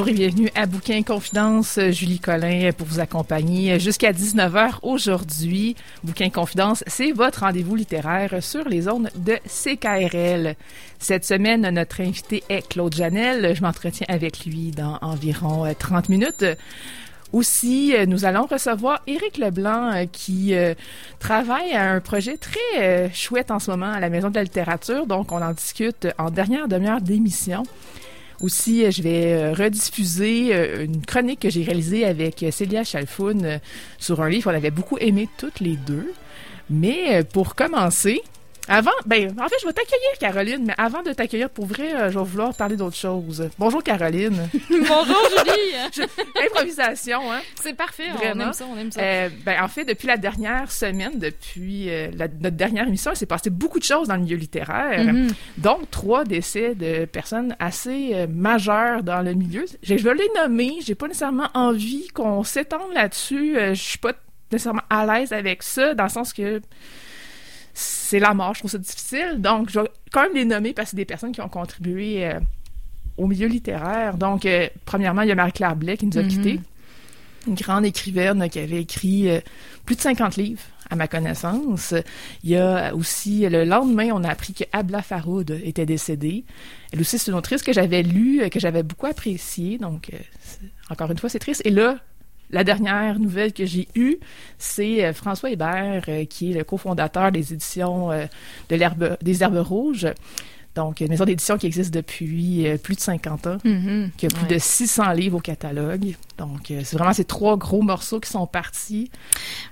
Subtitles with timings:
[0.00, 1.78] Bonjour et bienvenue à Bouquin Confidence.
[1.90, 5.76] Julie Collin pour vous accompagner jusqu'à 19h aujourd'hui.
[6.02, 10.56] Bouquin Confidence, c'est votre rendez-vous littéraire sur les zones de CKRL.
[10.98, 13.54] Cette semaine, notre invité est Claude Janel.
[13.54, 16.46] Je m'entretiens avec lui dans environ 30 minutes.
[17.34, 20.74] Aussi, nous allons recevoir Éric Leblanc euh, qui euh,
[21.18, 24.44] travaille à un projet très euh, chouette en ce moment à la Maison de la
[24.44, 25.06] littérature.
[25.06, 27.64] Donc, on en discute en dernière demi-heure d'émission.
[28.40, 33.60] Aussi, je vais rediffuser une chronique que j'ai réalisée avec Célia Chalfoun
[33.98, 36.12] sur un livre qu'on avait beaucoup aimé toutes les deux.
[36.70, 38.22] Mais pour commencer,
[38.70, 42.18] avant, ben, en fait, je vais t'accueillir, Caroline, mais avant de t'accueillir pour vrai, je
[42.18, 43.50] vais vouloir parler d'autre chose.
[43.58, 44.48] Bonjour, Caroline.
[44.70, 46.04] Bonjour, Julie.
[46.46, 47.40] Improvisation, hein?
[47.60, 48.44] C'est parfait, Vraiment.
[48.44, 49.00] on aime ça, on aime ça.
[49.00, 53.16] Euh, ben, en fait, depuis la dernière semaine, depuis euh, la, notre dernière émission, il
[53.16, 55.04] s'est passé beaucoup de choses dans le milieu littéraire.
[55.12, 55.32] Mhm.
[55.58, 59.64] Donc, trois décès de personnes assez euh, majeures dans le milieu.
[59.82, 60.76] Je, je vais les nommer.
[60.84, 63.58] J'ai pas nécessairement envie qu'on s'étende là-dessus.
[63.58, 64.12] Euh, je suis pas
[64.52, 66.60] nécessairement à l'aise avec ça, dans le sens que
[67.74, 69.36] c'est la mort, je trouve ça difficile.
[69.38, 72.26] Donc, je vais quand même les nommer parce que c'est des personnes qui ont contribué
[72.26, 72.40] euh,
[73.16, 74.16] au milieu littéraire.
[74.16, 76.28] Donc, euh, premièrement, il y a Marie-Claire Blais qui nous a Mhm.
[76.28, 76.60] quittés.
[77.46, 79.40] Une grande écrivaine qui avait écrit euh,
[79.86, 80.60] plus de 50 livres,
[80.90, 81.94] à ma connaissance.
[82.44, 86.44] Il y a aussi, le lendemain, on a appris que Abla Faroud était décédée.
[86.92, 89.78] Elle aussi, c'est une autrice que j'avais lue, que j'avais beaucoup appréciée.
[89.78, 90.10] Donc,
[90.90, 91.62] encore une fois, c'est triste.
[91.64, 91.96] Et là,
[92.52, 94.16] la dernière nouvelle que j'ai eue,
[94.58, 98.26] c'est euh, François Hébert, euh, qui est le cofondateur des éditions euh,
[98.68, 100.08] de l'herbe, des Herbes Rouges.
[100.76, 104.10] Donc, une maison d'édition qui existe depuis plus de 50 ans, Mhm.
[104.16, 104.54] qui a plus Ouais.
[104.54, 106.14] de 600 livres au catalogue.
[106.40, 109.10] Donc, euh, c'est vraiment ces trois gros morceaux qui sont partis.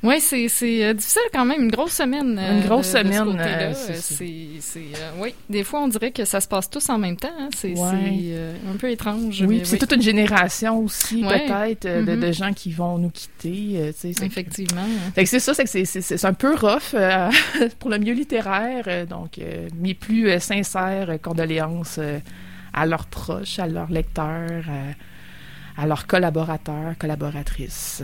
[0.03, 2.39] Ouais, c'est c'est euh, difficile quand même, une grosse semaine.
[2.39, 5.65] euh, Une grosse de- de ce semaine, euh, c'est Euh, c'est c'est euh, oui, des
[5.65, 7.29] fois on dirait que ça se passe tous en même temps.
[7.41, 7.49] hein.
[7.57, 8.21] C'est Ouais.
[8.33, 9.41] euh, un peu étrange.
[9.43, 11.47] Oui, mais c'est toute une génération aussi, Ouais.
[11.47, 12.21] peut-être, euh, de, Mhm.
[12.21, 13.75] de gens qui vont nous quitter.
[13.79, 13.93] euh,
[14.23, 14.83] Effectivement.
[15.17, 15.25] hein.
[15.25, 17.31] C'est ça, c'est que c'est- c'est c'est un peu rough euh,
[17.79, 18.85] pour le milieu littéraire.
[18.89, 22.19] euh, donc, euh, mes plus euh, sincères euh, condoléances euh,
[22.75, 24.93] à leurs proches, à leurs lecteurs, euh,
[25.79, 28.03] à leurs collaborateurs, collaboratrices.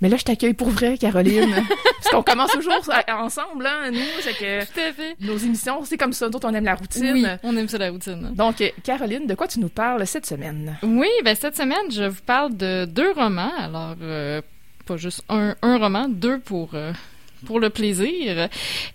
[0.00, 1.54] Mais là, je t'accueille pour vrai, Caroline.
[2.02, 4.00] Parce qu'on commence toujours à- ensemble, hein, nous.
[4.20, 5.16] C'est que Tout à fait.
[5.20, 6.28] nos émissions, c'est comme ça.
[6.28, 7.12] D'autres, on aime la routine.
[7.12, 8.32] Oui, on aime ça la routine.
[8.34, 10.76] Donc, euh, Caroline, de quoi tu nous parles cette semaine?
[10.82, 13.52] Oui, ben cette semaine, je vous parle de deux romans.
[13.58, 14.40] Alors, euh,
[14.86, 16.92] pas juste un, un roman, deux pour, euh,
[17.46, 18.48] pour le plaisir.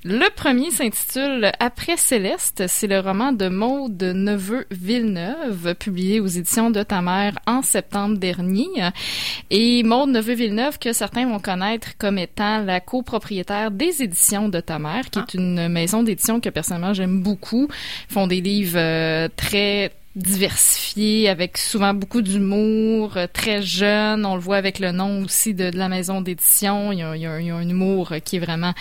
[0.03, 2.63] Le premier s'intitule Après Céleste.
[2.67, 8.17] C'est le roman de Maude Neveu Villeneuve, publié aux éditions de ta mère en septembre
[8.17, 8.67] dernier.
[9.49, 14.59] Et Maude Neveu Villeneuve, que certains vont connaître comme étant la copropriétaire des éditions de
[14.59, 15.25] ta mère, qui Ah.
[15.27, 17.67] est une maison d'édition que personnellement j'aime beaucoup.
[18.09, 24.25] Ils font des livres euh, très diversifiés, avec souvent beaucoup d'humour, euh, très jeune.
[24.25, 26.91] On le voit avec le nom aussi de, de la maison d'édition.
[26.91, 28.73] Il y a, il un- il y a un humour euh, qui est vraiment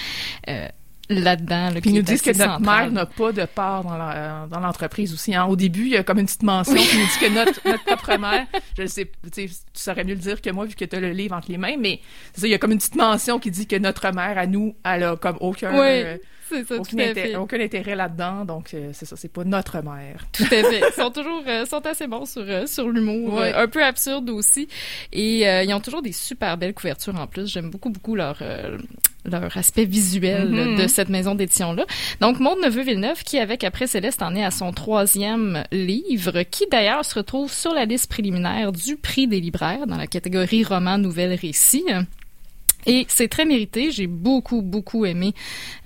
[0.49, 0.67] euh,
[1.09, 1.71] là-dedans.
[1.71, 5.35] là, Puis ils nous disent que notre mère n'a pas de part dans l'entreprise aussi.
[5.35, 5.45] hein.
[5.45, 7.85] Au début, il y a comme une petite mention qui nous dit que notre, notre
[7.85, 8.47] propre mère,
[8.77, 11.11] je le sais, tu saurais mieux le dire que moi vu que tu as le
[11.11, 12.01] livre entre les mains, mais
[12.35, 14.75] ça, il y a comme une petite mention qui dit que notre mère, à nous,
[14.85, 16.17] elle a comme aucun, Oui, euh,
[16.49, 17.37] c'est ça, tout aucun, à intérêt, fait.
[17.37, 18.45] aucun intérêt là-dedans.
[18.45, 20.25] Donc, euh, c'est ça, c'est pas notre mère.
[20.33, 20.83] Tout à fait.
[20.89, 23.53] Ils sont toujours euh, sont assez bons sur euh, sur l'humour, Ouais.
[23.55, 24.69] euh, un peu absurde aussi.
[25.13, 27.47] Et euh, ils ont toujours des super belles couvertures en plus.
[27.53, 28.79] J'aime beaucoup beaucoup leur euh,
[29.25, 30.77] leur aspect visuel Mhm.
[30.79, 31.85] de cette maison d'édition là.
[32.21, 36.67] Donc Maud Neveu Villeneuve qui avec après Céleste en est à son troisième livre, qui
[36.71, 40.97] d'ailleurs se retrouve sur la liste préliminaire du prix des libraires dans la catégorie roman
[40.99, 41.85] nouvelle récit.
[42.87, 43.91] Et c'est très mérité.
[43.91, 45.35] J'ai beaucoup, beaucoup aimé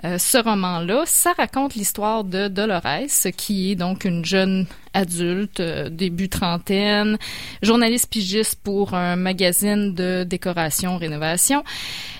[0.05, 1.05] euh, ce roman-là.
[1.07, 7.17] Ça raconte l'histoire de Dolores, qui est donc une jeune adulte, euh, début trentaine,
[7.63, 11.65] journaliste pigiste pour un magazine de décoration, rénovation.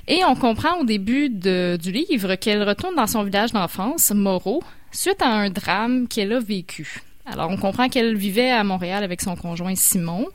[0.09, 4.63] Et on comprend au début de, du livre qu'elle retourne dans son village d'enfance, Moreau,
[4.93, 7.03] suite à un drame qu'elle a vécu.
[7.33, 10.29] Alors, on comprend qu'elle vivait à Montréal avec son conjoint Simon,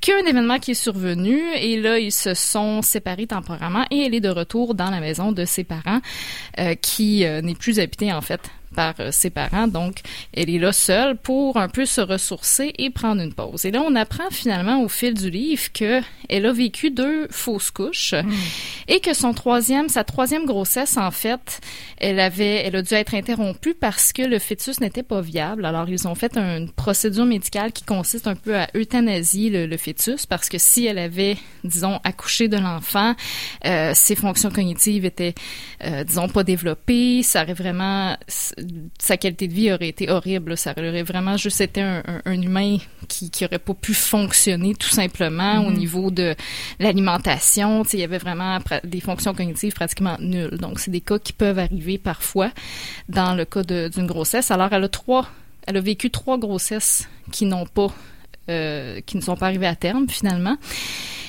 [0.00, 3.84] qu'il y a un événement qui est survenu et là, ils se sont séparés temporairement
[3.90, 6.00] et elle est de retour dans la maison de ses parents
[6.58, 8.40] euh, qui euh, n'est plus habitée en fait
[8.72, 9.68] par euh, ses parents.
[9.68, 10.00] Donc,
[10.34, 13.64] elle est là seule pour un peu se ressourcer et prendre une pause.
[13.64, 17.70] Et là, on apprend finalement au fil du livre que elle a vécu deux fausses
[17.70, 18.30] couches hmm.
[18.88, 21.60] et que son troisième, sa troisième grossesse, en fait,
[21.98, 25.64] elle avait, elle a dû être interrompue parce que le fœtus n'était pas viable.
[25.64, 30.26] Alors, ils ont fait une procédure médicale qui consiste un peu à euthanasier le, fœtus
[30.26, 33.14] parce que si elle avait, disons, accouché de l'enfant,
[33.64, 35.34] euh, ses fonctions cognitives étaient,
[35.84, 38.16] euh, disons, pas développées, ça aurait vraiment
[38.98, 40.56] sa qualité de vie aurait été horrible.
[40.56, 42.78] Ça aurait vraiment juste été un, humain
[43.08, 45.76] qui, qui aurait pas pu fonctionner tout simplement au mhm.
[45.76, 46.34] niveau de
[46.78, 47.82] l'alimentation.
[47.92, 50.58] Il y avait vraiment des fonctions cognitives pratiquement nulles.
[50.58, 52.50] Donc, c'est des cas qui peuvent arriver parfois
[53.08, 54.50] dans le cas d'une grossesse.
[54.50, 55.28] Alors, elle a trois,
[55.66, 57.92] elle a vécu trois grossesses qui n'ont pas,
[58.48, 60.56] euh, qui ne sont pas arrivées à terme finalement.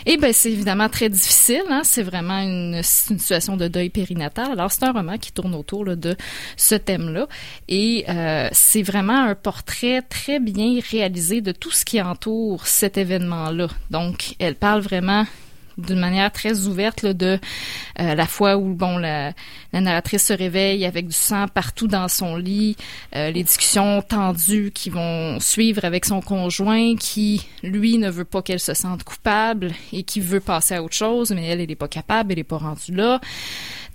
[0.05, 1.63] Et ben c'est évidemment très difficile.
[1.69, 1.81] Hein?
[1.83, 4.51] C'est vraiment une, situation de deuil périnatal.
[4.51, 6.15] Alors c'est un roman qui tourne autour de
[6.57, 7.27] ce thème-là,
[7.67, 12.97] et euh, c'est vraiment un portrait très bien réalisé de tout ce qui entoure cet
[12.97, 13.67] événement-là.
[13.91, 15.25] Donc elle parle vraiment
[15.77, 17.39] d'une manière très ouverte là, de
[17.99, 19.33] euh, la fois où bon la,
[19.71, 22.75] la, narratrice se réveille avec du sang partout dans son lit,
[23.15, 28.41] euh, les discussions tendues qui vont suivre avec son conjoint qui lui ne veut pas
[28.41, 31.75] qu'elle se sente coupable et qui veut passer à autre chose mais elle elle n'est
[31.75, 33.19] pas capable, elle n'est pas rendue là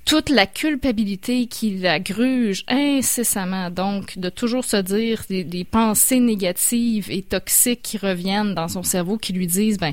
[0.08, 7.10] toute la culpabilité qui la gruge incessamment, donc de toujours se dire des, pensées négatives
[7.10, 9.92] et toxiques qui reviennent dans son cerveau qui lui disent ben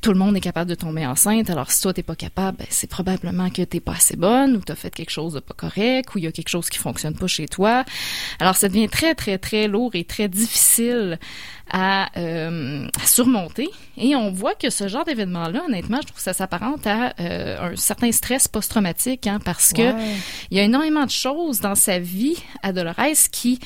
[0.00, 2.66] tout le monde est capable de tomber enceinte, alors si toi t'es pas capable, ben,
[2.70, 6.12] c'est probablement que t'es pas assez bonne ou t'as fait quelque chose de pas correct
[6.16, 7.84] ou il y a quelque chose qui fonctionne pas chez toi.
[8.40, 11.20] Alors ça devient très très très lourd et très difficile
[11.74, 13.68] euh, à, surmonter.
[13.96, 17.72] Et on voit que ce genre d'événement-là, honnêtement, je trouve que ça s'apparente à euh,
[17.72, 19.92] un certain stress post-traumatique, hein, parce que
[20.50, 22.94] il y a énormément de choses dans sa vie à Dolores
[23.30, 23.58] qui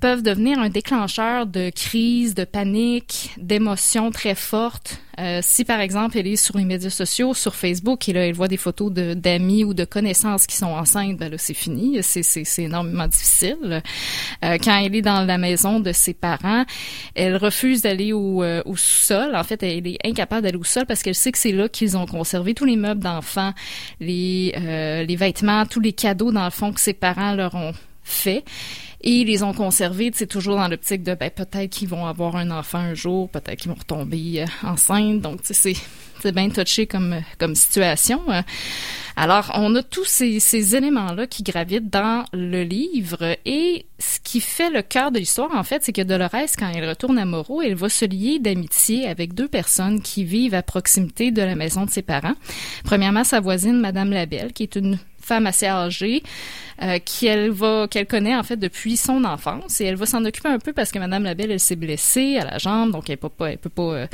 [0.00, 5.00] peuvent devenir un déclencheur de crise, de panique, d'émotions très fortes.
[5.18, 8.34] Euh, si par exemple elle est sur les médias sociaux, sur Facebook, et là elle
[8.34, 12.62] voit des photos d'amis ou de connaissances qui sont enceintes, ben là c'est fini, c'est
[12.62, 13.82] énormément difficile.
[14.44, 16.64] Euh, quand elle est dans la maison de ses parents,
[17.16, 19.34] elle refuse d'aller au, euh, au sous-sol.
[19.34, 21.96] En fait, elle est incapable d'aller au sol parce qu'elle sait que c'est là qu'ils
[21.96, 23.52] ont conservé tous les meubles d'enfants,
[23.98, 27.72] les euh, les vêtements, tous les cadeaux dans le fond que ses parents leur ont
[28.08, 28.44] fait
[29.00, 32.34] et ils les ont conservés, c'est toujours dans l'optique de ben, peut-être qu'ils vont avoir
[32.34, 35.20] un enfant un jour, peut-être qu'ils vont retomber euh, enceintes.
[35.20, 35.74] Donc, c'est
[36.20, 38.20] c'est bien touché comme comme situation.
[38.28, 38.42] Euh.
[39.14, 44.40] Alors, on a tous ces, ces éléments-là qui gravitent dans le livre et ce qui
[44.40, 47.62] fait le cœur de l'histoire, en fait, c'est que Dolores, quand elle retourne à Moreau,
[47.62, 51.84] elle va se lier d'amitié avec deux personnes qui vivent à proximité de la maison
[51.84, 52.34] de ses parents.
[52.84, 56.22] Premièrement, sa voisine, Madame Labelle, qui est une femme assez âgée
[56.80, 57.52] euh, qu'elle
[57.90, 60.92] qu'elle connaît en fait depuis son enfance et elle va s'en occuper un peu parce
[60.92, 64.06] que Madame Labelle elle s'est blessée à la jambe donc elle peut pas peut pas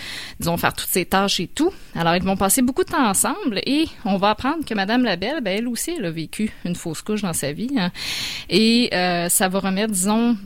[0.49, 1.71] euh, faire toutes ses tâches et tout.
[1.95, 5.41] Alors ils vont passer beaucoup de temps ensemble et on va apprendre que Madame Labelle
[5.43, 7.91] ben elle aussi elle a vécu une fausse couche dans sa vie hein.
[8.49, 10.37] et euh, ça va remettre disons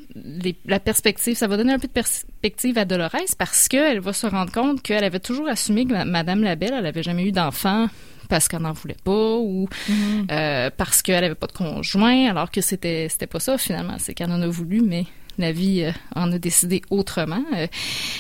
[0.66, 4.26] la perspective ça va donner un peu de perspective à Dolores parce qu'elle va se
[4.26, 7.88] rendre compte qu'elle avait toujours assumé que Madame Labelle elle avait jamais eu d'enfant
[8.28, 10.26] parce qu'elle n'en voulait pas ou mhm.
[10.30, 13.96] euh, parce qu'elle avait pas de conjoint, alors que c'était c'était pas ça finalement.
[13.98, 15.06] C'est qu'elle en a voulu, mais
[15.38, 17.42] la vie euh, en a décidé autrement.
[17.54, 17.66] Euh,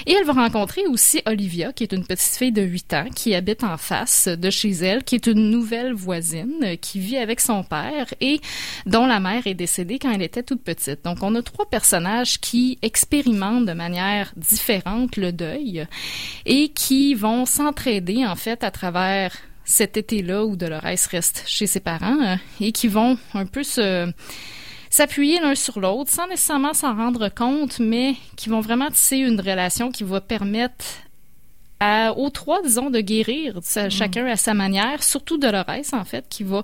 [0.06, 3.34] et elle va rencontrer aussi Olivia, qui est une petite fille de 8 ans, qui
[3.34, 7.64] habite en face de chez elle, qui est une nouvelle voisine, qui vit avec son
[7.64, 8.40] père et
[8.86, 11.04] dont la mère est décédée quand elle était toute petite.
[11.04, 15.86] Donc, on a trois personnages qui expérimentent de manière différente le deuil
[16.46, 19.32] et qui vont s'entraider, en fait, à travers
[19.68, 24.10] cet été-là où Dolores reste chez ses parents euh, et qui vont un peu se
[24.90, 29.38] s'appuyer l'un sur l'autre sans nécessairement s'en rendre compte, mais qui vont vraiment tisser une
[29.38, 30.86] relation qui va permettre
[31.80, 33.90] à, aux trois, disons, de guérir mm.
[33.90, 36.62] chacun à sa manière, surtout Dolores, en fait, qui va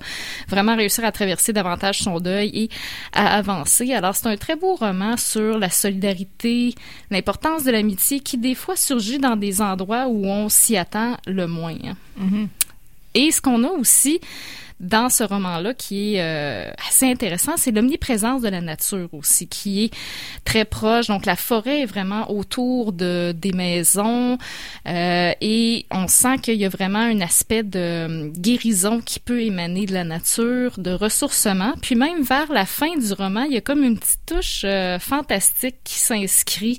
[0.48, 2.68] vraiment réussir à traverser davantage son deuil et
[3.12, 3.92] à avancer.
[3.92, 6.74] Alors, c'est un très beau roman sur la solidarité,
[7.10, 11.46] l'importance de l'amitié qui, des fois, surgit dans des endroits où on s'y attend le
[11.46, 11.76] moins.
[12.18, 12.48] Mm-hmm.
[13.14, 14.20] Et ce qu'on a aussi
[14.84, 19.84] dans ce roman-là qui est euh, assez intéressant, c'est l'omniprésence de la nature aussi, qui
[19.84, 19.94] est
[20.44, 21.06] très proche.
[21.06, 24.38] Donc la forêt est vraiment autour de des maisons
[24.86, 29.86] euh, et on sent qu'il y a vraiment un aspect de guérison qui peut émaner
[29.86, 31.72] de la nature, de ressourcement.
[31.80, 34.98] Puis même vers la fin du roman, il y a comme une petite touche euh,
[34.98, 36.78] fantastique qui s'inscrit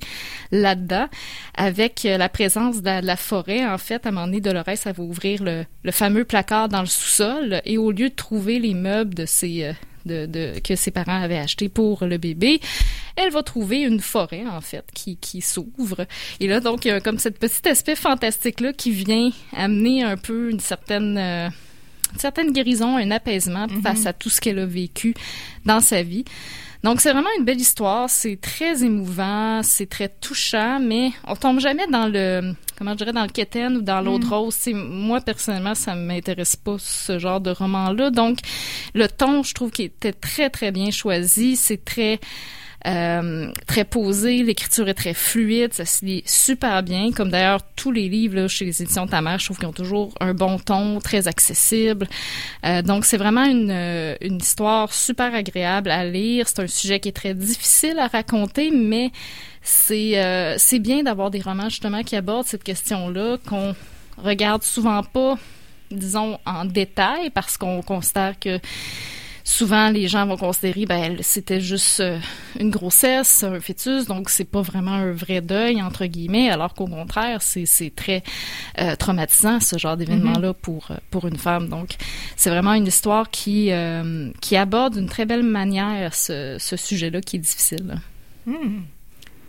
[0.52, 1.08] là-dedans
[1.56, 3.66] avec la présence de la, forêt.
[3.66, 6.82] En fait, à un moment donné, Dolores, ça va ouvrir le, le fameux placard dans
[6.82, 9.74] le sous-sol et au lieu de trouver les meubles de ses, euh,
[10.06, 12.60] de, de, que ses parents avaient achetés pour le bébé,
[13.16, 16.06] elle va trouver une forêt, en fait, qui, qui s'ouvre.
[16.40, 20.18] Et là, donc, il y a comme cette petite aspect fantastique-là qui vient amener un
[20.18, 21.18] peu une certaine...
[21.18, 21.50] Euh,
[22.14, 23.82] une certaine guérison, un apaisement mm-hmm.
[23.82, 25.16] face à tout ce qu'elle a vécu
[25.66, 26.24] dans sa vie.
[26.86, 31.60] Donc c'est vraiment une belle histoire, c'est très émouvant, c'est très touchant, mais on tombe
[31.60, 34.34] jamais dans le comment je dirais dans le quétaine ou dans l'autre mm.
[34.34, 34.68] rose.
[34.72, 38.12] moi personnellement, ça m'intéresse pas ce genre de roman là.
[38.12, 38.38] Donc
[38.94, 42.20] le ton, je trouve qu'il était très très bien choisi, c'est très
[42.86, 47.92] euh, très posé, l'écriture est très fluide, ça se lit super bien, comme d'ailleurs tous
[47.92, 51.00] les livres là, chez les éditions Tamar, je trouve qu'ils ont toujours un bon ton,
[51.00, 52.08] très accessible.
[52.66, 56.48] Euh, donc c'est vraiment une, euh, une histoire super agréable à lire.
[56.48, 59.12] C'est un sujet qui est très difficile à raconter, mais
[59.62, 63.76] c'est euh, c'est bien d'avoir des romans justement qui abordent cette question-là qu'on
[64.18, 65.38] regarde souvent pas
[65.92, 68.60] disons en détail parce qu'on considère que
[69.46, 72.20] souvent les gens vont considérer ben c'était juste euh,
[72.60, 76.88] une grossesse, un fœtus, donc c'est pas vraiment un vrai deuil entre guillemets, alors qu'au
[76.88, 78.24] contraire c'est c'est très
[78.80, 80.62] euh, traumatisant ce genre d'événement là mm-hmm.
[80.62, 81.70] pour euh, pour une femme.
[81.70, 81.96] Donc
[82.36, 83.72] c'est vraiment une histoire qui
[84.42, 88.02] qui aborde d'une très belle manière ce, ce sujet là qui est difficile.
[88.48, 88.82] Mm.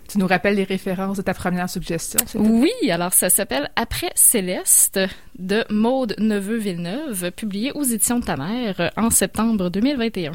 [0.08, 2.20] Tu nous rappelles les références de ta première suggestion?
[2.34, 5.00] Oui, alors ça s'appelle Après Céleste
[5.38, 10.32] de Maude Neveu-Villeneuve, publié aux éditions de ta mère en septembre 2021.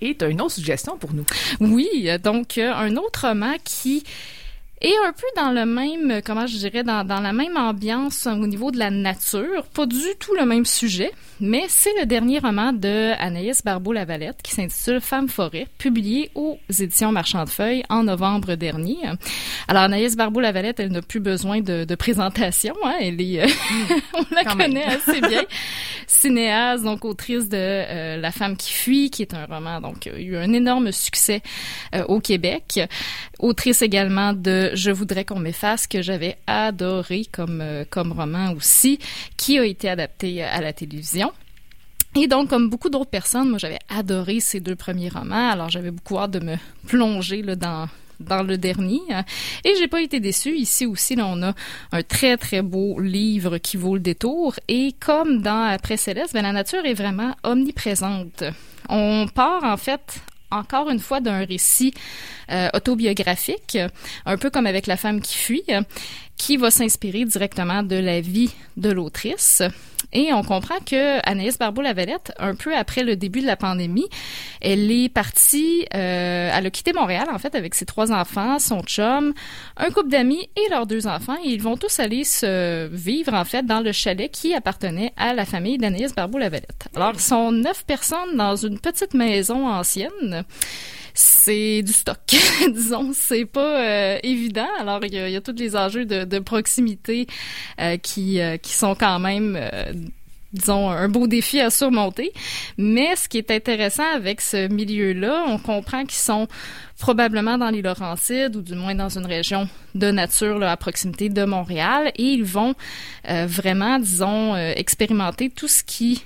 [0.00, 1.24] Et tu as une autre suggestion pour nous.
[1.60, 4.02] Oui, donc euh, un autre roman qui
[4.84, 8.46] et un peu dans le même, comment je dirais, dans, dans la même ambiance au
[8.48, 9.64] niveau de la nature.
[9.72, 11.12] Pas du tout le même sujet,
[11.42, 17.10] mais c'est le dernier roman de Anaïs Barbeau-Lavalette qui s'intitule Femme forêt, publié aux éditions
[17.10, 18.98] Marchand de Feuilles en novembre dernier.
[19.66, 23.48] Alors Anaïs Barbeau-Lavalette, elle n'a plus besoin de, de présentation, hein, elle est, euh,
[24.14, 25.42] on la connaît assez bien.
[26.06, 30.18] Cinéaste, donc autrice de euh, La femme qui fuit, qui est un roman donc a
[30.18, 31.42] eu un énorme succès
[31.94, 32.80] euh, au Québec.
[33.40, 39.00] Autrice également de je voudrais qu'on m'efface que j'avais adoré comme euh, comme roman aussi,
[39.36, 41.31] qui a été adapté à la télévision.
[42.14, 45.50] Et donc, comme beaucoup d'autres personnes, moi, j'avais adoré ces deux premiers romans.
[45.50, 47.88] Alors, j'avais beaucoup hâte de me plonger là, dans
[48.22, 49.00] dans le dernier.
[49.64, 50.54] Et j'ai pas été déçue.
[50.56, 51.54] Ici aussi, là, on a
[51.92, 54.54] un très, très beau livre qui vaut le détour.
[54.68, 58.44] Et comme dans Après Céleste, ben, la nature est vraiment omniprésente.
[58.88, 61.94] On part, en fait, encore une fois d'un récit
[62.50, 63.78] euh, autobiographique,
[64.26, 65.64] un peu comme avec La femme qui fuit,
[66.42, 69.62] qui va s'inspirer directement de la vie de l'autrice.
[70.12, 74.08] Et on comprend que Anaïs Barbeau-Lavalette, un peu après le début de la pandémie,
[74.60, 78.82] elle est partie, euh, elle a quitté Montréal en fait avec ses trois enfants, son
[78.82, 79.32] chum,
[79.76, 81.36] un couple d'amis et leurs deux enfants.
[81.44, 85.34] Et ils vont tous aller se vivre en fait dans le chalet qui appartenait à
[85.34, 86.88] la famille d'Anaïs Barbeau-Lavalette.
[86.96, 90.44] Alors, ils sont neuf personnes dans une petite maison ancienne
[91.14, 92.18] c'est du stock,
[92.72, 93.12] disons.
[93.14, 94.68] C'est pas euh, évident.
[94.78, 97.26] Alors, il y, a, tous les enjeux de, proximité
[97.80, 99.58] euh, qui, euh, qui sont quand même
[100.52, 102.32] disons, un beau défi à surmonter.
[102.76, 106.46] Mais ce qui est intéressant avec ce milieu-là, on comprend qu'ils sont
[106.98, 111.44] probablement dans les Laurentides ou du moins dans une région de nature à proximité de
[111.44, 112.74] Montréal et ils vont
[113.24, 116.22] vraiment, disons, expérimenter tout ce qui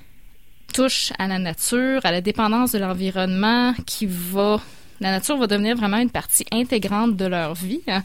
[0.73, 4.61] touche à la nature, à la dépendance de l'environnement qui va
[5.01, 7.83] la nature va devenir vraiment une partie intégrante de leur vie.
[7.89, 8.03] Hein.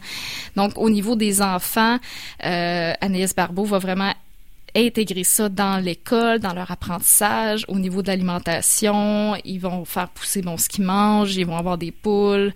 [0.56, 1.98] Donc, au niveau des enfants,
[2.44, 4.12] euh, Anaïs Barbeau va vraiment
[4.74, 9.36] intégrer ça dans l'école, dans leur apprentissage, au niveau de l'alimentation.
[9.44, 12.52] Ils vont faire pousser bon ce qu'ils mangent, ils vont avoir des poules.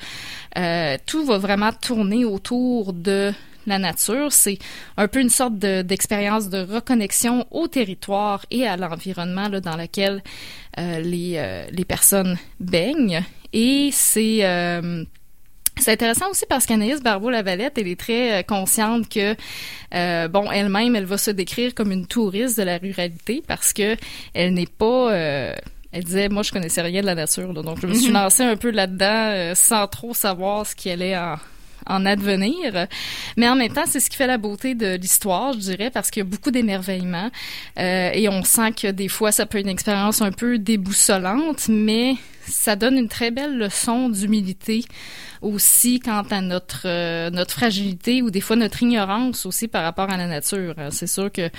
[0.56, 3.32] Euh, tout va vraiment tourner autour de
[3.66, 4.32] la nature.
[4.32, 4.58] C'est
[4.96, 10.22] un peu une sorte d'expérience de, reconnexion au territoire et à l'environnement dans lequel
[10.78, 13.22] euh, les, euh, les personnes baignent.
[13.58, 15.02] Et c'est euh,
[15.78, 19.34] c'est intéressant aussi parce qu'Anaïs Barbeau-Lavalette, elle est très consciente que,
[20.28, 23.96] bon, elle-même, elle va se décrire comme une touriste de la ruralité parce que
[24.32, 27.92] elle n'est pas, elle disait, moi, je connaissais rien de la nature, donc je me
[27.92, 28.14] suis mhm.
[28.14, 31.36] lancée un peu là-dedans sans trop savoir ce qui allait en,
[31.86, 32.86] en advenir.
[33.36, 36.10] Mais en même temps, c'est ce qui fait la beauté de l'histoire, je dirais, parce
[36.10, 37.30] qu'il y a beaucoup d'émerveillement.
[37.78, 41.68] Euh, et on sent que des fois, ça peut être une expérience un peu déboussolante,
[41.68, 42.14] mais
[42.46, 44.84] ça donne une très belle leçon d'humilité
[45.42, 50.10] aussi quant à notre euh, notre fragilité ou des fois notre ignorance aussi par rapport
[50.10, 50.74] à la nature.
[50.90, 51.50] C'est sûr que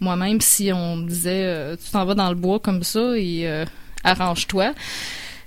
[0.00, 3.46] moi-même, si on me disait euh, tu t'en vas dans le bois comme ça et
[3.46, 3.64] euh,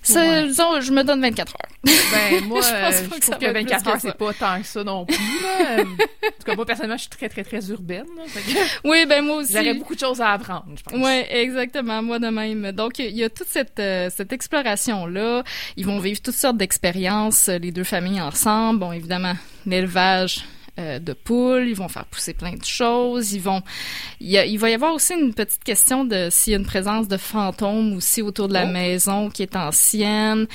[0.08, 1.78] Disons, je me donne 24 heures.
[2.12, 5.06] Ben, moi, je, euh, je trouve que 24 heures, c'est pas tant que ça non
[5.06, 5.16] plus.
[5.16, 5.82] Là.
[5.84, 8.06] en tout cas, moi, personnellement, je suis très, très, très urbaine.
[8.18, 8.24] Là,
[8.84, 9.54] oui, ben moi aussi.
[9.54, 10.94] J'aurais beaucoup de choses à apprendre, je pense.
[10.94, 12.72] Oui, exactement, moi de même.
[12.72, 15.44] Donc, il y a toute cette, euh, cette exploration-là.
[15.76, 18.80] Ils vont vivre toutes sortes d'expériences, les deux familles ensemble.
[18.80, 19.36] Bon, évidemment,
[19.66, 20.46] l'élevage,
[20.80, 23.62] euh, de poules, ils vont faire pousser plein de choses, ils vont
[24.20, 26.60] il, y a, il va y avoir aussi une petite question de s'il y a
[26.60, 28.72] une présence de fantômes aussi autour de la oh.
[28.72, 30.48] maison qui est ancienne.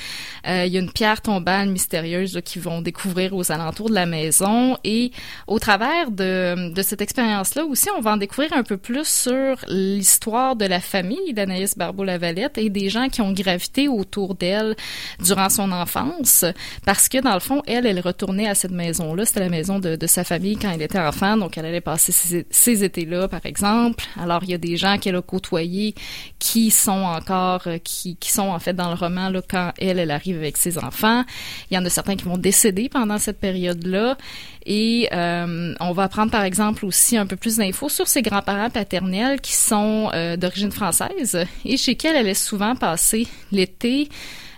[0.47, 4.05] Euh, il y a une pierre tombale mystérieuse qu'ils vont découvrir aux alentours de la
[4.05, 5.11] maison et
[5.47, 9.57] au travers de, de cette expérience-là aussi, on va en découvrir un peu plus sur
[9.67, 14.75] l'histoire de la famille d'Anaïs Barbeau-Lavalette et des gens qui ont gravité autour d'elle
[15.19, 16.45] durant son enfance
[16.85, 19.95] parce que dans le fond, elle, elle retournait à cette maison-là, c'était la maison de,
[19.95, 22.11] de sa famille quand elle était enfant, donc elle allait passer
[22.49, 24.03] ces, étés-là, par exemple.
[24.19, 25.95] Alors, il y a des gens qu'elle a côtoyés
[26.39, 29.99] qui sont encore, euh, qui, qui sont en fait dans le roman là, quand elle,
[29.99, 31.23] elle arrive avec ses enfants.
[31.71, 34.17] Il y en a certains qui vont décéder pendant cette période-là.
[34.65, 38.69] Et euh, on va apprendre, par exemple, aussi un peu plus d'infos sur ses grands-parents
[38.69, 44.09] paternels qui sont euh, d'origine française et chez qui elle allait souvent passer l'été.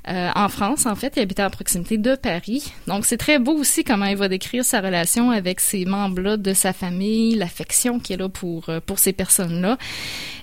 [0.07, 1.13] Euh, en France, en fait.
[1.15, 2.71] Il habitait à proximité de Paris.
[2.87, 6.53] Donc, c'est très beau aussi comment il va décrire sa relation avec ces membres-là de
[6.53, 9.77] sa famille, l'affection qu'il a pour, euh, pour ces personnes-là.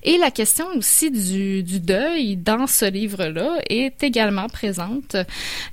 [0.03, 5.15] Et la question aussi du, du deuil dans ce livre-là est également présente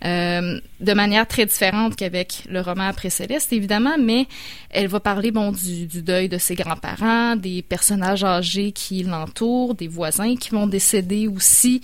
[0.06, 4.28] euh, de manière très différente qu'avec le roman Après Céleste, évidemment, mais
[4.70, 9.74] elle va parler bon du, du deuil de ses grands-parents, des personnages âgés qui l'entourent,
[9.74, 11.82] des voisins qui vont décéder aussi.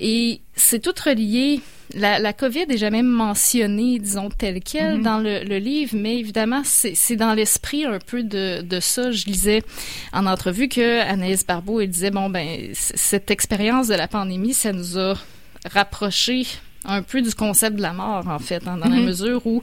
[0.00, 1.60] Et c'est tout relié.
[1.94, 5.02] La, la COVID est jamais mentionnée, disons, telle quelle mm-hmm.
[5.02, 9.10] dans le, le, livre, mais évidemment, c'est dans l'esprit un peu de, de ça.
[9.10, 9.62] Je lisais
[10.12, 14.72] en entrevue que Anaïs Barbeau, elle disait, bon, ben, cette expérience de la pandémie, ça
[14.72, 15.14] nous a
[15.70, 16.46] rapproché
[16.84, 19.04] un peu du concept de la mort, en fait, hein, dans la mm-hmm.
[19.04, 19.62] mesure où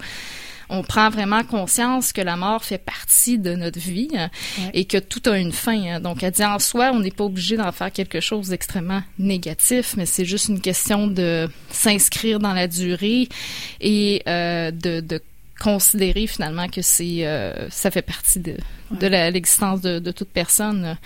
[0.70, 4.30] on prend vraiment conscience que la mort fait partie de notre vie hein,
[4.74, 5.96] et que tout a une fin.
[5.96, 6.00] Hein.
[6.00, 9.96] Donc, elle dit en soi, on n'est pas obligé d'en faire quelque chose d'extrêmement négatif,
[9.98, 13.28] mais c'est juste une question de s'inscrire dans la durée
[13.82, 15.22] et euh, de, de
[15.60, 18.56] considérer finalement que c'est euh, ça fait partie de,
[18.92, 20.98] de l'existence de, de, toute personne.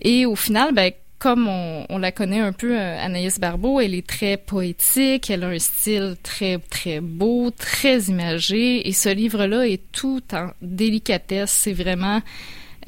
[0.00, 3.94] Et au final, ben, comme on, on, la connaît un peu, euh, Anaïs Barbeau, elle
[3.94, 9.68] est très poétique, elle a un style très, très beau, très imagé, et ce livre-là
[9.68, 11.50] est tout en délicatesse.
[11.52, 12.22] C'est vraiment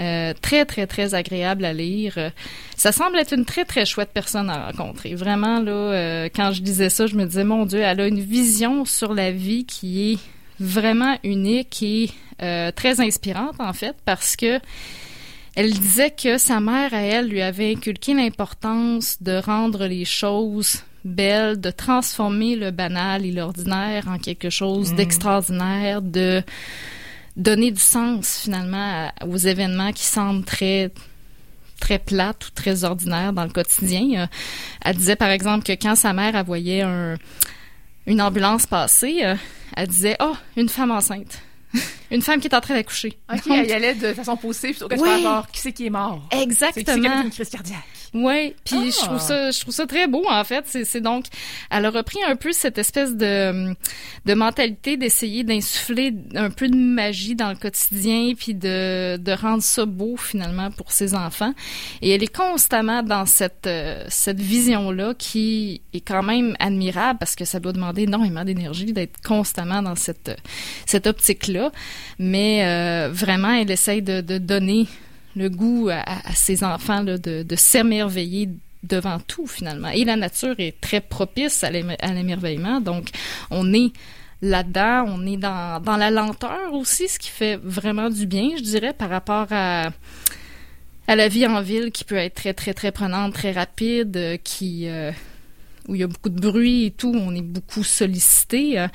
[0.00, 2.32] euh, très, très, très agréable à lire.
[2.76, 5.14] Ça semble être une très, très chouette personne à rencontrer.
[5.14, 8.20] Vraiment, là, euh, quand je disais ça, je me disais, mon Dieu, elle a une
[8.20, 10.18] vision sur la vie qui est
[10.58, 12.10] vraiment unique et
[12.42, 14.58] euh, très inspirante, en fait, parce que
[15.54, 20.82] elle disait que sa mère, à elle, lui avait inculqué l'importance de rendre les choses
[21.04, 24.96] belles, de transformer le banal et l'ordinaire en quelque chose mm.
[24.96, 26.42] d'extraordinaire, de
[27.36, 30.90] donner du sens finalement aux événements qui semblent très
[31.80, 34.22] très plates ou très ordinaires dans le quotidien.
[34.22, 34.26] Euh,
[34.82, 37.16] elle disait par exemple que quand sa mère voyait un,
[38.06, 39.34] une ambulance passer, euh,
[39.76, 41.42] elle disait oh une femme enceinte
[42.10, 43.18] une femme qui est en train d'accoucher.
[43.32, 45.86] OK, elle y allait de façon positive plutôt que de faire genre qui c'est qui
[45.86, 46.22] est mort?
[46.30, 46.84] Exactement.
[46.86, 48.01] C'est une crise cardiaque?
[48.14, 49.20] Oui, puis je trouve ah.
[49.20, 51.24] ça je trouve ça très beau en fait, c'est donc
[51.70, 53.74] elle a repris un peu cette espèce de
[54.26, 59.62] de mentalité d'essayer d'insuffler un peu de magie dans le quotidien puis de de rendre
[59.62, 61.54] ça beau finalement pour ses enfants.
[62.02, 67.18] Et elle est constamment dans cette euh, cette vision là qui est quand même admirable
[67.18, 70.38] parce que ça doit demander énormément d'énergie d'être constamment dans cette
[70.84, 71.72] cette optique là,
[72.18, 74.86] mais euh, vraiment elle essaye de, de donner
[75.36, 78.48] le goût à, ses enfants de, s'émerveiller
[78.82, 79.88] devant tout finalement.
[79.88, 83.08] Et la nature est très propice à l'émerveillement, donc
[83.50, 83.92] on est
[84.42, 88.92] là-dedans, on est dans, la lenteur aussi, ce qui fait vraiment du bien, je dirais,
[88.92, 89.90] par rapport à
[91.08, 95.12] la vie en ville qui peut être très très très prenante, très rapide, qui euh,
[95.88, 98.78] où il y a beaucoup de bruit et tout, on est beaucoup sollicité.
[98.78, 98.88] Euh,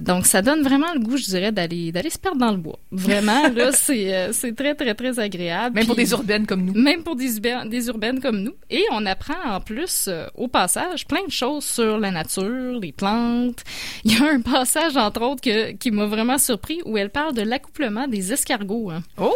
[0.00, 2.78] donc, ça donne vraiment le goût, je dirais, d'aller d'aller se perdre dans le bois.
[2.92, 5.74] Vraiment, là, c'est euh, c'est très, très, très agréable.
[5.74, 6.74] Même pour des urbaines comme nous.
[6.74, 8.54] même pour des, urbaines, des urbaines comme nous.
[8.70, 12.92] Et on apprend en plus, euh, au passage, plein de choses sur la nature, les
[12.92, 13.62] plantes.
[14.04, 17.34] Il y a un passage, entre autres, que, qui m'a vraiment surpris où elle parle
[17.34, 18.90] de l'accouplement des escargots.
[18.90, 19.02] hein.
[19.18, 19.32] Oh!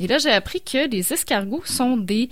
[0.00, 2.28] Et là, j'ai appris que les escargots sont des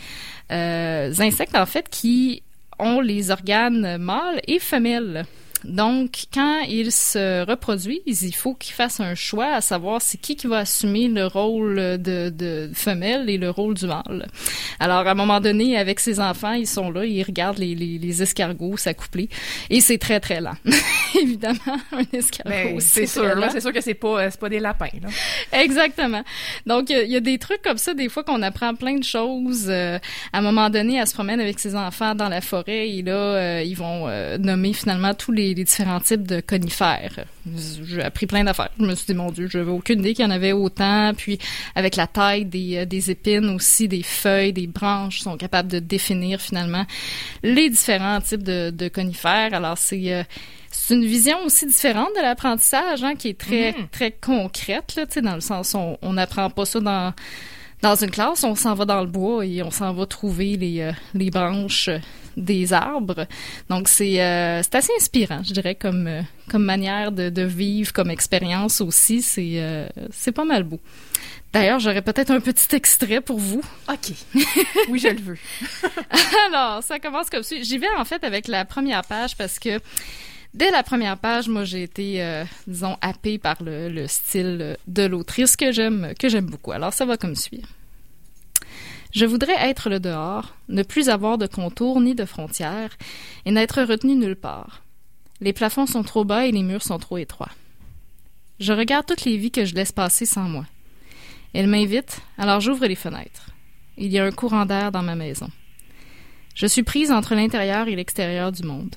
[0.52, 2.42] euh, insectes, en fait, qui
[2.78, 5.24] ont les organes mâles et femelles.
[5.68, 10.36] Donc, quand ils se reproduisent, il faut qu'ils fassent un choix à savoir c'est qui
[10.36, 14.26] qui va assumer le rôle de, de femelle et le rôle du mâle.
[14.80, 17.98] Alors, à un moment donné, avec ses enfants, ils sont là, ils regardent les, les,
[17.98, 19.28] les escargots s'accoupler.
[19.70, 20.56] Et c'est très, très lent.
[21.20, 21.58] Évidemment,
[21.92, 25.08] un escargot, Mais c'est sûr, c'est sûr que c'est pas, euh, pas des lapins, là.
[25.52, 26.22] Exactement.
[26.66, 29.04] Donc, il y, y a des trucs comme ça, des fois qu'on apprend plein de
[29.04, 29.66] choses.
[29.68, 29.98] euh,
[30.32, 33.12] à un moment donné, elle se promène avec ses enfants dans la forêt et là,
[33.12, 37.24] euh, ils vont euh, nommer finalement tous les, les différents types de conifères.
[37.84, 38.70] J'ai appris plein d'affaires.
[38.78, 41.12] Je me suis dit, mon Dieu, j'avais aucune idée qu'il y en avait autant.
[41.16, 41.38] Puis,
[41.74, 45.78] avec la taille des, euh, des épines aussi, des feuilles, des branches, sont capables de
[45.78, 46.84] définir finalement
[47.42, 49.54] les différents types de, de conifères.
[49.54, 50.12] Alors, c'est...
[50.12, 50.22] euh,
[50.78, 53.88] c'est une vision aussi différente de l'apprentissage, hein, qui est très Mhm.
[53.90, 57.14] très concrète, là, dans le sens où on n'apprend pas ça dans
[57.82, 60.80] dans une classe, on s'en va dans le bois et on s'en va trouver les
[60.80, 61.88] euh, les branches
[62.36, 63.26] des arbres.
[63.68, 67.92] Donc c'est euh, c'est assez inspirant, je dirais, comme euh, comme manière de, de vivre,
[67.92, 69.22] comme expérience aussi.
[69.22, 70.80] C'est euh, c'est pas mal beau.
[71.52, 73.62] D'ailleurs, j'aurais peut-être un petit extrait pour vous.
[73.88, 74.12] OK.
[74.90, 75.38] oui, je le veux.
[76.48, 77.64] Alors, ça commence comme suit.
[77.64, 79.80] J'y vais en fait avec la première page parce que
[80.52, 85.02] dès la première page, moi, j'ai été, euh, disons, happée par le, le style de
[85.04, 86.72] l'autrice que j'aime, que j'aime beaucoup.
[86.72, 87.62] Alors, ça va comme suit.
[89.12, 92.96] Je voudrais être le dehors, ne plus avoir de contours ni de frontières,
[93.44, 94.82] et n'être retenu nulle part.
[95.40, 97.52] Les plafonds sont trop bas et les murs sont trop étroits.
[98.58, 100.64] Je regarde toutes les vies que je laisse passer sans moi.
[101.52, 103.50] Elles m'invitent, alors j'ouvre les fenêtres.
[103.98, 105.48] Il y a un courant d'air dans ma maison.
[106.54, 108.94] Je suis prise entre l'intérieur et l'extérieur du monde.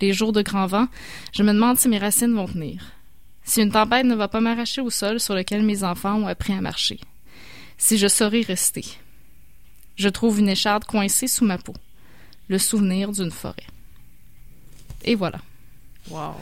[0.00, 0.88] Les jours de grand vent,
[1.32, 2.92] je me demande si mes racines vont tenir.
[3.42, 6.52] Si une tempête ne va pas m'arracher au sol sur lequel mes enfants ont appris
[6.52, 7.00] à marcher.
[7.78, 8.84] Si je saurai rester.
[9.96, 11.74] Je trouve une écharde coincée sous ma peau.
[12.48, 13.66] Le souvenir d'une forêt.
[15.04, 15.38] Et voilà.
[16.10, 16.34] Wow.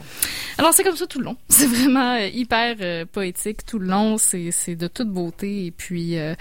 [0.57, 1.37] Alors c'est comme ça tout le long.
[1.49, 4.17] C'est vraiment euh, hyper euh, poétique tout le long.
[4.17, 6.35] C'est c'est de toute beauté et puis euh,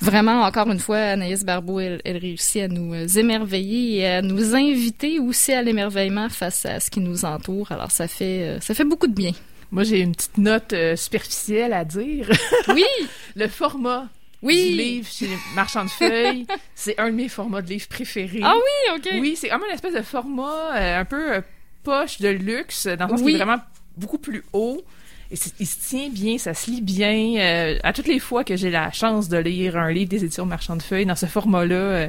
[0.00, 4.54] vraiment encore une fois Anaïs Barbeau elle, elle réussit à nous émerveiller et à nous
[4.54, 7.72] inviter aussi à l'émerveillement face à ce qui nous entoure.
[7.72, 9.32] Alors ça fait ça fait beaucoup de bien.
[9.72, 12.28] Moi, j'ai une petite note superficielle à dire.
[12.74, 12.82] Oui,
[13.36, 14.08] le format
[14.42, 14.72] du oui.
[14.72, 18.40] livre chez Marchand de Feuilles, c'est un de mes formats de livres préférés.
[18.42, 19.08] Ah oui, ok.
[19.20, 21.40] Oui, c'est vraiment une espèce de format euh, un peu euh,
[21.82, 23.32] poche de luxe, dans le sens Oui.
[23.32, 23.62] qu'il est vraiment
[23.96, 24.82] beaucoup plus haut.
[25.30, 27.36] Et il se tient bien, ça se lit bien.
[27.38, 30.44] Euh, à toutes les fois que j'ai la chance de lire un livre des éditions
[30.46, 32.08] Marchand de Feuilles dans ce format-là,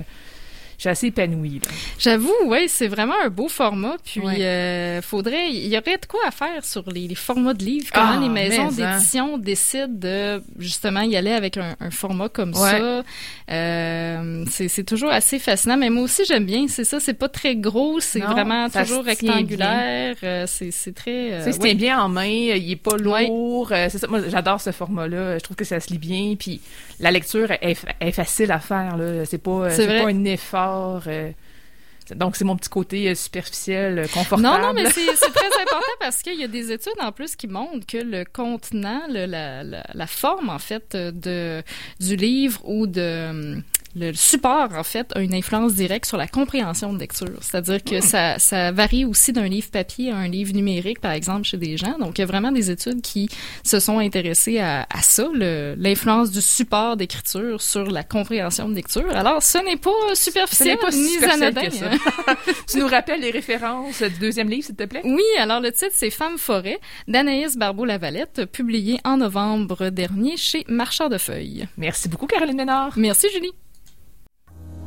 [0.81, 1.61] je suis assez épanouie.
[1.99, 3.97] J'avoue, ouais, c'est vraiment un beau format.
[4.03, 4.37] Puis, Ouais.
[4.41, 7.91] euh, faudrait, il y aurait de quoi à faire sur les, les formats de livres.
[7.93, 8.95] Comment Ah, les maisons mais, hein.
[8.97, 12.79] d'édition décident de justement y aller avec un, un format comme Ouais.
[12.79, 13.03] ça.
[13.51, 15.77] Euh, c'est c'est toujours assez fascinant.
[15.77, 16.65] Mais moi aussi, j'aime bien.
[16.67, 20.15] C'est ça, c'est pas très gros, c'est vraiment toujours rectangulaire.
[20.23, 21.33] Euh, c'est c'est très.
[21.33, 21.75] euh, c'est ouais.
[21.75, 23.67] bien en main, il est pas lourd.
[23.69, 25.37] c'est ça, moi j'adore ce format-là.
[25.37, 26.33] Je trouve que ça se lit bien.
[26.39, 26.59] Puis
[26.99, 28.97] la lecture est, fa- est facile à faire.
[28.97, 29.25] Là.
[29.25, 30.70] C'est pas, pas un effort.
[31.07, 31.31] Euh,
[32.15, 34.41] donc c'est mon petit côté euh, superficiel, euh, confortable.
[34.41, 37.47] Non, non, mais c'est très important parce qu'il y a des études en plus qui
[37.47, 41.63] montrent que le contenant, la, la, forme en fait de
[41.99, 43.61] du livre ou de
[43.95, 47.37] le support en fait a une influence directe sur la compréhension de lecture.
[47.41, 51.43] C'est-à-dire que ça, ça varie aussi d'un livre papier à un livre numérique par exemple
[51.43, 51.97] chez des gens.
[51.99, 53.29] Donc il y a vraiment des études qui
[53.63, 59.09] se sont intéressées à, à ça, l'influence du support d'écriture sur la compréhension de lecture.
[59.15, 61.61] Alors ce n'est pas superficiel pas ni anodin.
[61.63, 61.89] que ça.
[61.91, 62.35] hein.
[62.69, 65.01] tu nous rappelles les références du deuxième livre, s'il te plaît?
[65.03, 71.09] Oui, alors le titre c'est Femme forêt d'Anaïs Barbeau-Lavalette, publié en novembre dernier chez Marchand
[71.09, 71.67] de Feuilles.
[71.77, 72.93] Merci beaucoup, Caroline Ménard.
[72.97, 73.51] Merci Julie.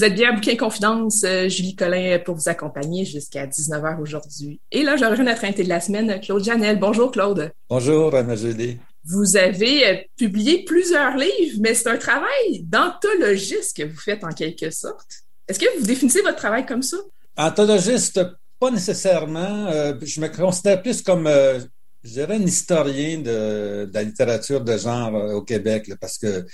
[0.00, 4.58] Vous êtes bien à Bouquin Confidence, euh, Julie Collin pour vous accompagner jusqu'à 19h aujourd'hui.
[4.72, 6.78] Et là, je rejoins notre invité de la semaine, Claude Janel.
[6.78, 7.52] Bonjour Claude.
[7.68, 8.78] Bonjour Anna Julie.
[9.04, 14.30] Vous avez euh, publié plusieurs livres, mais c'est un travail d'anthologiste que vous faites en
[14.30, 15.26] quelque sorte.
[15.46, 16.96] Est-ce que vous définissez votre travail comme ça?
[17.36, 18.22] Anthologiste,
[18.58, 19.66] pas nécessairement.
[19.66, 25.12] Euh, je me considère plus comme, je dirais, un historien de, la littérature de genre
[25.34, 26.46] au Québec, parce que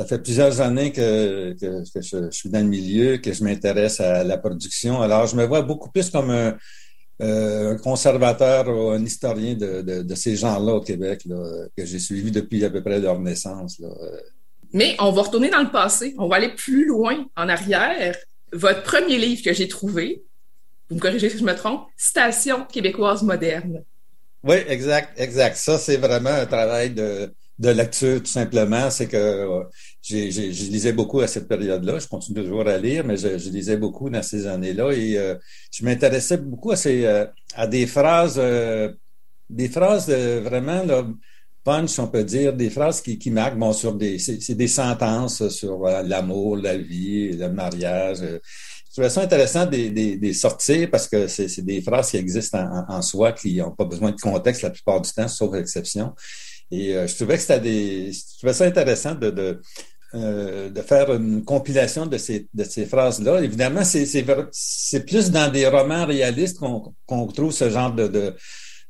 [0.00, 4.38] ça fait plusieurs années que, je, suis dans le milieu, que je m'intéresse à la
[4.38, 5.02] production.
[5.02, 6.56] Alors, je me vois beaucoup plus comme un,
[7.20, 11.26] euh, conservateur ou un historien de, ces gens-là au Québec,
[11.76, 13.78] que j'ai suivi depuis à peu près leur naissance.
[14.72, 16.14] Mais on va retourner dans le passé.
[16.16, 18.16] On va aller plus loin en arrière.
[18.54, 20.22] Votre premier livre que j'ai trouvé,
[20.88, 23.84] vous me corrigez si je me trompe, Station québécoise moderne.
[24.44, 25.56] Oui, exact, exact.
[25.56, 28.90] Ça, c'est vraiment un travail de, de lecture, tout simplement.
[28.90, 29.62] C'est que euh,
[30.02, 31.98] je lisais beaucoup à cette période-là.
[31.98, 35.34] Je continue toujours à lire, mais je, lisais beaucoup dans ces années-là et euh,
[35.70, 38.40] je m'intéressais beaucoup à, ces, euh, à des phrases,
[39.48, 40.84] des phrases vraiment
[41.62, 45.48] punch, on peut dire, des phrases qui, qui marquent, bon, sur des, c'est, des sentences
[45.50, 48.18] sur l'amour, la vie, le mariage.
[48.22, 52.58] Je trouvais ça intéressant des, des sortir parce que c'est, c'est des phrases qui existent
[52.58, 56.14] en, en soi, qui n'ont pas besoin de contexte la plupart du temps, sauf exception.
[56.70, 58.12] Et euh, je trouvais que c'était des.
[58.12, 59.60] Je trouvais ça intéressant de, de,
[60.14, 63.42] euh, de faire une compilation de ces, de ces phrases-là.
[63.42, 68.34] Évidemment, c'est, plus dans des romans réalistes qu'on, qu'on trouve ce genre de, de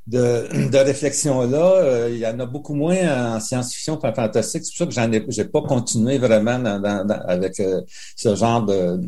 [0.07, 1.75] de, de réflexion-là.
[1.77, 4.65] Euh, il y en a beaucoup moins en science-fiction en fantastique.
[4.65, 7.55] C'est pour ça que j'en ai, j'ai pas continué vraiment dans, dans, avec
[8.17, 8.99] ce genre de,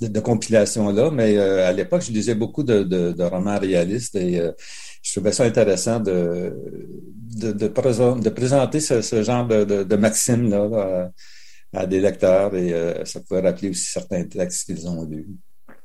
[0.00, 1.10] de, compilation-là.
[1.12, 4.40] Mais à l'époque, je lisais beaucoup de, de, romans réalistes et
[5.02, 6.52] je trouvais ça intéressant de,
[7.38, 7.68] de, de,
[8.30, 11.10] présenter ce, genre de, de, maxime-là
[11.72, 15.26] à, des lecteurs et euh, ça pouvait rappeler aussi certains textes qu'ils ont lus.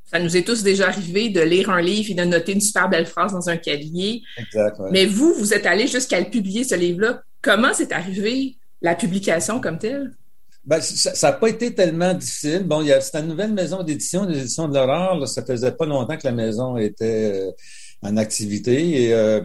[0.06, 2.89] Ça nous est tous déjà arrivé de lire un livre et de noter une super
[2.89, 4.22] belle phrase dans un cahier.
[4.38, 4.78] Exact.
[4.92, 7.22] Mais vous, vous êtes allé jusqu'à le publier, ce livre-là.
[7.42, 10.12] Comment c'est arrivé la publication comme telle?
[10.66, 12.63] Ben, ça n'a pas été tellement difficile.
[12.63, 15.28] Bon, c'est une nouvelle maison d'édition, l'édition de l'horreur.
[15.28, 17.52] Ça faisait pas longtemps que la maison était euh,
[18.02, 19.04] en activité.
[19.04, 19.42] Et euh,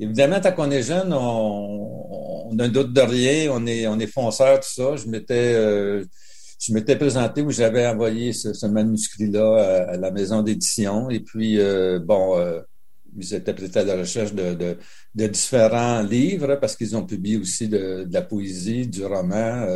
[0.00, 3.98] évidemment, tant qu'on est jeune, on, on, a un doute de rien, on est, on
[3.98, 4.96] est fonceur, tout ça.
[4.96, 6.04] Je m'étais, euh,
[6.58, 11.10] je m'étais présenté où j'avais envoyé ce, manuscrit-là à, la maison d'édition.
[11.10, 12.36] Et puis, euh, bon,
[13.16, 14.78] ils étaient peut-être à la recherche de, de,
[15.14, 19.66] de différents livres parce qu'ils ont publié aussi de, de, la poésie, du roman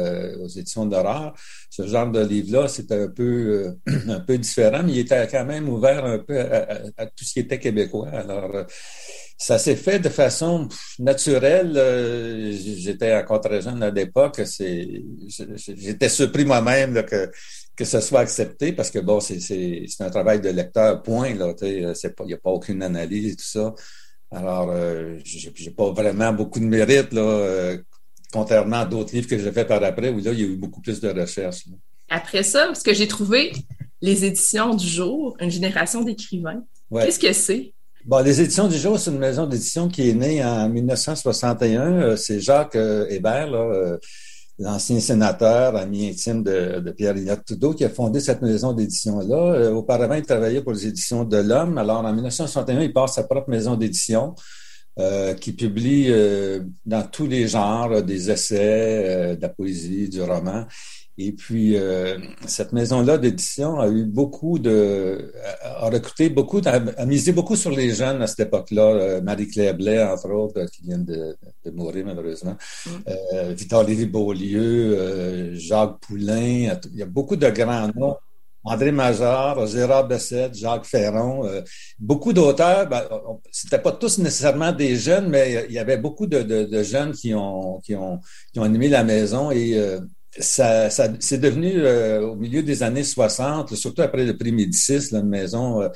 [0.40, 1.34] aux éditions d'horreur.
[1.68, 3.76] Ce genre de livre-là, c'était un peu
[4.08, 7.32] un peu différent, mais il était quand même ouvert un peu à, à tout ce
[7.34, 8.08] qui était québécois.
[8.08, 8.66] Alors,
[9.36, 10.68] ça s'est fait de façon
[10.98, 11.74] naturelle.
[11.76, 14.40] Euh, j'étais encore très jeune à l'époque.
[15.28, 17.30] J'étais surpris moi-même que,
[17.76, 21.28] que ce soit accepté parce que bon, c'est un travail de lecteur, point.
[21.28, 23.74] Il n'y a pas aucune analyse et tout ça.
[24.30, 27.78] Alors, euh, j'ai pas vraiment beaucoup de mérite, là, euh,
[28.32, 30.56] contrairement à d'autres livres que j'ai fait par après, où là, il y a eu
[30.56, 31.66] beaucoup plus de recherche.
[32.08, 33.52] Après ça, ce que j'ai trouvé,
[34.00, 36.64] les éditions du jour, une génération d'écrivains.
[36.92, 37.74] Qu'est-ce que c'est?
[38.06, 42.02] Bon, les éditions du jour, c'est une maison d'édition qui est née en 1961.
[42.02, 43.96] Euh, c'est Jacques euh, Hébert, euh,
[44.58, 49.72] l'ancien sénateur, ami intime de, de Pierre-Éliott Trudeau, qui a fondé cette maison d'édition-là.
[49.72, 51.78] auparavant, il travaillait pour les éditions de l'Homme.
[51.78, 54.34] Alors, en 1961, il part sa propre maison d'édition.
[55.40, 56.12] qui publie
[56.84, 60.66] dans tous les genres des essais, de la poésie, du roman.
[61.16, 67.30] Et puis, euh, cette maison-là d'édition a eu beaucoup de, a recruté beaucoup, a, misé
[67.32, 68.82] beaucoup sur les jeunes à cette époque-là.
[68.82, 72.56] Euh, Marie-Claire Blais, entre autres, qui vient de, de mourir malheureusement.
[72.86, 72.90] Mm.
[73.34, 76.76] Euh, Victor Lévy-Beaulieu, euh, Jacques Poulain.
[76.92, 78.16] Il y a beaucoup de grands noms.
[78.66, 81.46] André Major, Gérard Bessette, Jacques Ferron,
[81.98, 82.88] beaucoup d'auteurs.
[82.88, 83.02] Ben,
[83.52, 87.12] c'était pas tous nécessairement des jeunes, mais il y avait beaucoup de, de, de jeunes
[87.12, 88.20] qui ont, qui ont,
[88.54, 89.78] qui ont animé la maison et
[90.38, 95.12] ça, ça c'est devenu euh, au milieu des années 60, surtout après le prix Médicis,
[95.12, 95.88] là, une maison euh,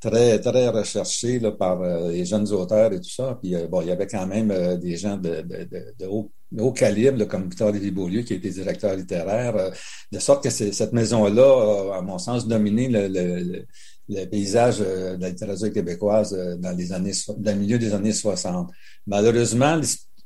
[0.00, 3.38] très très recherchée là, par euh, les jeunes auteurs et tout ça.
[3.42, 7.24] Puis bon, il y avait quand même des gens de, de, de, haut, haut, calibre,
[7.26, 9.72] comme Victor Lévy-Beaulieu, qui était directeur littéraire,
[10.10, 13.66] de sorte que cette maison-là, à mon sens, dominé le, le,
[14.08, 18.70] le paysage de la littérature québécoise dans les années dans le milieu des années 60.
[19.06, 19.80] Malheureusement,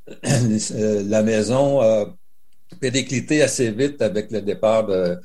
[0.23, 1.81] la maison
[2.79, 5.19] périclité assez vite avec le départ de,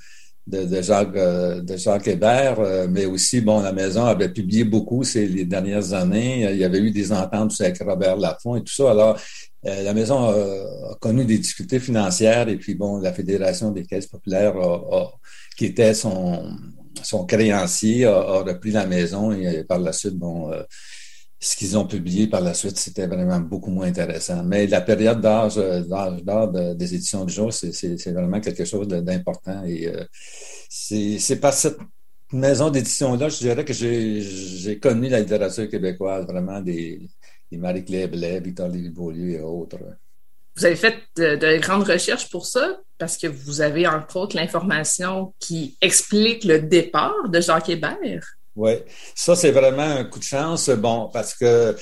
[0.50, 5.28] de, Jacques, euh, Jacques Hébert, euh, mais aussi, bon, la maison avait publié beaucoup ces
[5.28, 6.52] les dernières années.
[6.52, 8.92] Il y avait eu des ententes avec Robert Laffont et tout ça.
[8.92, 9.18] Alors,
[9.66, 14.08] euh, la maison a, connu des difficultés financières et puis, bon, la Fédération des caisses
[14.08, 14.56] populaires
[15.58, 16.56] qui était son,
[17.04, 20.52] son créancier a, repris la maison et par la suite, bon,
[21.40, 24.44] ce qu'ils ont publié par la suite, c'était vraiment beaucoup moins intéressant.
[24.44, 29.64] Mais la période d'âge d'âge des éditions du jour, c'est vraiment quelque chose d'important.
[29.66, 29.90] Et
[30.70, 31.78] c'est par cette
[32.32, 37.10] maison d'édition-là, je dirais que j'ai connu la littérature québécoise, vraiment des,
[37.52, 39.80] des Marie-Claire Blais, Victor Lévy-Beaulieu et autres.
[40.56, 45.34] Vous avez fait de, grandes recherches pour ça parce que vous avez entre autres l'information
[45.40, 48.39] qui explique le départ de Jacques Hébert?
[48.60, 48.74] Oui,
[49.16, 50.70] ça c'est vraiment un coup de chance.
[50.70, 51.78] Bon, parce que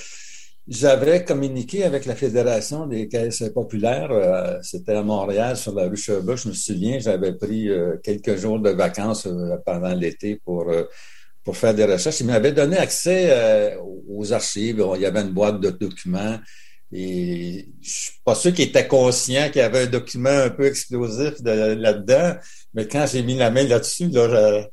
[0.68, 4.12] j'avais communiqué avec la Fédération des caisses populaires.
[4.12, 6.38] Euh, c'était à Montréal, sur la rue Sherbrooke.
[6.38, 10.72] Je me souviens, j'avais pris euh, quelques jours de vacances euh, pendant l'été pour
[11.42, 12.20] pour faire des recherches.
[12.20, 13.76] Ils m'avaient donné accès
[14.08, 14.84] aux archives.
[14.94, 16.38] Il y avait une boîte de documents.
[16.92, 20.66] Et je suis pas sûr qu'ils étaient conscients qu'il y avait un document un peu
[20.66, 22.36] explosif là-dedans,
[22.72, 24.68] mais quand j'ai mis la main là-dessus, là,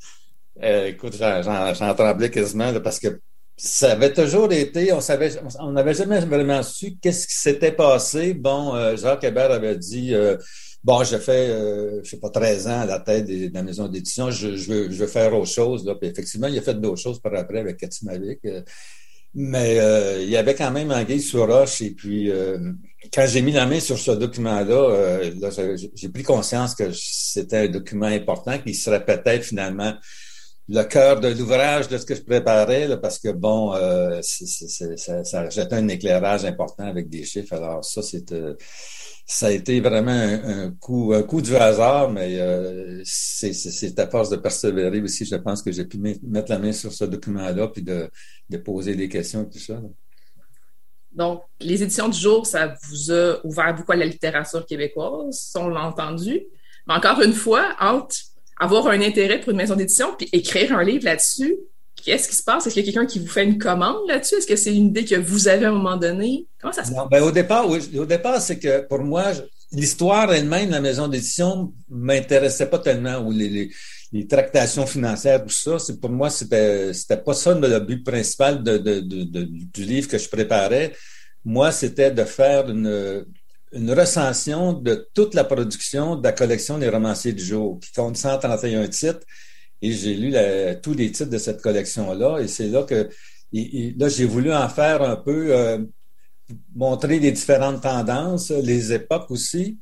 [0.63, 3.19] euh, écoute, j'en tremblais quasiment parce que
[3.57, 8.33] ça avait toujours été, on savait, on n'avait jamais vraiment su qu'est-ce qui s'était passé.
[8.33, 10.35] Bon, euh, Jacques Hébert avait dit, euh,
[10.83, 13.87] bon, j'ai fait, euh, je sais pas, 13 ans à la tête de la maison
[13.87, 15.85] d'édition, je, veux, faire autre chose.
[15.85, 15.95] Là.
[15.95, 18.39] Puis effectivement, il a fait d'autres choses par après avec Cathy Mavic.
[19.37, 19.75] Mais
[20.21, 21.81] il y avait quand même Anguille sur roche.
[21.81, 22.31] Et puis,
[23.13, 25.31] quand j'ai mis la main sur ce document-là, euh,
[25.93, 29.93] j'ai pris conscience que c'était un document important qui serait peut-être finalement
[30.67, 33.73] le cœur de l'ouvrage de ce que je préparais, parce que, bon,
[34.21, 37.53] ça, ça jetait un éclairage important avec des chiffres.
[37.53, 38.33] Alors, ça, c'est
[39.25, 44.29] ça a été vraiment un, coup, un coup du hasard, mais euh, c'est à force
[44.29, 47.81] de persévérer aussi, je pense que j'ai pu mettre la main sur ce document-là puis
[47.81, 48.07] de,
[48.49, 49.81] de, poser des questions et tout ça.
[51.11, 55.69] Donc, les éditions du jour, ça vous a ouvert beaucoup à la littérature québécoise, on
[55.69, 56.41] l'a entendu.
[56.87, 58.15] Mais encore une fois, entre
[58.57, 61.57] avoir un intérêt pour une maison d'édition puis écrire un livre là-dessus,
[62.03, 62.67] Qu'est-ce qui se passe?
[62.67, 64.35] Est-ce qu'il y a quelqu'un qui vous fait une commande là-dessus?
[64.35, 66.45] Est-ce que c'est une idée que vous avez à un moment donné?
[66.61, 67.07] Comment ça se passe?
[67.09, 67.79] Ben, au départ, oui.
[67.97, 69.31] Au départ, c'est que pour moi,
[69.71, 73.71] l'histoire elle-même, la maison d'édition, m'intéressait pas tellement, ou les,
[74.11, 75.79] les, tractations financières, tout ça.
[75.79, 80.07] C'est, pour moi, c'était, c'était pas ça le but principal de, de, de, du livre
[80.07, 80.93] que je préparais.
[81.43, 83.25] Moi, c'était de faire une,
[83.71, 88.17] une recension de toute la production de la collection des romanciers du jour, qui compte
[88.17, 89.25] 131 titres
[89.81, 90.33] et j'ai lu
[90.81, 92.39] tous les titres de cette collection-là.
[92.39, 93.09] Et c'est là que
[93.51, 95.79] là, j'ai voulu en faire un peu, euh,
[96.75, 99.79] montrer les différentes tendances, les époques aussi,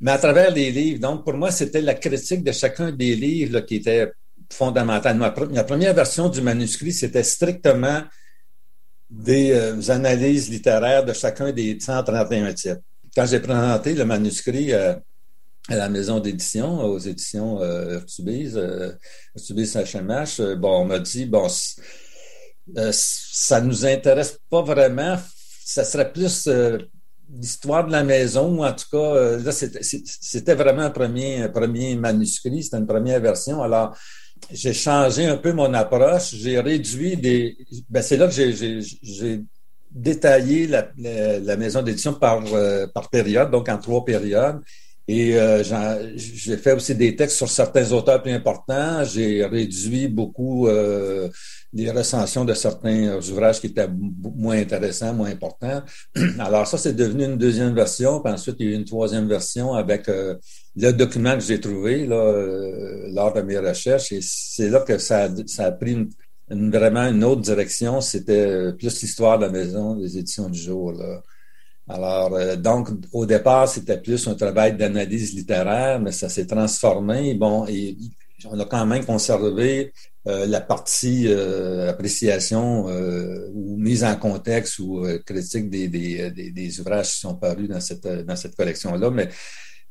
[0.00, 1.00] mais à travers les livres.
[1.00, 4.12] Donc, pour moi, c'était la critique de chacun des livres qui était
[4.50, 5.18] fondamentale.
[5.52, 8.02] La première version du manuscrit, c'était strictement
[9.10, 12.80] des euh, analyses littéraires de chacun des 131 titres.
[13.18, 14.94] Quand j'ai présenté le manuscrit euh,
[15.68, 18.92] à la maison d'édition, aux éditions euh, Urtubise, euh,
[19.36, 21.48] HMH, euh, bon, on m'a dit, bon,
[22.76, 25.18] euh, ça nous intéresse pas vraiment,
[25.64, 26.48] ça serait plus
[27.28, 31.96] l'histoire de la maison, ou en tout cas, là, c'était vraiment un premier, un premier
[31.96, 33.60] manuscrit, c'était une première version.
[33.64, 33.96] Alors,
[34.52, 37.58] j'ai changé un peu mon approche, j'ai réduit des...
[37.90, 39.42] Ben, c'est là que j'ai
[39.90, 42.42] détaillé la, la, la maison d'édition par,
[42.94, 44.60] par période, donc en trois périodes.
[45.10, 45.62] Et euh,
[46.14, 49.02] j'ai fait aussi des textes sur certains auteurs plus importants.
[49.04, 51.30] J'ai réduit beaucoup euh,
[51.72, 55.82] les recensions de certains ouvrages qui étaient moins intéressants, moins importants.
[56.38, 58.20] Alors ça, c'est devenu une deuxième version.
[58.20, 60.34] Puis ensuite, il y a eu une troisième version avec euh,
[60.76, 64.12] le document que j'ai trouvé là, euh, lors de mes recherches.
[64.12, 66.10] Et c'est là que ça, ça a pris une,
[66.50, 68.00] vraiment une autre direction.
[68.00, 70.92] C'était plus l'histoire de la maison des éditions du jour.
[70.92, 71.22] Là.
[71.88, 77.34] Alors, euh, donc, au départ, c'était plus un travail d'analyse littéraire, mais ça s'est transformé.
[77.34, 77.96] Bon, et
[78.44, 79.92] on a quand même conservé
[80.26, 82.86] euh, la partie euh, appréciation
[83.54, 88.06] ou mise en contexte ou critique des, des, des, ouvrages qui sont parus dans cette,
[88.06, 89.28] dans cette collection-là, mais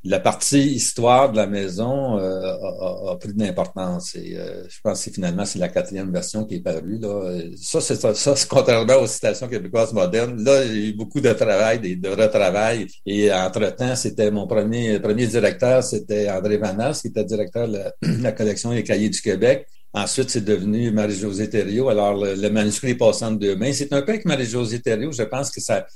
[0.04, 4.14] la partie histoire de la maison euh, a, pris de l'importance.
[4.14, 6.98] Et euh, je pense que finalement, c'est la quatrième version qui est parue.
[6.98, 7.40] Là.
[7.56, 10.42] Ça, c'est ça, c'est contrairement aux citations québécoises modernes.
[10.42, 12.86] Là, il y a eu beaucoup de travail, de, retravail.
[13.06, 17.78] Et entre-temps, c'était mon premier, premier directeur, c'était André Vanas, qui était directeur de
[18.22, 19.66] la, collection Les Cahiers du Québec.
[19.92, 21.88] Ensuite, c'est devenu Marie-Josée Thériault.
[21.88, 23.72] Alors, le, manuscrit est passé entre deux mains.
[23.72, 25.86] C'est un peu avec Marie-Josée Thériault, je pense que ça,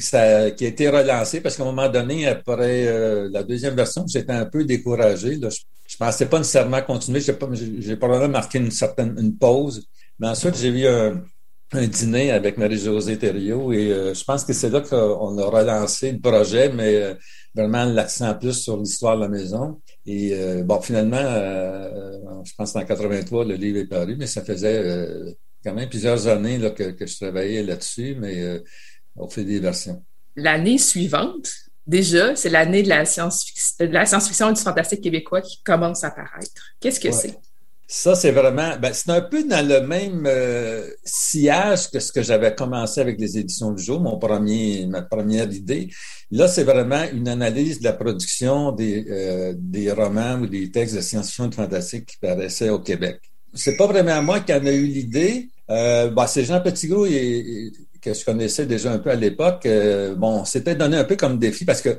[0.00, 0.16] qui
[0.64, 4.46] a été relancé parce qu'à un moment donné, après euh, la deuxième version, j'étais un
[4.46, 5.38] peu découragé.
[5.40, 5.48] Je,
[5.86, 7.20] je pensais pas nécessairement continuer.
[7.20, 9.86] J'ai probablement marqué une certaine une pause.
[10.18, 11.22] Mais ensuite, j'ai eu un,
[11.86, 16.20] dîner avec Marie-Josée Thériault et euh, je pense que c'est là qu'on a relancé le
[16.20, 17.14] projet, mais euh,
[17.54, 19.80] vraiment l'accent plus sur l'histoire de la maison.
[20.04, 20.34] Et
[20.64, 21.22] bon, finalement,
[22.44, 25.34] je pense qu'en 83, le livre est paru, mais ça faisait
[25.64, 28.60] quand même plusieurs années que, que, je travaillais là-dessus, mais
[29.16, 30.02] on fait des versions.
[30.36, 31.50] L'année suivante,
[31.86, 36.74] déjà, c'est l'année de la science-fiction et du fantastique québécois qui commence à apparaître.
[36.80, 37.38] Qu'est-ce que c'est?
[37.94, 42.22] Ça, c'est vraiment, ben, c'est un peu dans le même euh, sillage que ce que
[42.22, 45.90] j'avais commencé avec les éditions du jour, mon premier, ma première idée.
[46.30, 50.94] Là, c'est vraiment une analyse de la production des, euh, des romans ou des textes
[50.96, 53.20] de science-fiction et de fantastique qui paraissaient au Québec.
[53.52, 55.50] C'est pas vraiment moi qui en ai eu l'idée.
[55.68, 57.72] Euh, ben, c'est Jean Petitgros et,
[58.02, 59.64] que je connaissais déjà un peu à l'époque.
[59.64, 61.98] Euh, bon, c'était donné un peu comme défi parce que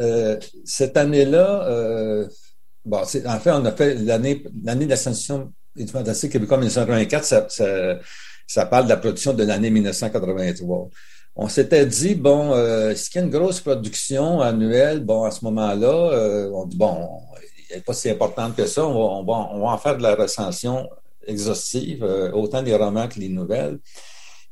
[0.00, 2.28] euh, cette année-là, euh,
[2.84, 7.46] bon, en fait, on a fait l'année l'année de l'ascension du fantastique québécois 1984, ça,
[7.48, 7.98] ça,
[8.46, 10.88] ça, parle de la production de l'année 1983.
[11.36, 15.00] On s'était dit, bon, euh, est-ce qu'il y a une grosse production annuelle?
[15.00, 17.08] Bon, à ce moment-là, on dit, bon,
[17.70, 20.16] elle n'est pas si importante que ça, on va, on va, en faire de la
[20.16, 20.90] recension
[21.24, 22.02] exhaustive,
[22.34, 23.78] autant des romans que les nouvelles.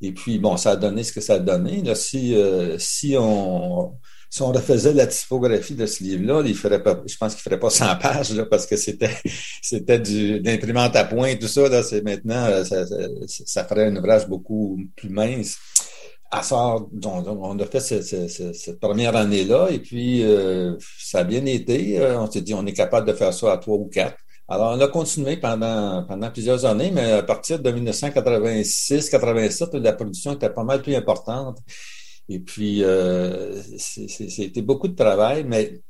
[0.00, 1.82] Et puis, bon, ça a donné ce que ça a donné.
[1.82, 3.94] Là, si, euh, si, on,
[4.30, 7.58] si on refaisait la typographie de ce livre-là, il ferait pas, je pense qu'il ferait
[7.58, 9.16] pas 100 pages, là, parce que c'était,
[9.62, 12.84] c'était d'imprimante à point, tout ça, là, c'est maintenant, euh, ça,
[13.26, 15.58] ça, ferait un ouvrage beaucoup plus mince.
[16.30, 21.98] À sort, on, a fait cette, première année-là, et puis euh, ça a bien été.
[22.18, 24.18] On s'est dit, on est capable de faire ça à trois ou quatre.
[24.48, 30.32] Alors, on a continué pendant, pendant plusieurs années, mais à partir de 1986-87, la production
[30.32, 31.58] était pas mal plus importante.
[32.30, 35.82] Et puis, euh, c'était beaucoup de travail, mais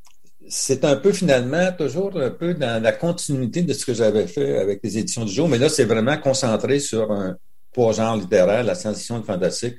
[0.48, 4.58] c'est un peu finalement toujours un peu dans la continuité de ce que j'avais fait
[4.58, 7.36] avec les éditions du jour, mais là, c'est vraiment concentré sur un
[7.72, 9.76] trois genres littéraires, la science-fiction, fantastique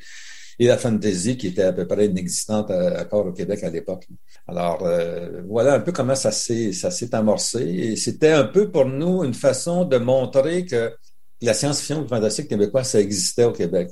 [0.59, 4.07] et la fantasy qui était à peu près inexistante encore au Québec à l'époque.
[4.47, 8.69] Alors euh, voilà un peu comment ça s'est ça s'est amorcé et c'était un peu
[8.69, 10.93] pour nous une façon de montrer que
[11.41, 13.89] la science-fiction fantastique québécoise ça existait au Québec.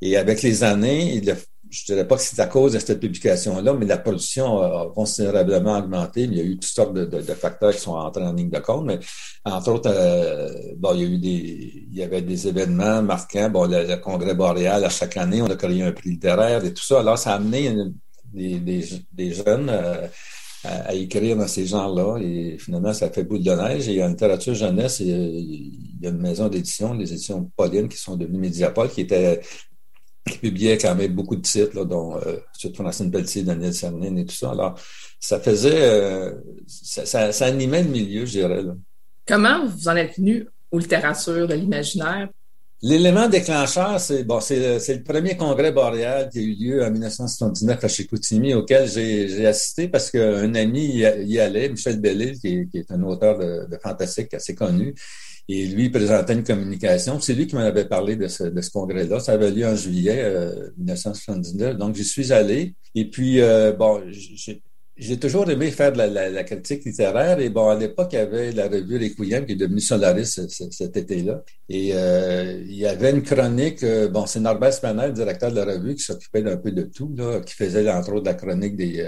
[0.00, 1.34] Et avec les années, a
[1.70, 4.90] je ne dirais pas que c'est à cause de cette publication-là, mais la production a
[4.92, 6.22] considérablement augmenté.
[6.24, 8.86] Il y a eu toutes sortes de, facteurs qui sont entrés en ligne de compte,
[8.86, 8.98] mais
[9.44, 13.50] entre autres, euh, bon, il y avait des événements marquants.
[13.50, 16.82] Bon, le, congrès boréal à chaque année, on a créé un prix littéraire et tout
[16.82, 17.00] ça.
[17.00, 17.72] Alors, ça a amené
[18.32, 20.08] des, jeunes euh,
[20.64, 22.18] à, écrire dans ces genres-là.
[22.20, 23.88] Et finalement, ça fait boule de neige.
[23.88, 28.16] Et en littérature jeunesse, il y a une maison d'édition, les éditions Pauline, qui sont
[28.16, 29.40] devenues Mediapol, qui était
[30.30, 32.36] qui publiait quand même beaucoup de titres, dont euh,
[32.74, 34.50] Francine Pelletier, Daniel Cernin et tout ça.
[34.52, 34.78] Alors,
[35.18, 36.32] ça faisait, euh,
[36.66, 38.62] ça, ça, animait le milieu, je dirais.
[39.26, 42.28] Comment vous en êtes venu aux littératures de l'imaginaire?
[42.82, 47.84] L'élément déclencheur, c'est bon, c'est le, premier congrès boréal qui a eu lieu en 1979
[47.84, 53.02] à Chicoutimi, auquel j'ai assisté parce qu'un ami y, allait, Michel Bellil, qui est, un
[53.02, 54.94] auteur de, de fantastique assez connu.
[55.52, 57.18] Et lui présentait une communication.
[57.18, 59.18] C'est lui qui m'en avait parlé de ce, congrès-là.
[59.18, 60.32] Ça avait lieu en juillet
[60.78, 61.74] 1979.
[61.74, 62.74] Euh, Donc, j'y suis allé.
[62.94, 64.00] Et puis, euh, bon,
[64.96, 67.40] j'ai toujours aimé faire de la, critique littéraire.
[67.40, 70.38] Et bon, à l'époque, il y avait la revue Requiem qui est devenue Solaris
[70.70, 71.42] cet été-là.
[71.68, 75.96] Et euh, il y avait une chronique, bon, c'est Norbert Spanel, directeur de la revue,
[75.96, 79.04] qui s'occupait d'un peu de tout, là, qui faisait entre autres la chronique des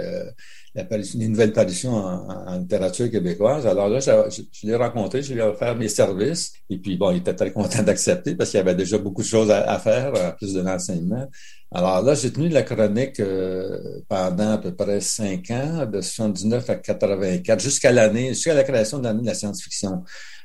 [0.74, 3.66] une nouvelle parution en, littérature québécoise.
[3.66, 6.52] Alors là, je, l'ai rencontré, je lui ai offert mes services.
[6.70, 9.26] Et puis, bon, il était très content d'accepter parce qu'il y avait déjà beaucoup de
[9.26, 11.28] choses à, faire, en plus de l'enseignement.
[11.74, 16.68] Alors là, j'ai tenu la chronique euh, pendant à peu près cinq ans, de 79
[16.68, 20.02] à 84, jusqu'à l'année, jusqu'à la création de l'année de la science-fiction.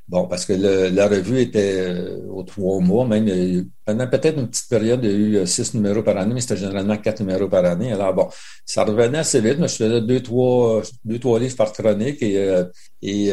[0.09, 4.69] Bon, parce que la revue était euh, aux trois mois, même pendant peut-être une petite
[4.69, 7.49] période, il y a eu euh, six numéros par année, mais c'était généralement quatre numéros
[7.49, 7.91] par année.
[7.91, 8.29] Alors bon,
[8.65, 12.21] ça revenait assez vite, mais je faisais deux, trois, deux, trois livres par chronique.
[12.23, 12.63] Et, euh,
[13.01, 13.31] et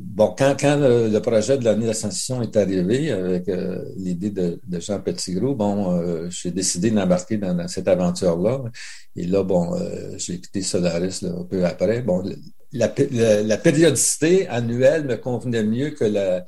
[0.00, 3.48] bon, quand, quand le, projet de l'année d'ascension est arrivé avec
[3.96, 8.62] l'idée de, de, Jean Petitgros, bon, j'ai décidé d'embarquer dans, cette aventure-là.
[9.16, 9.76] Et là, bon,
[10.16, 12.02] j'ai quitté Solaris là, un peu après.
[12.02, 12.22] Bon,
[12.72, 16.44] la, périodicité annuelle me convenait mieux que la,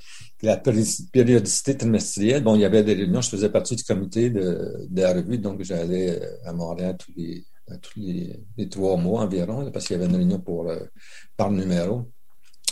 [0.57, 2.43] périodicité trimestrielle.
[2.43, 5.63] Bon, il y avait des réunions, je faisais partie du comité de, la revue, donc
[5.63, 7.45] j'allais euh, à Montréal tous les,
[7.81, 8.01] tous
[8.57, 10.79] les, trois mois environ, parce qu'il y avait une réunion pour, euh,
[11.37, 12.05] par numéro.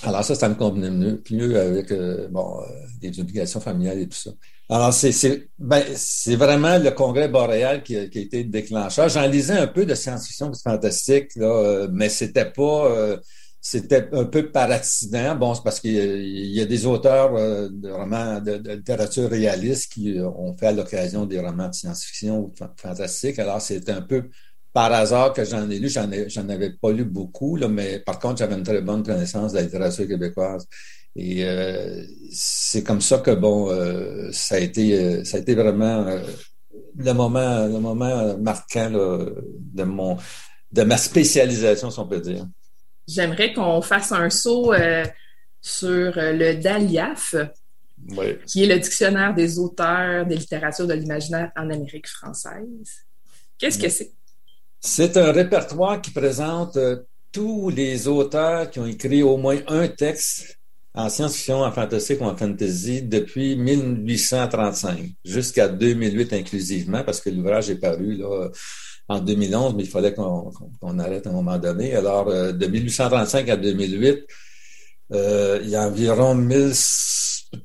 [0.02, 2.60] Alors ça, ça me convenait mieux, mieux avec euh, bon,
[3.02, 4.30] les obligations familiales et tout ça.
[4.70, 5.82] Alors, c'est ben,
[6.28, 9.08] vraiment le congrès boréal qui a, qui a été déclencheur.
[9.08, 13.18] J'en lisais un peu de science-fiction fantastique, là, mais c'était pas
[13.60, 15.36] c'était un peu par accident.
[15.36, 20.18] Bon, c'est parce qu'il y, a des auteurs euh, de romans de, littérature réaliste qui
[20.18, 23.38] euh, ont fait à l'occasion des romans de science-fiction ou fantastique.
[23.38, 24.30] Alors, c'était un peu
[24.72, 25.90] par hasard que j'en ai lu.
[25.90, 29.58] J'en, avais pas lu beaucoup, là, mais par contre, j'avais une très bonne connaissance de
[29.58, 30.66] la littérature québécoise.
[31.16, 32.02] Et euh,
[32.32, 33.68] c'est comme ça que bon,
[34.32, 36.06] ça a été, ça a été vraiment
[36.96, 40.16] le moment, le moment marquant de mon,
[40.72, 42.46] de ma spécialisation, si on peut dire.
[43.08, 44.72] J'aimerais qu'on fasse un saut
[45.60, 47.34] sur le DALIAF,
[48.46, 53.04] qui est le dictionnaire des auteurs des littératures de l'imaginaire en Amérique française.
[53.58, 54.12] Qu'est-ce que c'est?
[54.80, 56.78] C'est un répertoire qui présente
[57.30, 60.58] tous les auteurs qui ont écrit au moins un texte
[60.94, 67.70] en science-fiction, en fantastique ou en fantasy depuis 1835 jusqu'à 2008 inclusivement, parce que l'ouvrage
[67.70, 68.48] est paru là,
[69.10, 71.94] en 2011, mais il fallait qu'on arrête à un moment donné.
[71.96, 74.24] Alors, euh, de 1835 à 2008,
[75.12, 76.72] euh, il y a environ 1000,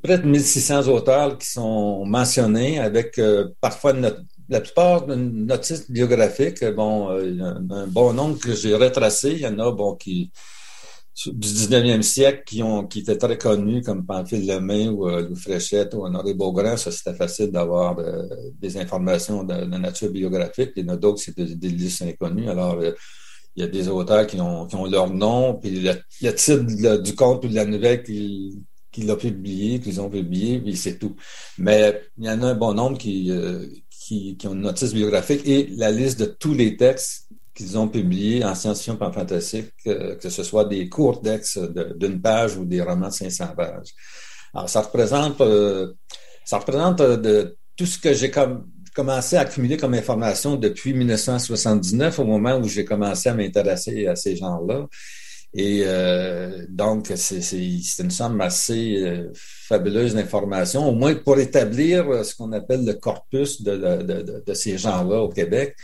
[0.02, 3.94] près de 1600 auteurs qui sont mentionnés avec euh, parfois
[4.50, 6.66] la plupart de notices biographiques.
[6.66, 9.34] Bon, il y a un bon nombre que j'ai retracé.
[9.34, 10.32] Il y en a bon qui
[11.16, 15.40] du 19e siècle qui ont qui étaient très connus comme Pamphile Lemay ou euh, Louis
[15.40, 18.24] Fréchette ou Honoré Beaugrand, ça c'était facile d'avoir euh,
[18.60, 20.72] des informations de, nature biographique.
[20.76, 22.50] Il y en a d'autres c'était des, listes inconnues.
[22.50, 22.92] Alors euh,
[23.56, 27.46] il y a des auteurs qui ont, ont leur nom, puis le, titre du conte
[27.46, 28.62] ou de la nouvelle qui,
[28.92, 31.16] qui l'a publié, qu'ils ont publié, puis c'est tout.
[31.58, 33.32] Mais il y en a un bon nombre qui,
[33.90, 37.25] qui, qui ont une notice biographique et la liste de tous les textes
[37.56, 41.58] qu'ils ont publié en science-fiction et en fantastique, euh, que ce soit des courts textes
[41.98, 43.90] d'une page ou des romans de 500 pages.
[44.54, 45.94] Alors, ça représente, euh,
[46.44, 50.94] ça représente euh, de tout ce que j'ai comme, commencé à accumuler comme information depuis
[50.94, 54.88] 1979, au moment où j'ai commencé à m'intéresser à ces gens-là.
[55.58, 55.86] Et
[56.68, 62.96] donc, c'est une somme assez fabuleuse d'informations, au moins pour établir ce qu'on appelle le
[62.96, 65.78] corpus de, de, de ces gens-là au Québec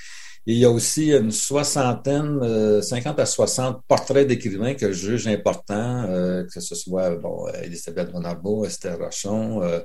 [0.48, 2.40] il y a aussi une soixantaine,
[2.82, 7.48] 50 euh, à 60 portraits d'écrivains que je juge importants, euh, que ce soit bon,
[7.62, 9.62] Elisabeth Bonarbo, Esther Rochon.
[9.62, 9.80] Euh,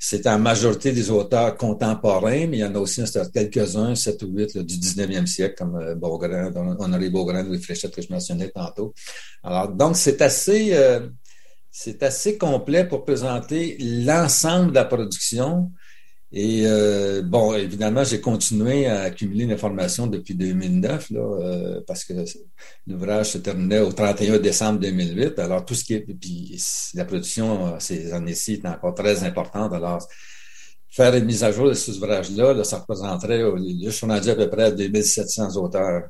[0.00, 3.02] c'est en majorité des auteurs contemporains, mais il y en a aussi
[3.34, 8.00] quelques-uns, 7 ou 8 du 19e siècle, comme euh, Beaugrand, Honoré Beaugrand, Louis Fréchette que
[8.00, 8.94] je mentionnais tantôt.
[9.42, 10.76] Alors, donc, c'est assez,
[11.72, 15.72] c'est assez complet pour présenter l'ensemble de la production.
[16.30, 22.12] Et euh, bon, évidemment, j'ai continué à accumuler l'information depuis 2009, là, euh, parce que
[22.86, 25.38] l'ouvrage se terminait au 31 décembre 2008.
[25.38, 26.00] Alors, tout ce qui est...
[26.00, 26.62] Puis
[26.94, 29.72] la production ces années-ci est encore très importante.
[29.72, 30.06] Alors,
[30.90, 33.42] faire une mise à jour de cet ouvrage-là, là, ça représenterait...
[33.82, 36.08] je suis rendu à peu près à 2700 auteurs.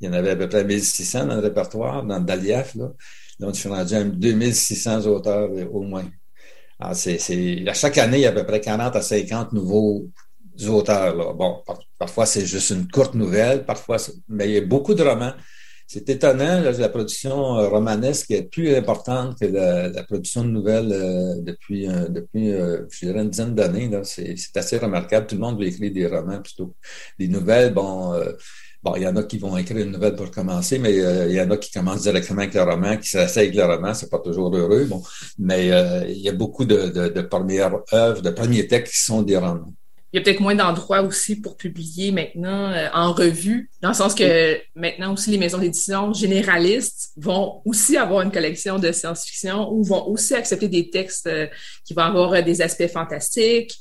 [0.00, 2.74] Il y en avait à peu près 1600 dans le répertoire, dans le DALIAF.
[2.74, 2.92] Là.
[3.40, 6.04] Donc, je suis rendu à 2600 auteurs au moins.
[6.78, 10.06] Ah, à chaque année, il y a à peu près 40 à 50 nouveaux
[10.68, 11.34] auteurs.
[11.34, 11.62] Bon,
[11.98, 13.96] parfois, c'est juste une courte nouvelle, parfois,
[14.28, 15.32] mais il y a beaucoup de romans.
[15.88, 21.36] C'est étonnant, la production euh, romanesque est plus importante que la, production de nouvelles euh,
[21.40, 23.88] depuis, euh, depuis je dirais, une dizaine d'années.
[24.02, 25.28] C'est, assez remarquable.
[25.28, 26.74] Tout le monde veut écrire des romans plutôt.
[27.20, 28.20] Des nouvelles, bon,
[28.94, 31.40] Il y en a qui vont écrire une nouvelle pour commencer, mais euh, il y
[31.40, 34.18] en a qui commencent directement avec le roman, qui s'essayent avec le roman, c'est pas
[34.18, 35.02] toujours heureux, bon.
[35.38, 39.22] Mais euh, il y a beaucoup de, de, premières œuvres, de premiers textes qui sont
[39.22, 39.72] des romans.
[40.12, 43.94] Il y a peut-être moins d'endroits aussi pour publier maintenant euh, en revue, dans le
[43.94, 49.72] sens que maintenant aussi les maisons d'édition généralistes vont aussi avoir une collection de science-fiction
[49.72, 51.28] ou vont aussi accepter des textes
[51.84, 53.76] qui vont avoir des aspects fantastiques,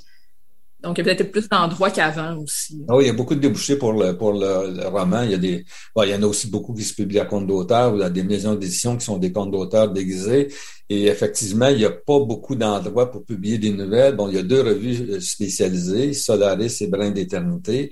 [0.86, 2.86] donc, il y a peut-être plus d'endroits qu'avant aussi.
[2.88, 5.24] Ah oui, il y a beaucoup de débouchés pour le, pour le, roman.
[5.24, 5.66] Il y, a des,
[5.98, 8.22] il y en a aussi beaucoup qui se publient à compte d'auteur ou a des
[8.22, 10.50] maisons d'édition qui sont des comptes d'auteur déguisés.
[10.88, 14.16] Et effectivement, il n'y a pas beaucoup d'endroits pour publier des nouvelles.
[14.16, 17.92] Bon, il y a deux revues euh, spécialisées, Solaris et Brin d'éternité.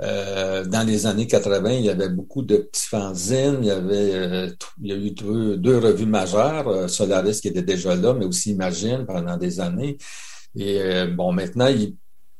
[0.00, 3.58] Euh, dans les années 80, il y avait beaucoup de petits fanzines.
[3.60, 4.50] Il y avait, euh,
[4.82, 9.04] il y a eu deux, revues majeures, Solaris qui était déjà là, mais aussi Imagine
[9.06, 9.98] pendant des années.
[10.56, 11.96] Et bon, maintenant, il,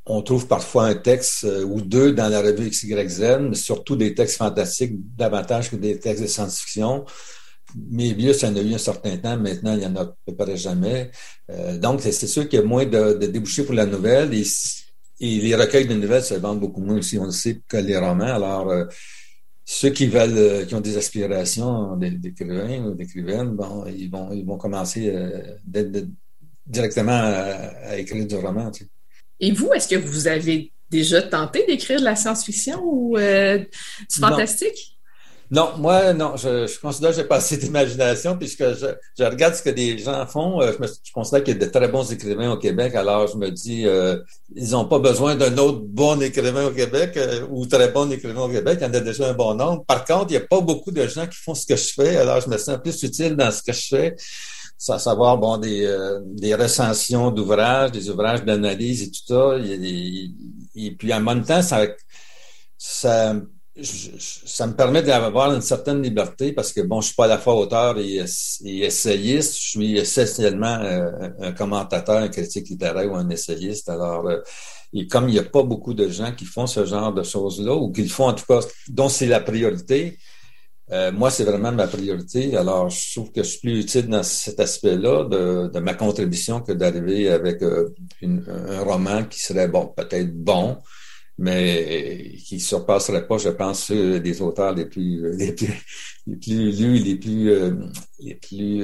[0.06, 4.14] on trouve parfois un texte euh, ou deux dans la revue XYZ, mais surtout des
[4.14, 7.04] textes fantastiques davantage que des textes de science-fiction.
[7.90, 9.36] Mais bien, ça en a eu un certain temps.
[9.38, 11.10] Maintenant, il y en a à peu près jamais.
[11.50, 14.32] Euh, donc, c'est sûr qu'il y a moins de, débouchés pour la nouvelle.
[14.34, 14.44] Et,
[15.20, 18.24] les recueils de nouvelles se vendent beaucoup moins aussi, on le sait, que les romans.
[18.24, 18.84] Alors, euh,
[19.64, 25.10] ceux qui veulent, qui ont des aspirations d'écrivains ou d'écrivaines, bon, ils vont, ils commencer
[26.66, 28.70] directement à, écrire du roman.
[29.40, 34.20] Et vous, est-ce que vous avez déjà tenté d'écrire de la science-fiction ou euh, du
[34.20, 34.94] fantastique?
[35.50, 39.54] Non, moi, non, je, je considère que j'ai pas assez d'imagination puisque je, je, regarde
[39.54, 40.60] ce que des gens font.
[40.60, 42.94] Euh, je, me, je considère qu'il y a de très bons écrivains au Québec.
[42.94, 44.18] Alors, je me dis, euh,
[44.56, 48.42] ils n'ont pas besoin d'un autre bon écrivain au Québec euh, ou très bon écrivain
[48.42, 48.78] au Québec.
[48.80, 49.84] Il y en a déjà un bon nombre.
[49.84, 52.16] Par contre, il n'y a pas beaucoup de gens qui font ce que je fais.
[52.16, 54.16] Alors, je me sens plus utile dans ce que je fais
[54.88, 59.56] à savoir bon des, euh, des recensions d'ouvrages, des ouvrages d'analyse et tout ça.
[59.58, 61.86] Et, puis en même temps, ça,
[62.76, 63.34] ça,
[63.82, 67.38] ça me permet d'avoir une certaine liberté parce que bon, je suis pas à la
[67.38, 68.22] fois auteur et,
[68.64, 71.10] essayiste, je suis essentiellement euh,
[71.40, 73.88] un commentateur, un critique littéraire ou un essayiste.
[73.88, 74.40] Alors, euh,
[74.92, 77.74] et comme il n'y a pas beaucoup de gens qui font ce genre de choses-là,
[77.74, 80.18] ou qui le font en tout cas, dont c'est la priorité,
[80.92, 82.56] euh, moi, c'est vraiment ma priorité.
[82.56, 86.72] Alors, je trouve que je suis plus utile dans cet aspect-là de, ma contribution que
[86.72, 87.88] d'arriver avec euh,
[88.22, 90.76] un roman qui serait, bon, peut-être bon,
[91.38, 95.72] mais qui ne surpasserait pas, je pense, ceux des auteurs les plus, les plus,
[96.26, 97.72] les plus lus, les plus, euh,
[98.20, 98.82] les plus,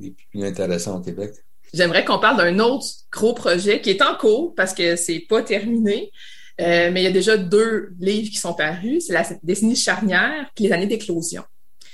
[0.00, 1.32] les plus intéressants au Québec.
[1.72, 5.42] J'aimerais qu'on parle d'un autre gros projet qui est en cours parce que c'est pas
[5.42, 6.12] terminé.
[6.60, 9.06] Euh, mais il y a déjà deux livres qui sont parus.
[9.06, 11.44] C'est la décennie charnière et les années d'éclosion.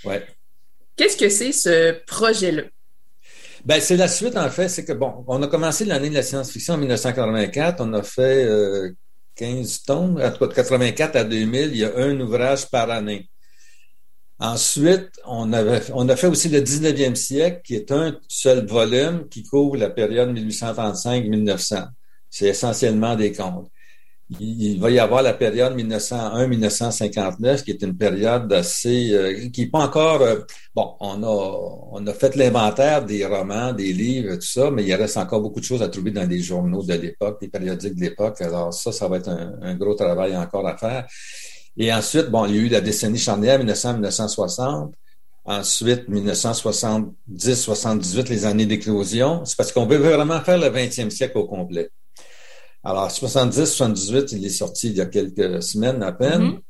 [0.05, 0.25] Ouais.
[0.97, 2.63] Qu'est-ce que c'est ce projet-là?
[3.65, 4.69] Ben, c'est la suite, en fait.
[4.69, 7.81] C'est que, bon, on a commencé l'année de la science-fiction en 1984.
[7.81, 8.91] On a fait euh,
[9.37, 10.21] 15 tomes.
[10.23, 13.29] En tout cas, de 84 à 2000, il y a un ouvrage par année.
[14.41, 19.29] Ensuite, on, avait, on a fait aussi le 19e siècle, qui est un seul volume
[19.29, 21.89] qui couvre la période 1835-1900.
[22.31, 23.69] C'est essentiellement des contes
[24.41, 29.69] il va y avoir la période 1901-1959, qui est une période assez, euh, qui n'est
[29.69, 30.41] pas encore, euh,
[30.75, 31.59] bon, on a,
[31.93, 35.61] on a fait l'inventaire des romans, des livres, tout ça, mais il reste encore beaucoup
[35.61, 38.43] de choses à trouver dans les journaux de l'époque, les périodiques de l'époque.
[38.43, 41.07] Alors ça, ça va être un, gros travail encore à faire.
[41.79, 44.93] Et ensuite, bon, il y a eu la décennie charnière 1900-1960.
[45.45, 49.47] Ensuite, 1970-78, les années d'éclosion.
[49.47, 51.89] C'est parce qu'on veut vraiment faire le 20e siècle au complet.
[52.85, 56.61] Alors, 70-78, il est sorti il y a quelques semaines à peine.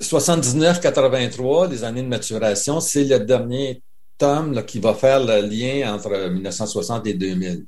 [0.00, 1.70] 79-83, mm-hmm.
[1.70, 3.82] les années de maturation, c'est le dernier
[4.16, 7.66] tome qui va faire le lien entre 1960 et 2000.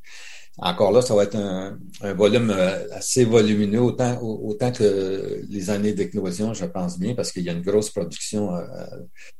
[0.58, 1.78] Encore là, ça va être un,
[2.12, 7.42] volume euh, assez volumineux, autant, autant que les années d'éclosion, je pense bien, parce qu'il
[7.42, 8.54] y a une grosse production.
[8.54, 8.62] Euh,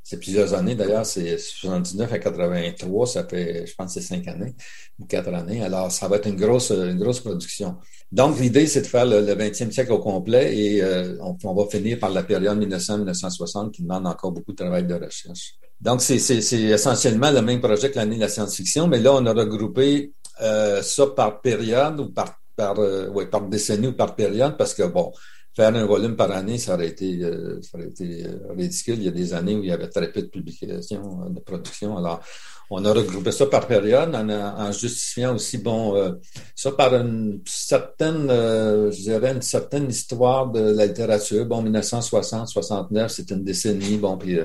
[0.02, 4.54] c'est plusieurs années, d'ailleurs, c'est 79 à 83, ça fait, je pense, c'est cinq années
[4.98, 5.62] ou quatre années.
[5.62, 7.76] Alors, ça va être une grosse, une grosse production.
[8.10, 11.68] Donc, l'idée, c'est de faire le, 20e siècle au complet et euh, on, on, va
[11.70, 15.56] finir par la période 1900-1960 qui demande encore beaucoup de travail de recherche.
[15.78, 19.32] Donc, c'est essentiellement le même projet que l'année de la science-fiction, mais là, on a
[19.34, 24.57] regroupé euh, ça par période ou par, par, euh, ouais, par décennie ou par période,
[24.57, 25.12] parce que bon,
[25.55, 28.26] faire un volume par année, ça aurait été, euh, ça aurait été
[28.57, 28.95] ridicule.
[28.97, 31.99] Il y a des années où il y avait très peu de publications, de production.
[31.99, 32.20] Alors,
[32.70, 36.18] on a regroupé ça par période en, en justifiant aussi, bon,
[36.57, 41.45] ça par une certaine, je dirais, une certaine histoire de la littérature.
[41.45, 43.99] Bon, 1960-69, c'est une décennie.
[43.99, 44.39] Bon, puis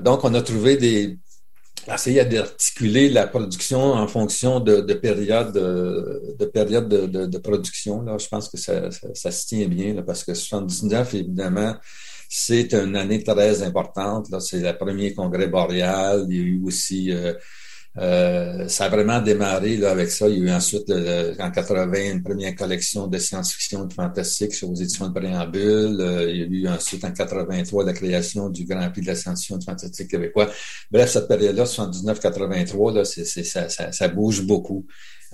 [0.00, 1.18] donc, on a trouvé des,
[1.92, 8.02] essayer d'articuler la production en fonction de, de périodes de, période de, production.
[8.02, 11.76] Là, je pense que ça, ça, se tient bien parce que 79, évidemment,
[12.28, 14.28] c'est une année très importante.
[14.40, 16.26] C'est le premier congrès boréal.
[16.28, 17.34] Il y a eu aussi euh,
[17.98, 20.28] euh, ça a vraiment démarré là, avec ça.
[20.28, 24.54] Il y a eu ensuite, en 80, une première collection de science-fiction et de fantastique
[24.54, 26.00] sur les éditions de préambule.
[26.00, 29.14] Euh, il y a eu ensuite, en 83, la création du Grand Prix de la
[29.14, 30.50] science-fiction et fantastique québécois.
[30.90, 34.86] Bref, cette période-là, 79-83, là, c'est, ça, ça, ça, bouge beaucoup.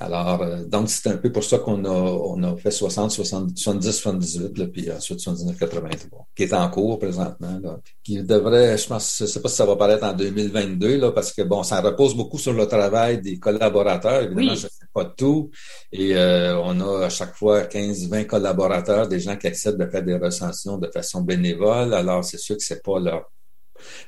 [0.05, 3.93] Alors, euh, donc, c'est un peu pour ça qu'on a, on a fait 60, 70,
[3.93, 8.87] 78, là, puis ensuite 79, 83, qui est en cours présentement, là, qui devrait, je
[8.89, 11.81] pense, je sais pas si ça va paraître en 2022, là, parce que, bon, ça
[11.81, 14.23] repose beaucoup sur le travail des collaborateurs.
[14.23, 15.51] Évidemment, je ne sais pas tout.
[15.93, 19.87] Et euh, on a à chaque fois 15, 20 collaborateurs, des gens qui acceptent de
[19.87, 21.95] faire des recensions de façon bénévole.
[21.95, 23.31] Alors, c'est sûr que c'est pas leur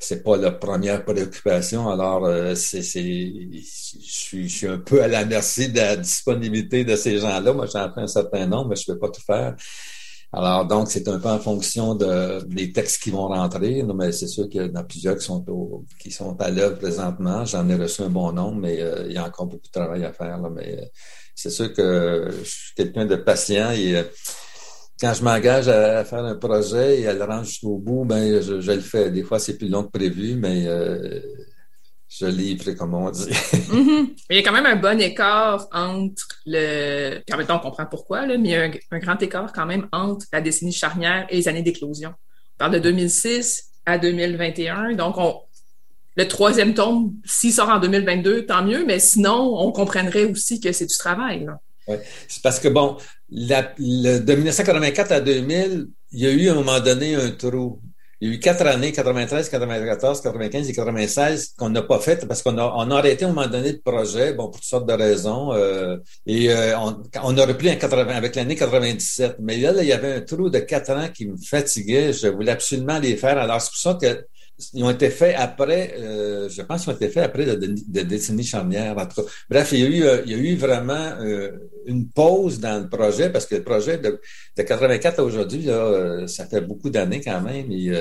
[0.01, 1.89] c'est pas la première préoccupation.
[1.89, 7.19] Alors, euh, c'est, je, suis, un peu à la merci de la disponibilité de ces
[7.19, 7.53] gens-là.
[7.53, 9.57] Moi, j'en fais un certain nombre, mais je ne peux pas tout faire.
[10.33, 13.85] Alors, donc, c'est un peu en fonction de, des textes qui vont rentrer.
[13.85, 15.45] mais c'est sûr qu'il y en a plusieurs qui sont,
[16.01, 17.45] qui sont à l'œuvre présentement.
[17.45, 20.05] J'en ai reçu un bon nombre, mais euh, il y a encore beaucoup de travail
[20.05, 20.39] à faire.
[20.41, 20.85] Là, mais euh,
[21.37, 24.03] c'est sûr que je suis quelqu'un de patient et
[25.05, 28.73] quand je m'engage à, faire un projet et à le rendre jusqu'au bout, ben je,
[28.73, 29.11] le fais.
[29.11, 31.21] Des fois, c'est plus long que prévu, mais euh,
[32.09, 33.29] je livre, comme on dit.
[33.29, 34.15] Mm-hmm.
[34.31, 37.19] Il y a quand même un bon écart entre le.
[37.19, 39.53] Puis en même temps, on comprend pourquoi, là, mais il y a un, grand écart
[39.53, 42.15] quand même entre la décennie charnière et les années d'éclosion.
[42.55, 44.95] On parle de 2006 à 2021.
[44.95, 45.39] Donc, on,
[46.17, 50.73] le troisième tome, s'il sort en 2022, tant mieux, mais sinon, on comprendrait aussi que
[50.73, 51.47] c'est du travail.
[51.89, 51.97] Oui,
[52.29, 52.97] c'est parce que, bon,
[53.31, 57.81] de 1984 à 2000, il y a eu à un moment donné un trou.
[58.21, 62.27] Il y a eu quatre années, 93, 94, 95 et 96, qu'on n'a pas fait
[62.27, 64.65] parce qu'on a, on a arrêté à un moment donné le projet, bon, pour toutes
[64.65, 65.53] sortes de raisons.
[65.53, 69.37] Euh, et euh, on, on, a repris en 80, avec l'année 97.
[69.41, 72.13] Mais là, là, il y avait un trou de quatre ans qui me fatiguait.
[72.13, 73.37] Je voulais absolument les faire.
[73.37, 74.25] Alors, c'est pour ça que
[74.73, 78.03] ils ont été faits après, euh, je pense qu'ils ont été faits après la, de,
[78.03, 78.95] décennie charnière.
[79.51, 81.51] Bref, il y a eu, euh, il y a eu vraiment euh,
[81.87, 84.21] une pause dans le projet parce que le projet de,
[84.57, 85.67] de 84 à aujourd'hui,
[86.29, 87.71] ça fait beaucoup d'années quand même.
[87.71, 87.93] Et,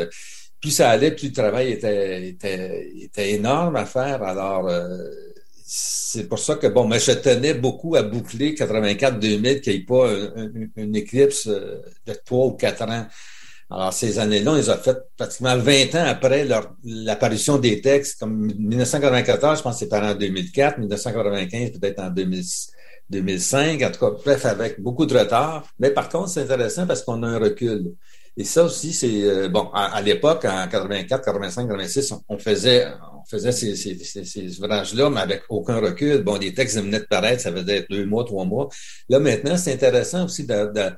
[0.61, 4.23] plus ça allait, plus le travail était, était, énorme à faire.
[4.23, 4.71] Alors,
[5.65, 9.85] c'est pour ça que, bon, mais je tenais beaucoup à boucler 84-2000, qu'il n'y ait
[9.85, 10.07] pas
[10.77, 13.07] une éclipse de trois ou quatre ans.
[13.73, 16.47] Alors, ces années-là, on les a faites pratiquement 20 ans après
[16.83, 23.81] l'apparition des textes, comme 1994, je pense que c'était en 2004, 1995 peut-être en 2005,
[23.81, 25.67] en tout cas, bref, avec beaucoup de retard.
[25.79, 27.95] Mais par contre, c'est intéressant parce qu'on a un recul.
[28.37, 29.69] Et ça aussi, c'est euh, bon.
[29.73, 35.21] À, l'époque, en 84, 85, 86, on, faisait, on faisait ces, ces, ces, ouvrages-là, mais
[35.21, 36.23] avec aucun recul.
[36.23, 38.69] Bon, des textes venaient de paraître, ça faisait deux mois, trois mois.
[39.09, 40.91] Là, maintenant, c'est intéressant aussi de, de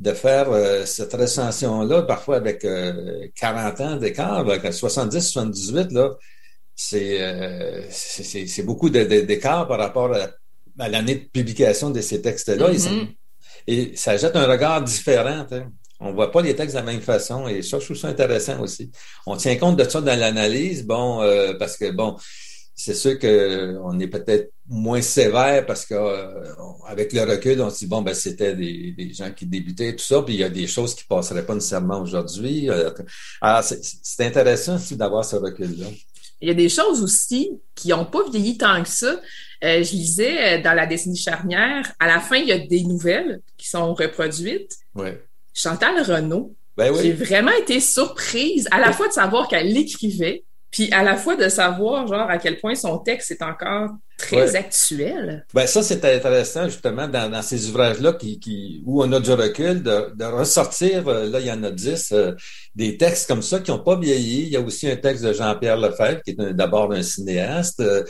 [0.00, 6.16] de faire euh, cette recension-là, parfois avec 40 euh, ans d'écart, avec 70, 78, là,
[6.94, 12.70] euh, c'est, c'est, beaucoup d'écart par rapport à, l'année de publication de ces textes-là.
[12.70, 13.08] Mm-hmm.
[13.66, 15.46] et, ça jette un regard différent.
[16.02, 18.08] On ne voit pas les textes de la même façon et ça, je trouve ça
[18.08, 18.90] intéressant aussi.
[19.26, 21.18] On tient compte de ça dans l'analyse, bon,
[21.58, 22.16] parce que, bon,
[22.74, 27.86] c'est sûr qu'on est peut-être moins sévère parce qu'avec euh, le recul, on se dit,
[27.86, 30.94] bon, ben, c'était des, gens qui débutaient, tout ça, puis il y a des choses
[30.94, 32.70] qui passeraient pas nécessairement aujourd'hui.
[32.70, 32.90] Euh,
[33.40, 35.88] alors, c'est intéressant aussi d'avoir ce recul-là.
[36.40, 39.20] Il y a des choses aussi qui n'ont pas vieilli tant que ça.
[39.62, 43.42] Euh, je lisais dans la décennie charnière, à la fin, il y a des nouvelles
[43.58, 44.78] qui sont reproduites.
[44.94, 45.22] Ouais.
[45.52, 50.90] Chantal Renault, ben j'ai vraiment été surprise à la fois de savoir qu'elle l'écrivait, puis
[50.92, 55.46] à la fois de savoir, genre, à quel point son texte est encore très actuel.
[55.54, 59.32] Ben ça, c'est intéressant, justement, dans, dans ces ouvrages-là qui, qui, où on a du
[59.32, 62.32] recul, de, de ressortir, euh, là, il y en a dix, euh,
[62.74, 64.42] des textes comme ça qui n'ont pas vieilli.
[64.42, 67.80] Il y a aussi un texte de Jean-Pierre Lefebvre, qui est d'abord un cinéaste.
[67.80, 68.04] Euh,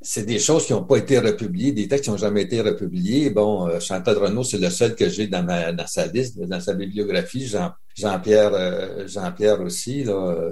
[0.00, 3.30] c'est des choses qui n'ont pas été republiées, des textes qui n'ont jamais été republiés.
[3.30, 6.74] Bon, Chantal Renault, c'est le seul que j'ai dans, ma, dans sa liste, dans sa
[6.74, 7.46] bibliographie.
[7.46, 10.50] Jean, Jean-Pierre Jean-Pierre aussi, là,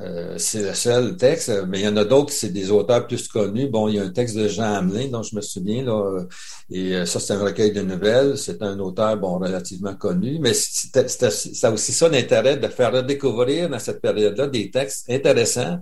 [0.00, 3.28] euh, c'est le seul texte, mais il y en a d'autres, c'est des auteurs plus
[3.28, 3.68] connus.
[3.68, 6.24] Bon, il y a un texte de Jean Hamelin, dont je me souviens, là,
[6.70, 8.36] et euh, ça, c'est un recueil de nouvelles.
[8.36, 13.68] C'est un auteur, bon, relativement connu, mais ça a aussi ça d'intérêt de faire redécouvrir
[13.68, 15.78] dans cette période-là des textes intéressants,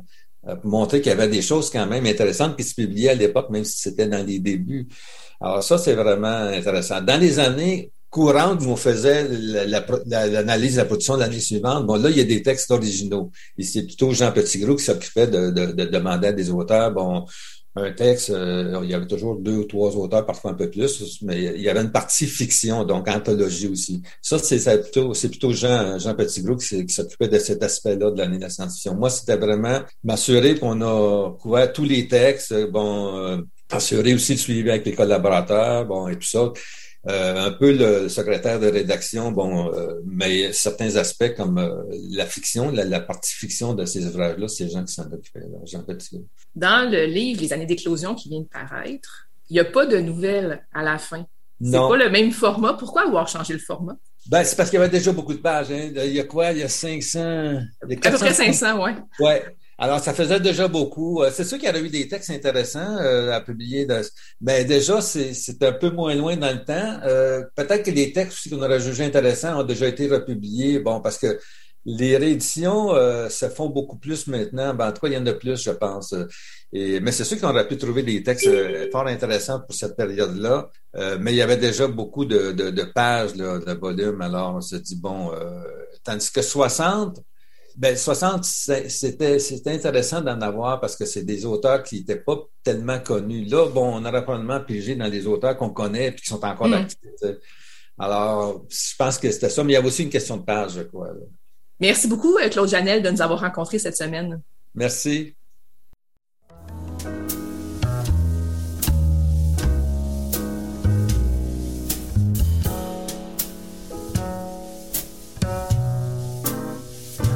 [0.47, 3.15] euh, pour montrer qu'il y avait des choses quand même intéressantes qui se publiaient à
[3.15, 4.89] l'époque, même si c'était dans les débuts.
[5.41, 7.01] Alors ça, c'est vraiment intéressant.
[7.01, 9.29] Dans les années courante où on faisait
[10.07, 11.87] l'analyse de la production de l'année suivante.
[11.87, 13.31] Bon, là, il y a des textes originaux.
[13.59, 17.27] Et c'est plutôt Jean Petitgrou qui s'occupait de, de, demander à des auteurs, bon,
[17.77, 21.21] un texte, euh, il y avait toujours deux ou trois auteurs, parfois un peu plus,
[21.23, 24.03] mais il y avait une partie fiction, donc anthologie aussi.
[24.23, 28.43] Ça, c'est plutôt, plutôt Jean, Jean Petitgrou qui, s'occupait de cet aspect-là de l'année de
[28.43, 28.95] la science-fiction.
[28.95, 33.39] Moi, c'était vraiment m'assurer qu'on a couvert tous les textes, bon, euh,
[33.71, 36.51] assurer aussi le suivi avec les collaborateurs, bon, et tout ça.
[37.09, 42.27] Euh, un peu le secrétaire de rédaction, bon, euh, mais certains aspects comme euh, la
[42.27, 46.25] fiction, la, partie fiction de ces ouvrages-là, c'est gens qui s'en occupaient, Jean Petit.
[46.57, 49.99] Dans le livre Les années d'éclosion qui vient de paraître, il n'y a pas de
[49.99, 51.25] nouvelles à la fin.
[51.63, 52.75] C'est pas le même format.
[52.75, 53.97] Pourquoi avoir changé le format?
[54.29, 55.71] Ben, c'est parce qu'il y avait déjà beaucoup de pages.
[55.71, 55.91] Hein.
[55.95, 56.51] Il y a quoi?
[56.51, 57.21] Il y a 500...
[57.21, 58.91] à peu près 500, oui.
[59.21, 59.33] Oui.
[59.79, 61.23] Alors, ça faisait déjà beaucoup.
[61.23, 63.87] Euh, c'est sûr qu'il y aurait eu des textes intéressants euh, à publier.
[64.41, 67.01] Mais déjà, c'est un peu moins loin dans le temps.
[67.05, 70.79] Euh, peut-être que les textes qu'on aurait jugés intéressants ont déjà été republiés.
[70.79, 71.39] Bon, parce que
[71.85, 72.89] les rééditions
[73.31, 74.75] se font beaucoup plus maintenant.
[74.75, 76.15] Ben, en tout cas, il y en a plus, je pense.
[76.73, 78.51] Mais c'est sûr qu'on aurait pu trouver des textes
[78.91, 80.69] fort intéressants pour cette période-là.
[81.21, 84.21] mais il y avait déjà beaucoup de, pages, là, de volumes.
[84.21, 85.31] Alors, on se dit, bon,
[86.03, 87.21] tandis que 60,
[87.77, 92.39] ben, 60, c'était, c'était intéressant d'en avoir parce que c'est des auteurs qui n'étaient pas
[92.63, 93.45] tellement connus.
[93.45, 96.69] Là, bon, on aurait probablement pigé dans des auteurs qu'on connaît et qui sont encore
[96.69, 96.73] mm.
[96.73, 97.37] actifs.
[97.99, 100.73] Alors, je pense que c'était ça, mais il y avait aussi une question de page,
[100.73, 101.11] je crois.
[101.79, 104.41] Merci beaucoup, euh, Claude Janel, de nous avoir rencontrés cette semaine.
[104.75, 105.35] Merci.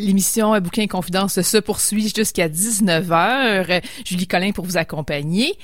[0.00, 3.82] L'émission Bouquin et Confidence se poursuit jusqu'à 19h.
[4.06, 5.54] Julie Collin pour vous accompagner.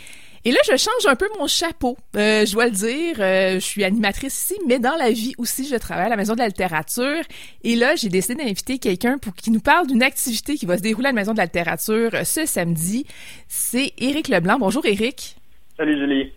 [0.45, 1.97] Et là, je change un peu mon chapeau.
[2.17, 5.67] Euh, je dois le dire, euh, je suis animatrice ici, mais dans la vie aussi,
[5.67, 7.23] je travaille à la Maison de la littérature.
[7.65, 10.83] Et là, j'ai décidé d'inviter quelqu'un pour qui nous parle d'une activité qui va se
[10.83, 13.07] dérouler à la Maison de la littérature ce samedi.
[13.49, 14.59] C'est Éric Leblanc.
[14.61, 15.37] Bonjour Éric.
[15.79, 16.31] Salut Julie.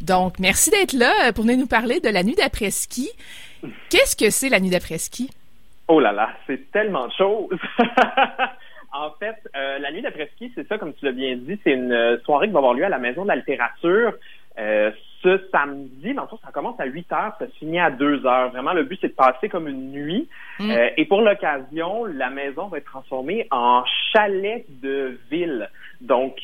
[0.00, 3.10] Donc, merci d'être là pour venir nous parler de la nuit d'après-ski.
[3.90, 5.28] Qu'est-ce que c'est la nuit d'après-ski?
[5.92, 7.58] Oh là là, c'est tellement de choses.
[8.92, 11.90] en fait, euh, la nuit d'après-ski, c'est ça, comme tu l'as bien dit, c'est une
[11.90, 14.12] euh, soirée qui va avoir lieu à la Maison de la littérature
[14.60, 16.14] euh, ce samedi.
[16.14, 18.50] Dans ça commence à 8 heures, ça se finit à 2 heures.
[18.50, 20.28] Vraiment, le but, c'est de passer comme une nuit.
[20.60, 20.70] Mm.
[20.96, 23.82] et pour l'occasion, la maison va être transformée en
[24.12, 25.68] chalet de ville.
[26.00, 26.36] Donc,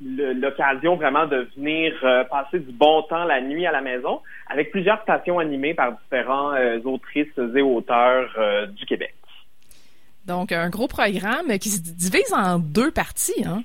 [0.00, 1.92] l'occasion vraiment de venir
[2.30, 6.52] passer du bon temps la nuit à la maison avec plusieurs stations animées par différents
[6.52, 9.14] euh, autrices et auteurs euh, du Québec.
[10.26, 13.62] Donc, un gros programme qui se divise en deux parties, hein?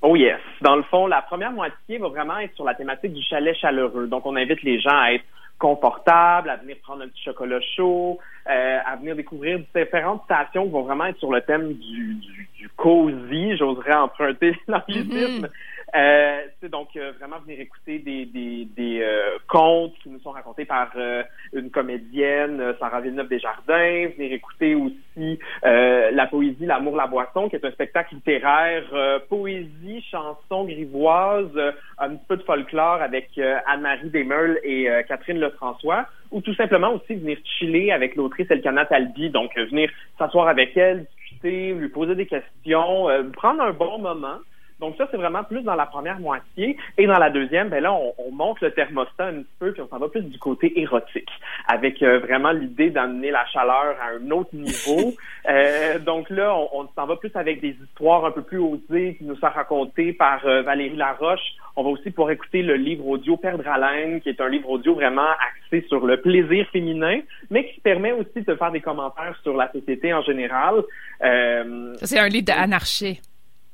[0.00, 0.38] Oh yes.
[0.62, 4.06] Dans le fond, la première moitié va vraiment être sur la thématique du chalet chaleureux.
[4.06, 5.24] Donc, on invite les gens à être
[5.58, 10.70] confortables, à venir prendre un petit chocolat chaud, euh, à venir découvrir différentes stations qui
[10.70, 15.46] vont vraiment être sur le thème du, du, du cosy, j'oserais emprunter l'anglicisme.
[15.46, 15.50] Mm-hmm.
[15.94, 20.66] Euh, donc euh, vraiment venir écouter des, des, des euh, contes qui nous sont racontés
[20.66, 21.22] par euh,
[21.54, 27.64] une comédienne, Sarah Villeneuve Desjardins, venir écouter aussi la poésie L'amour, la boisson, qui est
[27.64, 28.84] un spectacle littéraire,
[29.28, 31.50] poésie, chanson grivoise,
[31.98, 37.14] un petit peu de folklore avec Anne-Marie Desmeules et Catherine Lefrançois, ou tout simplement aussi
[37.14, 42.26] venir chiller avec l'autrice Elkana Talbi, donc venir s'asseoir avec elle, discuter, lui poser des
[42.26, 44.38] questions, prendre un bon moment.
[44.80, 46.76] Donc ça, c'est vraiment plus dans la première moitié.
[46.96, 49.82] Et dans la deuxième, ben là, on, on monte le thermostat un petit peu, puis
[49.82, 51.30] on s'en va plus du côté érotique,
[51.66, 55.14] avec euh, vraiment l'idée d'amener la chaleur à un autre niveau.
[55.48, 59.16] euh, donc là, on, on s'en va plus avec des histoires un peu plus osées
[59.18, 61.40] qui nous sont racontées par euh, Valérie Laroche.
[61.76, 64.94] On va aussi pouvoir écouter le livre audio Perdre haleine, qui est un livre audio
[64.94, 67.20] vraiment axé sur le plaisir féminin,
[67.50, 70.82] mais qui permet aussi de faire des commentaires sur la société en général.
[71.22, 73.20] Euh, c'est un livre d'anarchie.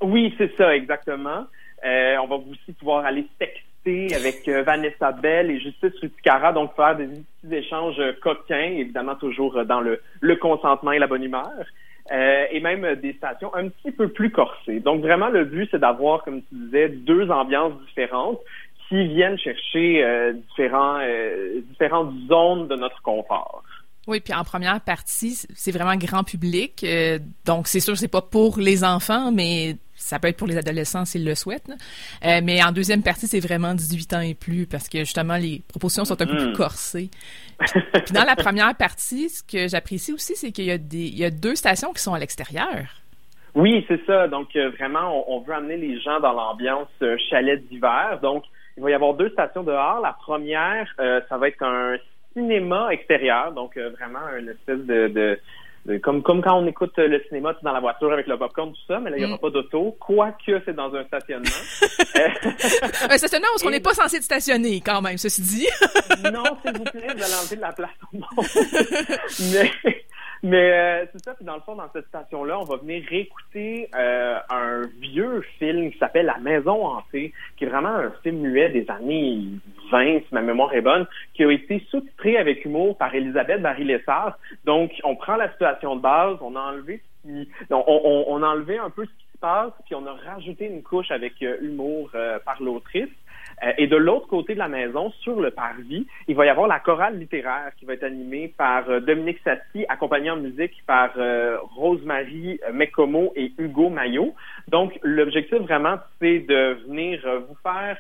[0.03, 1.47] Oui, c'est ça, exactement.
[1.84, 6.74] Euh, on va aussi pouvoir aller texter avec euh, Vanessa Bell et Justice Ruticara, donc
[6.74, 10.01] faire des petits échanges coquins, évidemment toujours dans le,
[10.36, 11.51] consentement et la bonne humeur.
[12.12, 14.80] Euh, et même des stations un petit peu plus corsées.
[14.80, 18.40] Donc vraiment, le but, c'est d'avoir, comme tu disais, deux ambiances différentes
[18.88, 20.99] qui viennent chercher différents,
[21.70, 23.62] différentes zones de notre confort.
[24.07, 26.84] Oui, puis en première partie, c'est vraiment grand public.
[27.47, 31.05] donc, c'est sûr, c'est pas pour les enfants, mais ça peut être pour les adolescents
[31.07, 31.71] s'ils le souhaitent.
[32.25, 35.63] Euh, mais en deuxième partie, c'est vraiment 18 ans et plus parce que justement, les
[35.67, 36.57] propositions sont un peu plus mm.
[36.57, 37.11] corsées.
[37.59, 41.19] Puis dans la première partie, ce que j'apprécie aussi, c'est qu'il y, a des, il
[41.19, 42.87] y a deux stations qui sont à l'extérieur.
[43.55, 44.29] Oui, c'est ça.
[44.29, 48.19] Donc euh, vraiment, on, veut amener les gens dans l'ambiance euh, chalet d'hiver.
[48.23, 48.45] Donc,
[48.77, 50.01] il va y avoir deux stations dehors.
[50.01, 51.97] La première, ça va être un
[52.33, 55.39] cinéma extérieur, donc vraiment une espèce de
[56.03, 58.80] comme, comme quand on écoute euh, le cinéma dans la voiture avec le popcorn, tout
[58.89, 59.41] ça, mais là, il n'y aura mm.
[59.41, 61.45] pas d'auto, quoique c'est dans un stationnement.
[63.11, 65.68] un stationnement où on n'est pas censé être stationné, quand même, ceci dit.
[66.32, 68.47] non, s'il vous plaît, vous allez enlever de la place au monde.
[69.53, 69.70] mais,
[70.43, 73.91] mais euh, c'est ça, puis dans le fond, dans cette station-là, on va venir réécouter
[73.95, 78.70] euh, un vieux film qui s'appelle La Maison hantée, qui est vraiment un film muet
[78.70, 79.43] des années
[79.95, 84.38] 20, si ma mémoire est bonne, qui a été sous-titré avec humour par Elisabeth Barry-Lessard.
[84.64, 87.01] Donc, on prend la situation de base, on a enlevé
[87.70, 90.82] on, on, a enlevé un peu ce qui se passe, puis on a rajouté une
[90.82, 92.11] couche avec euh, humour
[92.45, 93.09] par l'autrice.
[93.62, 96.66] Euh, et de l'autre côté de la maison, sur le parvis, il va y avoir
[96.66, 101.11] la chorale littéraire qui va être animée par euh, Dominique Sassi, accompagnée en musique par
[101.16, 104.34] euh, Rosemary Mekomo et Hugo Maillot.
[104.68, 107.99] Donc, l'objectif vraiment, c'est de venir vous faire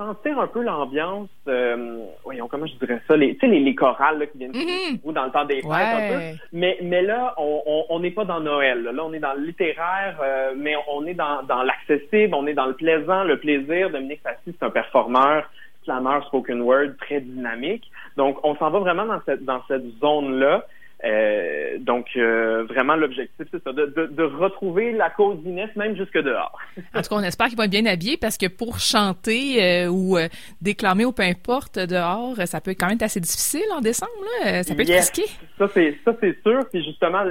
[0.00, 3.74] sentir un peu l'ambiance, euh, voyons comment je dirais ça, les, tu sais les, les
[3.74, 6.38] chorales là, qui viennent mm dans le temps des fêtes un peu.
[6.52, 10.52] Mais mais là on n'est pas dans Noël, là, on est dans le littéraire, euh,
[10.56, 13.90] mais on est dans dans l'accessible, on est dans le plaisant, le plaisir.
[13.90, 15.50] Dominique Fassi c'est un performeur,
[15.84, 17.90] slammer spoken word très dynamique.
[18.16, 20.64] Donc on s'en va vraiment dans cette dans cette zone là.
[21.04, 25.96] Euh, donc, euh, vraiment, l'objectif, c'est ça, de, de, de, retrouver la cause d'Inès, même
[25.96, 26.58] jusque dehors.
[26.94, 29.88] en tout cas, on espère qu'ils vont être bien habillés parce que pour chanter euh,
[29.88, 30.28] ou euh,
[30.60, 34.12] déclamer ou peu importe dehors, ça peut quand même être assez difficile en décembre.
[34.44, 34.62] Là.
[34.62, 35.22] Ça peut être risqué.
[35.58, 36.60] Ça, c'est ça, c'est sûr.
[36.70, 37.24] Puis justement,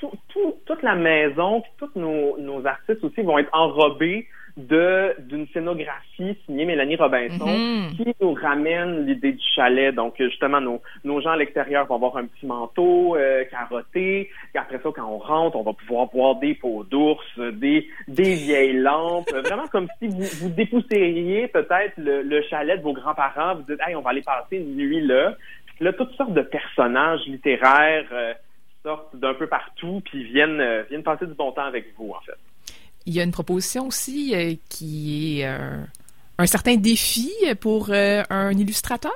[0.00, 5.14] tout, tout, toute la maison, puis tous nos, nos artistes aussi vont être enrobés de
[5.20, 7.96] d'une scénographie signée Mélanie Robinson mm-hmm.
[7.96, 9.94] qui nous ramène l'idée du chalet.
[9.94, 14.30] Donc justement, nos, nos gens à l'extérieur vont avoir un petit manteau euh, carotté.
[14.54, 18.34] Et après ça, quand on rentre, on va pouvoir voir des peaux d'ours, des des
[18.34, 23.54] vieilles lampes, vraiment comme si vous vous dépoussiériez peut-être le, le, chalet de vos grands-parents.
[23.56, 25.34] Vous dites, hey, on va aller passer une nuit là.
[25.76, 28.34] Puis là, toutes sortes de personnages littéraires euh,
[28.82, 32.20] sortent d'un peu partout puis viennent euh, viennent passer du bon temps avec vous en
[32.20, 32.36] fait.
[33.06, 35.82] Il y a une proposition aussi euh, qui est euh,
[36.38, 37.30] un certain défi
[37.60, 39.12] pour euh, un illustrateur.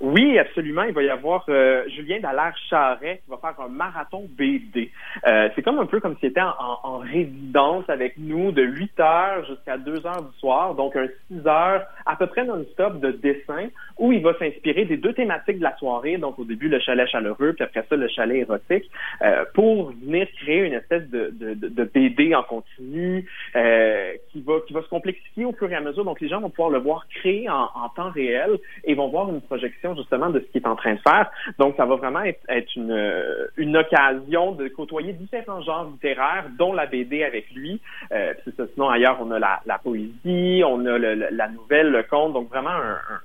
[0.00, 0.82] Oui, absolument.
[0.82, 4.90] Il va y avoir euh, Julien Dallaire Charret qui va faire un marathon BD.
[5.26, 9.00] Euh, c'est comme un peu comme s'il était en, en, résidence avec nous de 8
[9.00, 13.12] heures jusqu'à 2 heures du soir, donc un 6 heures à peu près non-stop de
[13.12, 13.68] dessin
[13.98, 17.08] où il va s'inspirer des deux thématiques de la soirée, donc au début le chalet
[17.08, 18.90] chaleureux, puis après ça le chalet érotique,
[19.22, 24.54] euh, pour venir créer une espèce de, de, de BD en continu euh, qui va
[24.66, 26.04] qui va se complexifier au fur et à mesure.
[26.04, 29.28] Donc les gens vont pouvoir le voir créer en, en temps réel et vont voir
[29.28, 31.30] une projection justement de ce qu'il est en train de faire.
[31.58, 36.72] Donc, ça va vraiment être, une, euh, une occasion de côtoyer différents genres littéraires, dont
[36.72, 37.80] la BD avec lui.
[38.12, 38.32] Euh,
[38.72, 42.70] sinon, ailleurs, on a la, poésie, on a la nouvelle, le conte, donc vraiment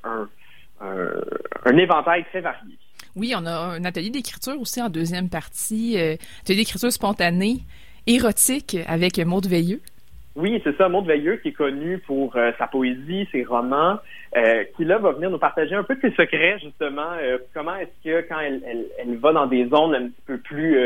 [0.04, 0.28] un,
[1.78, 2.78] éventail très varié.
[3.16, 7.60] Oui, on a un atelier d'écriture aussi en deuxième partie, euh, atelier d'écriture spontanée,
[8.06, 9.82] érotique avec Maude Veilleux.
[10.36, 13.98] Oui, c'est ça, Maud Veilleux, qui est connu pour euh, sa poésie, ses romans,
[14.38, 17.14] euh, qui là va venir nous partager un peu de ses secrets, justement.
[17.20, 20.38] Euh, comment est-ce que quand elle, elle, elle, va dans des zones un petit peu
[20.38, 20.78] plus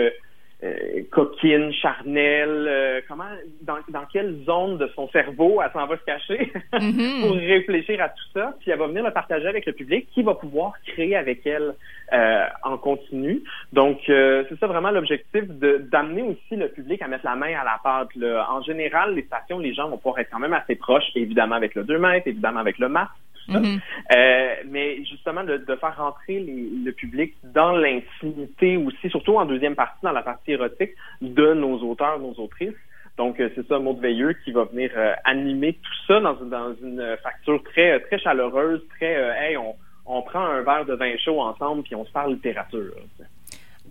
[0.63, 3.27] euh, coquine, charnelle, euh, comment,
[3.61, 7.21] dans, dans quelle zone de son cerveau elle s'en va se cacher mm-hmm.
[7.21, 10.23] pour réfléchir à tout ça, puis elle va venir le partager avec le public qui
[10.23, 11.73] va pouvoir créer avec elle
[12.13, 13.41] euh, en continu.
[13.73, 17.79] Donc, c'est ça vraiment l'objectif d'amener aussi le public à mettre la main à la
[17.83, 18.15] pâte.
[18.15, 18.47] Là.
[18.49, 21.75] En général, les stations, les gens vont pouvoir être quand même assez proches, évidemment avec
[21.75, 23.11] le 2 mètres, évidemment avec le masque,
[23.47, 23.79] Mm-hmm.
[24.15, 29.45] Euh, mais justement, de, de faire rentrer les, le public dans l'intimité aussi, surtout en
[29.45, 30.91] deuxième partie, dans la partie érotique,
[31.21, 32.73] de nos auteurs, nos autrices.
[33.17, 36.73] Donc, euh, c'est ça, Maud Veilleux qui va venir euh, animer tout ça dans, dans
[36.81, 39.75] une facture très très chaleureuse, très hey, on,
[40.05, 42.93] on prend un verre de vin chaud ensemble puis on se parle littérature.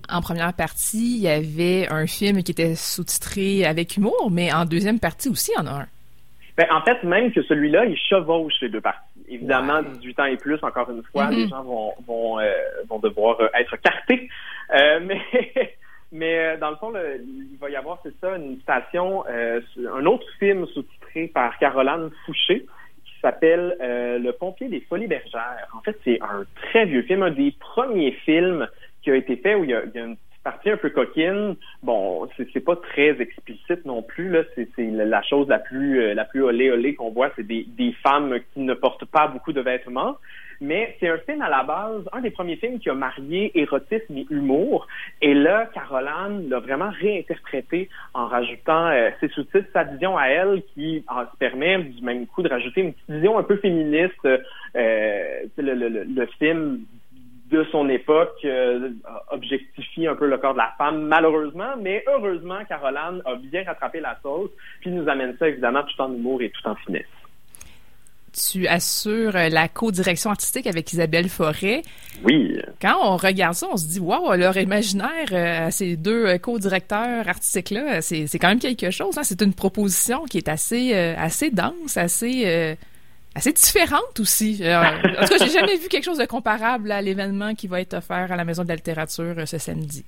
[0.08, 4.64] En première partie, il y avait un film qui était sous-titré avec humour, mais en
[4.64, 5.86] deuxième partie aussi, il y en a un.
[6.56, 9.00] Ben, en fait, même que celui-là, il chevauche les deux parties.
[9.34, 11.50] Évidemment, 18 ans et plus, encore une fois, les mm-hmm.
[11.50, 12.52] gens vont vont, euh,
[12.88, 14.28] vont devoir euh, être cartés.
[14.74, 15.20] Euh, mais
[16.12, 20.66] mais dans le fond, il va y avoir, c'est ça, une station, un autre film
[20.66, 22.66] sous-titré par Caroline Fouché
[23.04, 25.68] qui s'appelle Le pompier des folies bergères.
[25.72, 28.68] En fait, c'est un très vieux film, un des premiers films
[29.02, 30.90] qui a été fait où il y a, il y a une partie un peu
[30.90, 31.56] coquine.
[31.82, 34.42] Bon, c'est pas très explicite non plus là.
[34.56, 37.92] C'est la chose la plus euh, la plus olé olé qu'on voit, c'est des, des
[38.02, 40.16] femmes qui ne portent pas beaucoup de vêtements.
[40.62, 44.16] Mais c'est un film à la base, un des premiers films qui a marié érotisme
[44.16, 44.86] et humour.
[45.20, 50.62] Et là, Caroline l'a vraiment réinterprété en rajoutant euh, ses sous-titres, sa vision à elle,
[50.72, 54.24] qui en, se permet du même coup de rajouter une vision un peu féministe.
[54.24, 54.38] Euh,
[55.58, 56.82] le, le, le, film
[57.52, 58.90] de son époque euh,
[59.30, 64.00] objectifie un peu le corps de la femme, malheureusement, mais heureusement, Caroline a bien rattrapé
[64.00, 64.50] la sauce,
[64.80, 67.04] puis nous amène ça évidemment tout en humour et tout en finesse.
[68.32, 71.82] Tu assures la co-direction artistique avec Isabelle Forêt.
[72.24, 72.58] Oui.
[72.80, 76.38] Quand on regarde ça, on se dit, waouh, leur imaginaire euh, à ces deux euh,
[76.38, 79.18] co-directeurs artistiques-là, c'est quand même quelque chose.
[79.18, 79.24] Hein?
[79.24, 82.76] C'est une proposition qui est assez, assez dense, assez
[83.34, 84.60] assez différente aussi.
[84.62, 84.80] Euh,
[85.18, 87.94] en tout cas, j'ai jamais vu quelque chose de comparable à l'événement qui va être
[87.94, 90.04] offert à la Maison de la littérature euh, ce samedi.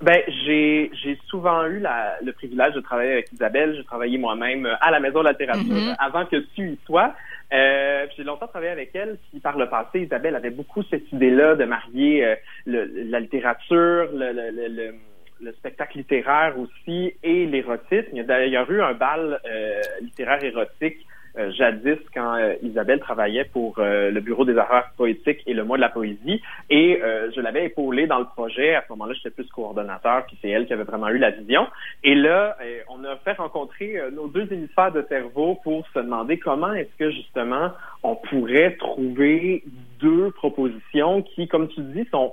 [0.00, 3.76] Ben, j'ai j'ai souvent eu la, le privilège de travailler avec Isabelle.
[3.76, 5.96] J'ai travaillé moi-même à la Maison de la littérature mm-hmm.
[5.98, 7.14] avant que tu y sois.
[7.52, 9.18] Euh, j'ai longtemps travaillé avec elle.
[9.30, 12.34] Puis par le passé, Isabelle avait beaucoup cette idée-là de marier euh,
[12.66, 14.94] le, la littérature, le, le, le,
[15.40, 18.08] le spectacle littéraire aussi et l'érotisme.
[18.12, 19.40] Il y a d'ailleurs eu un bal
[20.00, 25.42] littéraire érotique euh, jadis quand euh, Isabelle travaillait pour euh, le Bureau des affaires poétiques
[25.46, 26.40] et le mois de la poésie.
[26.70, 27.00] Et
[27.34, 28.74] je l'avais épaulée dans le projet.
[28.74, 31.66] À ce moment-là, j'étais plus coordonnateur, puis c'est elle qui avait vraiment eu la vision.
[32.04, 32.56] Et là,
[32.88, 37.10] on a fait rencontrer nos deux hémisphères de cerveau pour se demander comment est-ce que
[37.10, 37.70] justement
[38.02, 39.64] on pourrait trouver
[40.00, 42.32] deux propositions qui, comme tu dis, sont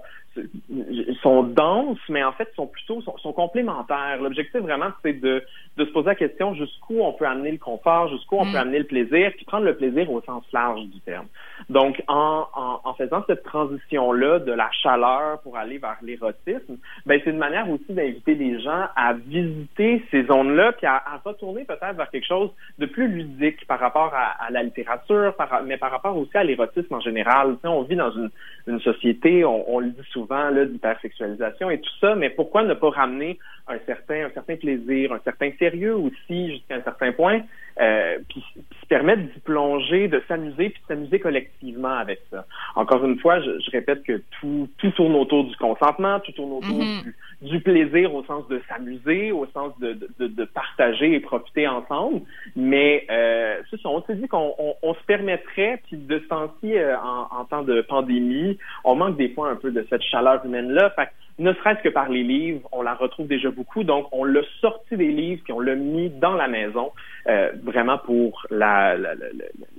[1.21, 4.19] sont denses, mais en fait sont plutôt sont, complémentaires.
[4.21, 5.43] L'objectif vraiment, c'est de,
[5.77, 8.51] de se poser la question jusqu'où on peut amener le confort, jusqu'où on mm.
[8.51, 11.27] peut amener le plaisir, puis prendre le plaisir au sens large du terme.
[11.69, 17.19] Donc, en, en, en faisant cette transition-là de la chaleur pour aller vers l'érotisme, ben
[17.23, 21.65] c'est une manière aussi d'inviter les gens à visiter ces zones-là, puis à, à retourner
[21.65, 25.77] peut-être vers quelque chose de plus ludique par rapport à, à la littérature, par, mais
[25.77, 27.55] par rapport aussi à l'érotisme en général.
[27.55, 28.29] Tu sais, on vit dans une,
[28.67, 32.89] une société, on, on le dit souvent, d'hypersexualisation et tout ça, mais pourquoi ne pas
[32.89, 37.41] ramener un certain, un certain plaisir, un certain sérieux aussi jusqu'à un certain point,
[37.79, 38.43] euh, puis,
[38.81, 42.45] se permettre d'y plonger, de s'amuser, puis de s'amuser collectivement avec ça.
[42.75, 46.53] Encore une fois, je, je, répète que tout, tout tourne autour du consentement, tout tourne
[46.53, 47.03] autour mm-hmm.
[47.41, 51.67] du, du, plaisir au sens de s'amuser, au sens de, de, de, partager et profiter
[51.67, 52.21] ensemble,
[52.55, 56.97] mais euh, on s'est dit qu'on on, on se permettrait, puis de ce temps-ci, euh,
[56.97, 60.89] en, en, temps de pandémie, on manque des fois un peu de cette chaleur humaine-là,
[60.91, 61.09] fait
[61.39, 63.83] ne serait-ce que par les livres, on la retrouve déjà beaucoup.
[63.83, 66.91] Donc, on l'a sorti des livres puis on l'a mis dans la maison,
[67.27, 69.25] euh, vraiment pour la, la, la,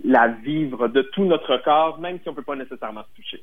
[0.04, 3.42] la, vivre de tout notre corps, même si on peut pas nécessairement se toucher.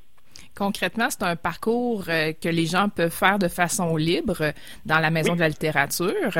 [0.55, 4.51] Concrètement, c'est un parcours euh, que les gens peuvent faire de façon libre
[4.85, 6.39] dans la maison de la littérature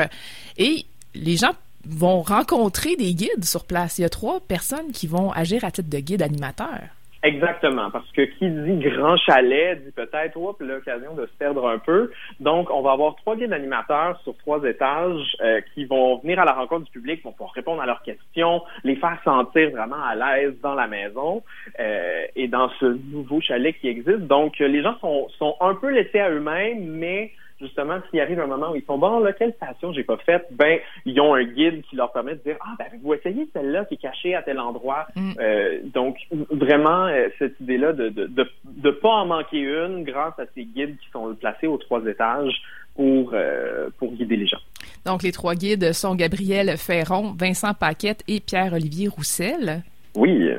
[0.56, 1.52] et les gens
[1.86, 3.98] vont rencontrer des guides sur place.
[3.98, 6.80] Il y a trois personnes qui vont agir à titre de guide animateur.
[7.24, 11.78] Exactement, parce que qui dit grand chalet dit peut-être oups l'occasion de se perdre un
[11.78, 12.12] peu.
[12.38, 16.44] Donc, on va avoir trois guides animateurs sur trois étages euh, qui vont venir à
[16.44, 20.14] la rencontre du public, vont pouvoir répondre à leurs questions, les faire sentir vraiment à
[20.14, 21.42] l'aise dans la maison
[21.80, 24.20] euh, et dans ce nouveau chalet qui existe.
[24.20, 28.46] Donc, les gens sont, sont un peu laissés à eux-mêmes, mais justement, s'il arrive un
[28.46, 31.44] moment où ils sont bon, là, quelle station j'ai pas faite, ben, ils ont un
[31.44, 34.42] guide qui leur permet de dire, ah, ben, vous essayez celle-là qui est cachée à
[34.42, 35.06] tel endroit.
[35.16, 35.32] Mm.
[35.40, 36.16] Euh, donc,
[36.50, 40.64] vraiment, euh, cette idée-là de, de, de, de, pas en manquer une grâce à ces
[40.64, 42.54] guides qui sont placés aux trois étages
[42.94, 44.60] pour, euh, pour guider les gens.
[45.04, 49.82] Donc, les trois guides sont Gabriel Ferron, Vincent Paquette et Pierre-Olivier Roussel.
[50.16, 50.50] Oui.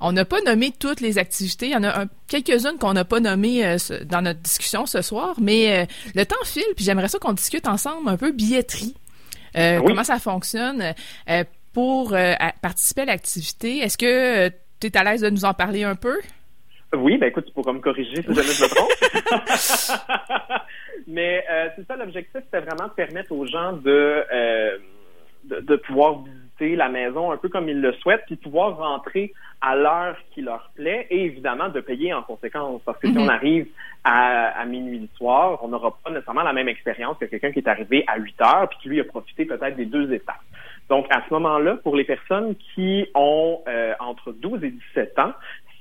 [0.00, 1.66] On n'a pas nommé toutes les activités.
[1.66, 3.76] Il y en a quelques-unes qu'on n'a pas nommées euh,
[4.06, 5.84] dans notre discussion ce soir, mais euh,
[6.14, 8.94] le temps file, puis j'aimerais ça qu'on discute ensemble un peu billetterie.
[9.56, 10.94] Euh, comment ça fonctionne?
[11.72, 12.16] Pour
[12.62, 13.78] participer à l'activité?
[13.78, 14.48] Est-ce que
[14.80, 16.18] tu es à l'aise de nous en parler un peu?
[16.96, 18.90] Oui, ben écoute, tu pourras me corriger si jamais je me trompe.
[21.06, 21.44] Mais
[21.76, 24.24] c'est ça l'objectif, c'était vraiment de permettre aux gens de,
[25.44, 26.24] de, de pouvoir
[26.60, 30.42] visiter la maison un peu comme ils le souhaitent, puis pouvoir rentrer à l'heure qui
[30.42, 32.80] leur plaît et évidemment de payer en conséquence.
[32.84, 33.30] Parce que si on mhm.
[33.30, 33.66] arrive
[34.04, 37.58] à, à minuit du soir, on n'aura pas nécessairement la même expérience que quelqu'un qui
[37.58, 40.40] est arrivé à 8 heures puis qui lui a profité peut-être des deux étapes.
[40.88, 45.32] Donc à ce moment-là, pour les personnes qui ont euh, entre 12 et 17 ans,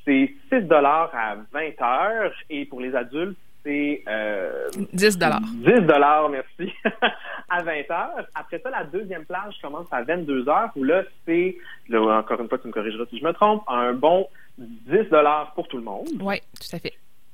[0.05, 5.41] c'est 6 dollars à 20 heures et pour les adultes, c'est euh, 10 dollars.
[5.41, 6.73] 10 dollars, merci,
[7.49, 8.27] à 20 heures.
[8.35, 11.57] Après ça, la deuxième plage commence à 22 heures, où là, c'est,
[11.93, 15.67] encore une fois, tu me corrigeras si je me trompe, un bon 10 dollars pour
[15.67, 16.07] tout le monde.
[16.21, 16.93] Oui, tout à fait.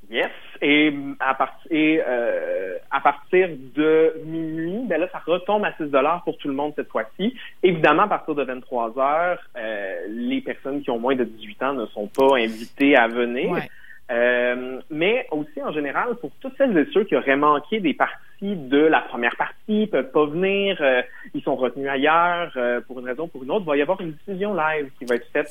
[0.10, 0.30] Yes.
[0.62, 6.24] Et à, partir euh, à partir de minuit, ben là, ça retombe à 6 dollars
[6.24, 7.36] pour tout le monde cette fois-ci.
[7.64, 11.74] Évidemment, à partir de 23 heures, euh, les personnes qui ont moins de 18 ans
[11.74, 13.52] ne sont pas invitées à venir.
[13.52, 13.70] Ouais.
[14.12, 18.14] Euh, mais aussi en général pour toutes celles et ceux qui auraient manqué des parties
[18.42, 21.02] de la première partie, peuvent pas venir, euh,
[21.34, 23.82] ils sont retenus ailleurs euh, pour une raison ou pour une autre, il va y
[23.82, 25.48] avoir une diffusion live qui va être faite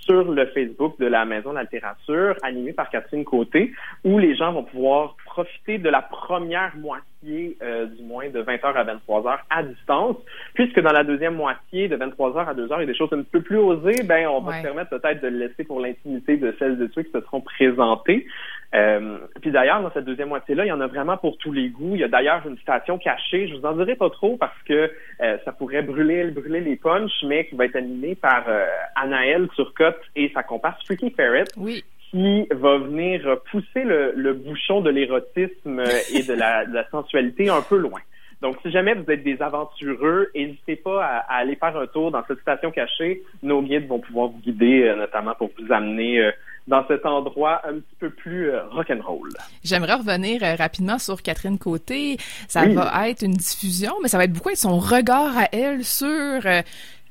[0.00, 3.72] sur le Facebook de la Maison de la littérature, animée par Catherine Côté,
[4.04, 7.56] où les gens vont pouvoir profiter de la première moitié,
[7.96, 10.16] du moins de 20h à 23h à distance,
[10.52, 13.22] puisque dans la deuxième moitié de 23h à 2h, il y a des choses un
[13.22, 16.54] peu plus osées, ben on va se permettre peut-être de le laisser pour l'intimité de
[16.58, 18.26] celles et ceux qui se seront présentés.
[18.74, 21.68] Euh, puis d'ailleurs, dans cette deuxième moitié-là, il y en a vraiment pour tous les
[21.68, 21.94] goûts.
[21.94, 23.46] Il y a d'ailleurs une station cachée.
[23.48, 24.90] Je vous en dirai pas trop parce que
[25.20, 29.48] euh, ça pourrait brûler, brûler les punchs, mais qui va être animée par euh, Anaëlle
[29.54, 31.44] Turcotte et sa comparse Freaky Ferret.
[31.56, 35.82] Oui qui va venir pousser le, bouchon de l'érotisme
[36.14, 37.98] et de la, sensualité un peu loin.
[38.40, 42.12] Donc, si jamais vous êtes des aventureux, n'hésitez pas à, à, aller faire un tour
[42.12, 43.24] dans cette station cachée.
[43.42, 46.30] Nos guides vont pouvoir vous guider, notamment pour vous amener
[46.66, 49.30] dans cet endroit un petit peu plus euh, rock'n'roll.
[49.62, 52.16] J'aimerais revenir euh, rapidement sur Catherine Côté.
[52.48, 56.42] Ça va être une diffusion, mais ça va être beaucoup son regard à elle sur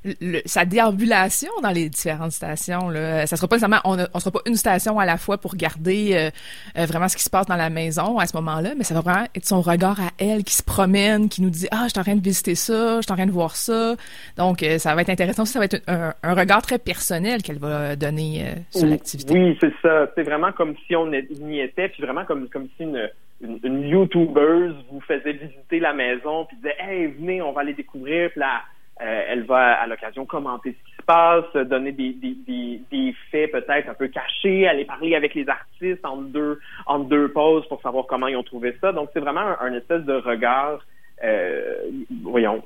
[0.06, 2.88] euh, sa déambulation dans les différentes stations.
[2.88, 3.26] Là.
[3.26, 6.10] Ça sera pas nécessairement, on, on sera pas une station à la fois pour garder
[6.14, 6.30] euh,
[6.78, 9.00] euh, vraiment ce qui se passe dans la maison à ce moment-là, mais ça va
[9.00, 12.00] vraiment être son regard à elle qui se promène, qui nous dit ah je suis
[12.00, 13.94] en train de visiter ça, je suis en train de voir ça.
[14.36, 15.44] Donc euh, ça va être intéressant.
[15.44, 19.32] Ça va être un, un regard très personnel qu'elle va donner sur l'activité.
[19.32, 20.08] Oui, c'est ça.
[20.14, 23.08] C'est vraiment comme si on y était, puis vraiment comme comme si une
[23.40, 27.74] une, une YouTubeuse vous faisait visiter la maison, puis disait Hey, venez, on va aller
[27.74, 28.30] découvrir.
[28.30, 28.73] Puis là, euh,
[29.04, 33.52] elle va à l'occasion commenter ce qui se passe, donner des, des, des, des faits
[33.52, 37.80] peut-être un peu cachés, aller parler avec les artistes en deux en deux pauses pour
[37.82, 38.92] savoir comment ils ont trouvé ça.
[38.92, 40.80] Donc c'est vraiment un, un, espèce de regard,
[41.22, 41.74] euh,
[42.22, 42.62] voyons,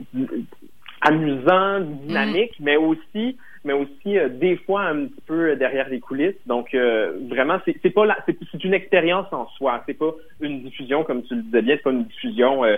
[1.00, 6.34] amusant, dynamique, mais aussi mais aussi euh, des fois un petit peu derrière les coulisses.
[6.46, 9.82] Donc euh, vraiment, c'est, c'est pas c'est, une expérience en soi.
[9.86, 12.76] C'est pas une diffusion comme tu le disais bien, c'est pas une diffusion euh,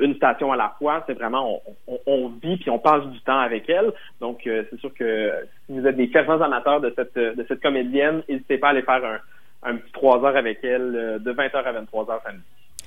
[0.00, 1.04] une station à la fois.
[1.06, 3.92] C'est vraiment on, on, vit puis on passe du temps avec elle.
[4.20, 5.32] Donc c'est sûr que
[5.66, 8.82] si vous êtes des fervents amateurs de cette de cette comédienne, n'hésitez pas à aller
[8.82, 9.18] faire un
[9.64, 12.42] un petit trois heures avec elle de 20h à 23h samedi.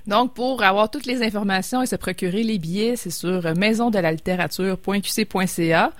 [0.08, 5.92] Donc, pour avoir toutes les informations et se procurer les billets, c'est sur maisondelalterature.qc.ca.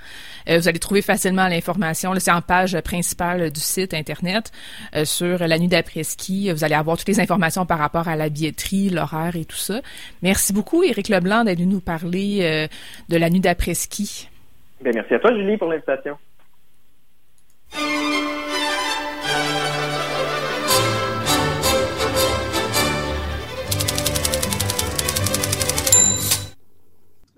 [0.48, 2.14] Euh, vous allez trouver facilement l'information.
[2.20, 4.52] C'est en page principale du site Internet
[4.96, 6.52] euh, sur la nuit d'après-ski.
[6.52, 9.82] Vous allez avoir toutes les informations par rapport à la billetterie, l'horaire et tout ça.
[10.22, 12.68] Merci beaucoup, Éric Leblanc, d'être venu nous parler euh,
[13.10, 14.30] de la nuit d'après-ski.
[14.82, 16.18] Ben, merci à toi, Julie, pour l'invitation.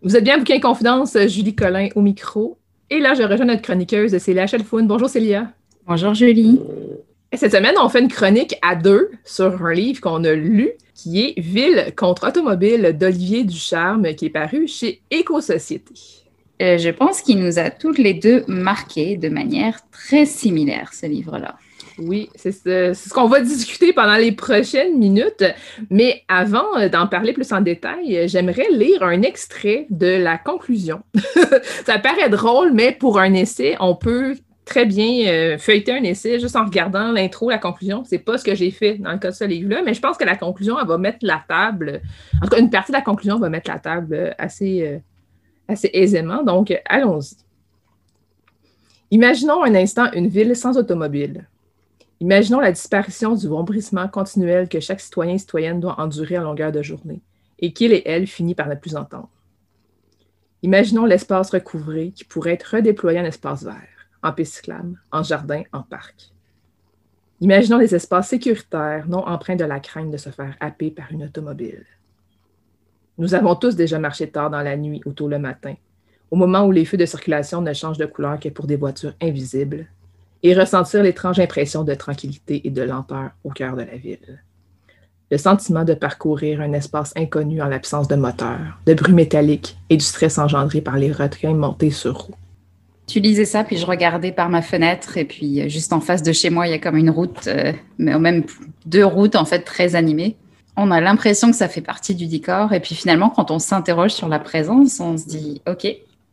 [0.03, 2.60] Vous êtes bien Bouquin Confidence, Julie Collin au micro.
[2.91, 4.86] Et là, je rejoins notre chroniqueuse, Célia Chalfoun.
[4.86, 5.52] Bonjour Célia.
[5.88, 6.61] Bonjour Julie.
[7.34, 11.22] cette semaine, on fait une chronique à deux sur un livre qu'on a lu qui
[11.22, 15.95] est Ville contre automobile d'Olivier Ducharme qui est paru chez Éco-Société.
[16.61, 21.07] Euh, je pense qu'il nous a toutes les deux marqués de manière très similaire, ce
[21.07, 21.57] livre-là.
[21.99, 25.44] Oui, c'est ce, qu'on va discuter pendant les prochaines minutes.
[25.90, 30.38] Mais avant euh, d'en parler plus en détail, euh, j'aimerais lire un extrait de la
[30.38, 31.02] conclusion.
[31.86, 36.40] Ça paraît drôle, mais pour un essai, on peut très bien euh, feuilleter un essai
[36.40, 38.03] juste en regardant l'intro, la conclusion.
[38.06, 40.18] C'est pas ce que j'ai fait dans le cas de ce livre-là, mais je pense
[40.18, 42.02] que la conclusion, elle va mettre la table.
[42.41, 44.99] En tout cas, une partie de la conclusion va mettre la table assez,
[45.68, 46.44] assez aisément.
[46.44, 47.38] Donc, allons-y.
[49.10, 51.48] Imaginons un instant une ville sans automobile.
[52.19, 56.72] Imaginons la disparition du vombrissement continuel que chaque citoyen et citoyenne doit endurer en longueur
[56.72, 57.22] de journée
[57.60, 59.30] et qu'il et elle finit par ne plus entendre.
[60.64, 64.69] Imaginons l'espace recouvré qui pourrait être redéployé en espace vert, en piste
[65.11, 66.31] en jardin, en parc.
[67.39, 71.23] Imaginons les espaces sécuritaires non empreints de la crainte de se faire happer par une
[71.23, 71.85] automobile.
[73.19, 75.76] Nous avons tous déjà marché tard dans la nuit ou tôt le matin,
[76.31, 79.14] au moment où les feux de circulation ne changent de couleur que pour des voitures
[79.22, 79.88] invisibles,
[80.44, 84.44] et ressentir l'étrange impression de tranquillité et de lenteur au cœur de la ville.
[85.30, 89.98] Le sentiment de parcourir un espace inconnu en l'absence de moteur, de bruit métallique et
[89.98, 92.36] du stress engendré par les retrains montés sur roue.
[93.08, 96.24] Tu lisais ça, puis je regardais par ma fenêtre, et puis euh, juste en face
[96.24, 98.44] de chez moi, il y a comme une route, euh, mais même
[98.86, 100.36] deux routes en fait très animées.
[100.76, 104.12] On a l'impression que ça fait partie du décor, et puis finalement, quand on s'interroge
[104.12, 105.88] sur la présence, on se dit, ok,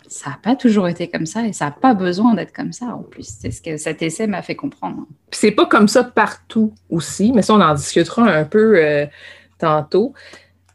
[0.09, 2.87] ça n'a pas toujours été comme ça et ça n'a pas besoin d'être comme ça
[2.87, 3.27] en plus.
[3.41, 5.07] C'est ce que cet essai m'a fait comprendre.
[5.31, 9.07] C'est pas comme ça partout aussi, mais ça, on en discutera un peu euh,
[9.59, 10.15] tantôt.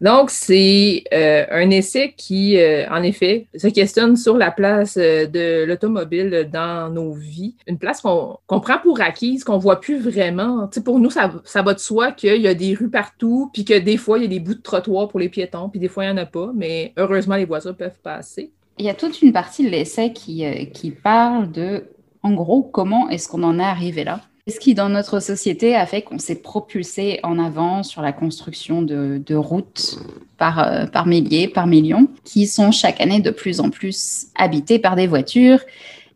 [0.02, 5.66] Donc, c'est euh, un essai qui, euh, en effet, se questionne sur la place de
[5.66, 7.58] l'automobile dans nos vies.
[7.68, 10.70] Une place qu'on prend pour acquise, qu'on voit plus vraiment.
[10.86, 13.98] pour nous, ça, va de soi qu'il y a des rues partout, puis que des
[13.98, 16.14] fois, il y a des bouts de trottoir pour les piétons, puis des fois, il
[16.14, 16.50] n'y en a pas.
[16.56, 20.46] Mais heureusement, les voitures peuvent passer il y a toute une partie de l'essai qui,
[20.46, 21.84] euh, qui parle de,
[22.24, 24.22] en gros, comment est-ce qu'on en est arrivé là.
[24.48, 28.82] Ce qui, dans notre société, a fait qu'on s'est propulsé en avant sur la construction
[28.82, 30.00] de, routes
[30.42, 34.96] euh, par milliers, par millions, qui sont chaque année de plus en plus habitées par
[34.96, 35.60] des voitures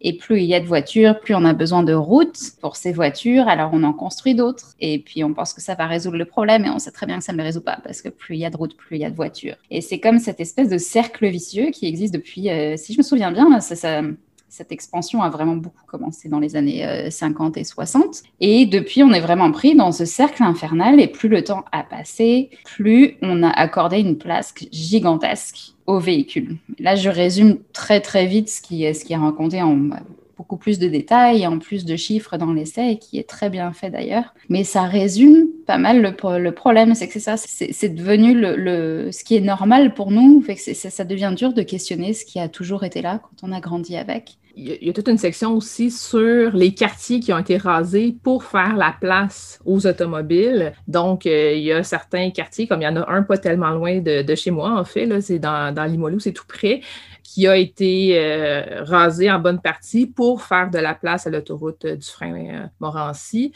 [0.04, 2.92] et plus il y a de voitures, plus on a besoin de routes pour ces
[2.92, 3.48] voitures.
[3.48, 4.76] Alors on en construit d'autres.
[4.82, 6.66] Et puis on pense que ça va résoudre le problème.
[6.66, 7.80] Et on sait très bien que ça ne le résout pas.
[7.84, 9.56] Parce que plus il y a de routes, plus il y a de voitures.
[9.72, 13.04] Et c'est comme cette espèce de cercle vicieux qui existe depuis, euh, si je me
[13.04, 14.02] souviens bien, ça, ça
[14.54, 18.22] cette expansion a vraiment beaucoup commencé dans les années 50 euh, et 60.
[18.40, 21.82] Et depuis, on est vraiment pris dans ce cercle infernal et plus le temps a
[21.82, 26.58] passé, plus on a accordé une place gigantesque aux véhicules.
[26.78, 29.90] Là, je résume très très vite ce qui, ce qui est raconté en
[30.38, 33.90] beaucoup plus de détails, en plus de chiffres dans l'essai, qui est très bien fait
[33.90, 34.34] d'ailleurs.
[34.50, 39.12] Mais ça résume pas mal le, le problème, c'est que c'est ça, c'est devenu le,
[39.12, 42.84] ce qui est normal pour nous, ça devient dur de questionner ce qui a toujours
[42.84, 44.38] été là quand on a grandi avec.
[44.56, 48.44] Il y, a, toute une section aussi sur les quartiers qui ont été rasés pour
[48.44, 50.74] faire la place aux automobiles.
[50.88, 53.72] Donc, euh, il y a certains quartiers, comme il y en a un pas tellement
[53.72, 56.82] loin de, chez moi, en fait, c'est dans, dans c'est tout près,
[57.24, 61.88] qui a été euh, rasé en bonne partie pour faire de la place à l'autoroute
[61.88, 63.54] du frein euh, Morancy.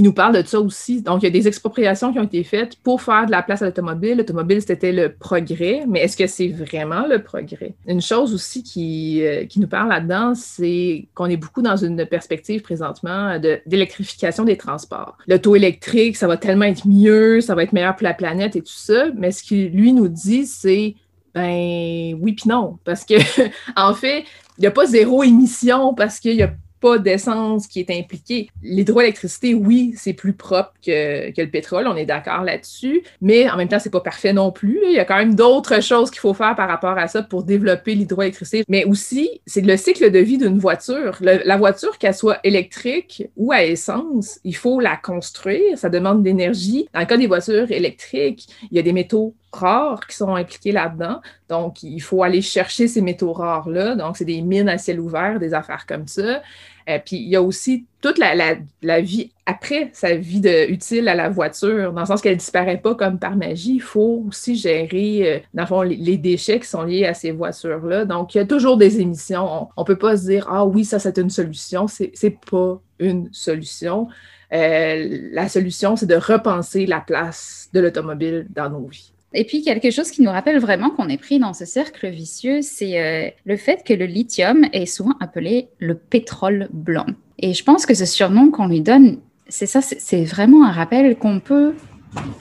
[0.00, 1.02] Il nous parle de ça aussi.
[1.02, 3.60] Donc, il y a des expropriations qui ont été faites pour faire de la place
[3.60, 4.16] à l'automobile.
[4.16, 7.74] L'automobile, c'était le progrès, mais est-ce que c'est vraiment le progrès?
[7.86, 12.06] Une chose aussi qui, euh, qui nous parle là-dedans, c'est qu'on est beaucoup dans une
[12.06, 15.18] perspective présentement d'électrification des transports.
[15.28, 18.62] L'auto électrique, ça va tellement être mieux, ça va être meilleur pour la planète et
[18.62, 20.94] tout ça, mais ce qu'il lui nous dit, c'est
[21.34, 23.14] ben oui puis non, parce que
[23.76, 24.24] en fait,
[24.56, 28.48] il n'y a pas zéro émission parce qu'il y a pas d'essence qui est impliquée.
[28.62, 33.56] L'hydroélectricité, oui, c'est plus propre que, que, le pétrole, on est d'accord là-dessus, mais en
[33.56, 34.80] même temps, c'est pas parfait non plus.
[34.86, 37.44] Il y a quand même d'autres choses qu'il faut faire par rapport à ça pour
[37.44, 38.64] développer l'hydroélectricité.
[38.68, 41.18] Mais aussi, c'est le cycle de vie d'une voiture.
[41.20, 46.88] la voiture, qu'elle soit électrique ou à essence, il faut la construire, ça demande d'énergie.
[46.94, 50.72] Dans le cas des voitures électriques, il y a des métaux rares qui sont impliqués
[50.72, 51.20] là-dedans.
[51.48, 53.96] Donc, il faut aller chercher ces métaux rares-là.
[53.96, 56.42] Donc, c'est des mines à ciel ouvert, des affaires comme ça.
[56.88, 61.14] Euh, puis il y a aussi toute la, vie après sa vie de, utile à
[61.14, 63.74] la voiture, dans le sens qu'elle ne disparaît pas comme par magie.
[63.74, 67.32] Il faut aussi gérer, euh, dans le fond, les, déchets qui sont liés à ces
[67.32, 68.04] voitures-là.
[68.04, 69.68] Donc, il y a toujours des émissions.
[69.76, 71.86] On ne peut pas se dire, ah oui, ça, c'est une solution.
[71.86, 74.08] Ce n'est pas une solution.
[74.52, 79.12] Euh, la solution, c'est de repenser la place de l'automobile dans nos vies.
[79.32, 82.62] Et puis quelque chose qui nous rappelle vraiment qu'on est pris dans ce cercle vicieux,
[82.62, 87.06] c'est euh, le fait que le lithium est souvent appelé le pétrole blanc.
[87.38, 91.16] Et je pense que ce surnom qu'on lui donne, c'est ça, c'est vraiment un rappel
[91.16, 91.74] qu'on peut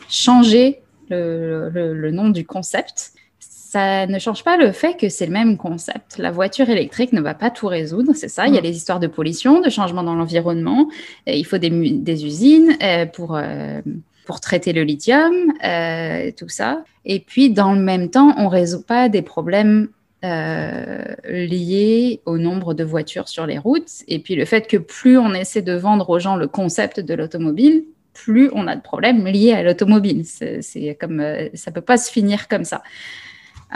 [0.09, 0.79] changer
[1.09, 3.11] le, nom du concept.
[3.39, 6.17] Ça ne change pas le fait que c'est le même concept.
[6.17, 8.47] La voiture électrique ne va pas tout résoudre, c'est ça.
[8.47, 8.63] Il y a mm.
[8.63, 10.89] les histoires de pollution, de changement dans l'environnement.
[11.27, 13.81] Il faut des, des usines euh, pour euh,
[14.29, 15.33] pour traiter le lithium,
[15.65, 16.83] euh, tout ça.
[17.03, 19.87] Et puis, dans le même temps, on ne résout pas des problèmes
[20.23, 23.89] euh, liés au nombre de voitures sur les routes.
[24.07, 27.15] Et puis, le fait que plus on essaie de vendre aux gens le concept de
[27.15, 30.23] l'automobile, plus on a de problèmes liés à l'automobile.
[30.25, 32.83] C'est comme euh, ça peut pas se finir comme ça.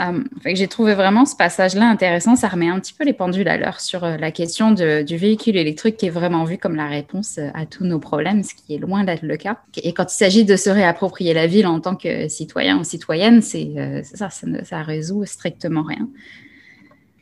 [0.00, 2.34] Euh, j'ai trouvé vraiment ce passage-là intéressant.
[2.34, 5.56] Ça remet un petit peu les pendules à l'heure sur euh, la question du véhicule
[5.56, 8.74] électrique qui est vraiment vu comme la réponse euh, à tous nos problèmes, ce qui
[8.74, 9.58] est loin d'être le cas.
[9.82, 13.40] Et quand il s'agit de se réapproprier la ville en tant que citoyen ou citoyenne,
[13.40, 16.08] c'est ça, ça, ça résout strictement rien.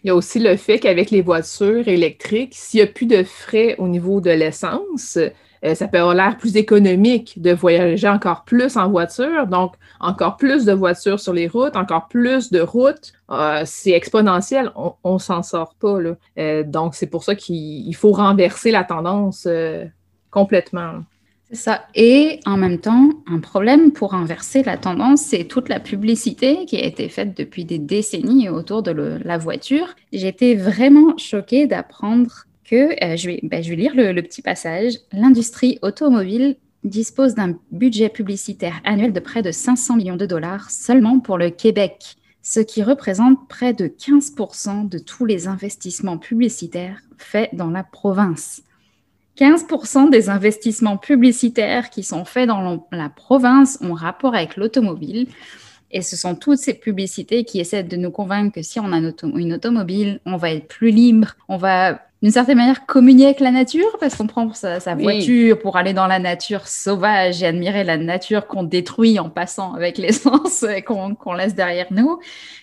[0.02, 3.22] Il y a aussi le fait qu'avec les voitures électriques, s'il n'y a plus de
[3.22, 5.18] frais au niveau de l'essence,
[5.64, 10.36] euh, ça peut avoir l'air plus économique de voyager encore plus en voiture, donc encore
[10.36, 13.12] plus de voitures sur les routes, encore plus de routes.
[13.30, 16.00] Euh, c'est exponentiel, on, ne s'en sort pas.
[16.00, 16.14] Là.
[16.38, 19.46] Euh, donc, c'est pour ça qu'il faut renverser la tendance
[20.30, 21.02] complètement.
[21.48, 21.82] C'est ça.
[21.94, 26.76] Et en même temps, un problème pour inverser la tendance, c'est toute la publicité qui
[26.76, 29.94] a été faite depuis des décennies autour de la voiture.
[30.12, 34.94] Été vraiment choquée d'apprendre euh, je, vais, ben, je vais lire le, petit passage.
[35.12, 41.20] L'industrie automobile dispose d'un budget publicitaire annuel de près de 500 millions de dollars seulement
[41.20, 47.54] pour le Québec, ce qui représente près de 15% de tous les investissements publicitaires faits
[47.54, 48.62] dans la province.
[49.38, 55.26] 15% des investissements publicitaires qui sont faits dans la province ont rapport avec l'automobile.
[55.90, 58.98] Et ce sont toutes ces publicités qui essaient de nous convaincre que si on a
[58.98, 63.50] une automobile, on va être plus libre, on va d'une certaine manière communier avec la
[63.50, 67.96] nature parce qu'on prend sa, voiture pour aller dans la nature sauvage et admirer la
[67.96, 72.18] nature qu'on détruit en passant avec l'essence qu'on laisse derrière nous.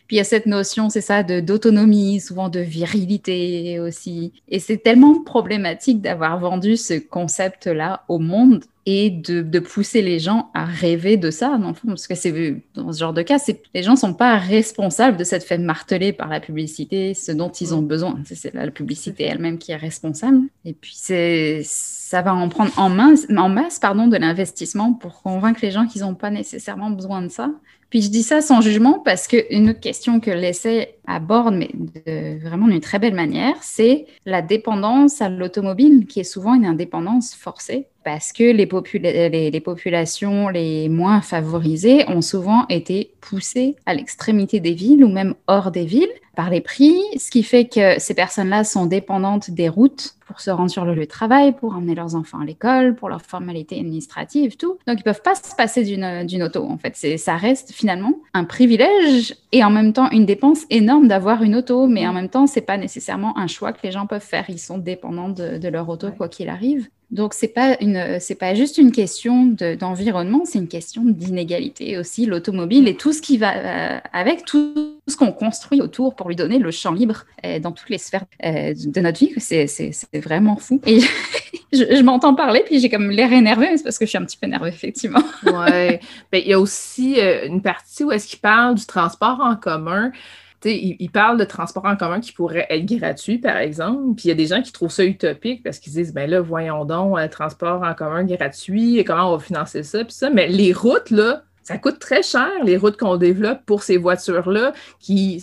[0.07, 4.31] Puis il y a cette notion, c'est ça, d'autonomie, souvent de virilité aussi.
[4.47, 10.49] Et c'est tellement problématique d'avoir vendu ce concept-là au monde et de, pousser les gens
[10.53, 13.37] à rêver de ça, dans le fond, parce que c'est dans ce genre de cas,
[13.73, 17.49] les gens ne sont pas responsables de cette fait martelée par la publicité, ce dont
[17.49, 18.19] ils ont besoin.
[18.25, 20.39] C'est la publicité elle-même qui est responsable.
[20.65, 25.59] Et puis ça va en prendre en masse, en masse pardon, de l'investissement pour convaincre
[25.61, 27.51] les gens qu'ils n'ont pas nécessairement besoin de ça.
[27.89, 32.39] Puis je dis ça sans jugement parce qu'une autre question que l'essai aborde, mais de,
[32.39, 37.33] vraiment d'une très belle manière, c'est la dépendance à l'automobile, qui est souvent une indépendance
[37.33, 44.59] forcée parce que les, les, populations les moins favorisées ont souvent été poussées à l'extrémité
[44.59, 46.07] des villes ou même hors des villes
[46.39, 50.49] par les prix, ce qui fait que ces personnes-là sont dépendantes des routes pour se
[50.49, 53.77] rendre sur le lieu de travail, pour emmener leurs enfants à l'école, pour leurs formalités
[53.77, 54.77] administratives, tout.
[54.87, 56.95] Donc, ils peuvent pas se passer d'une auto, en fait.
[57.17, 61.87] Ça reste finalement un privilège et en même temps une dépense énorme d'avoir une auto,
[61.87, 64.45] mais en même temps, c'est pas nécessairement un choix que les gens peuvent faire.
[64.47, 66.87] Ils sont dépendants de, leur auto, quoi qu'il arrive.
[67.11, 67.75] Donc, ce n'est pas,
[68.39, 72.27] pas juste une question d'environnement, c'est une question d'inégalité aussi.
[72.27, 76.35] L'automobile et tout ce qui va euh, avec, tout ce qu'on construit autour pour lui
[76.35, 80.55] donner le champ libre euh, dans toutes les sphères euh, de notre vie, c'est vraiment
[80.55, 80.79] fou.
[80.85, 80.99] Et
[81.73, 84.25] je, m'entends parler, puis j'ai comme l'air énervé, mais c'est parce que je suis un
[84.25, 85.23] petit peu énervée, effectivement.
[85.45, 85.51] oui.
[86.31, 90.11] Ben, il y a aussi une partie où est-ce qu'il parle du transport en commun.
[90.65, 94.15] Il, il, parle de transport en commun qui pourrait être gratuit, par exemple.
[94.15, 96.41] Puis il y a des gens qui trouvent ça utopique parce qu'ils disent, ben là,
[96.41, 100.29] voyons donc, le transport en commun gratuit, comment on va financer ça, puis ça.
[100.29, 104.73] Mais les routes, là, ça coûte très cher, les routes qu'on développe pour ces voitures-là
[104.99, 105.39] qui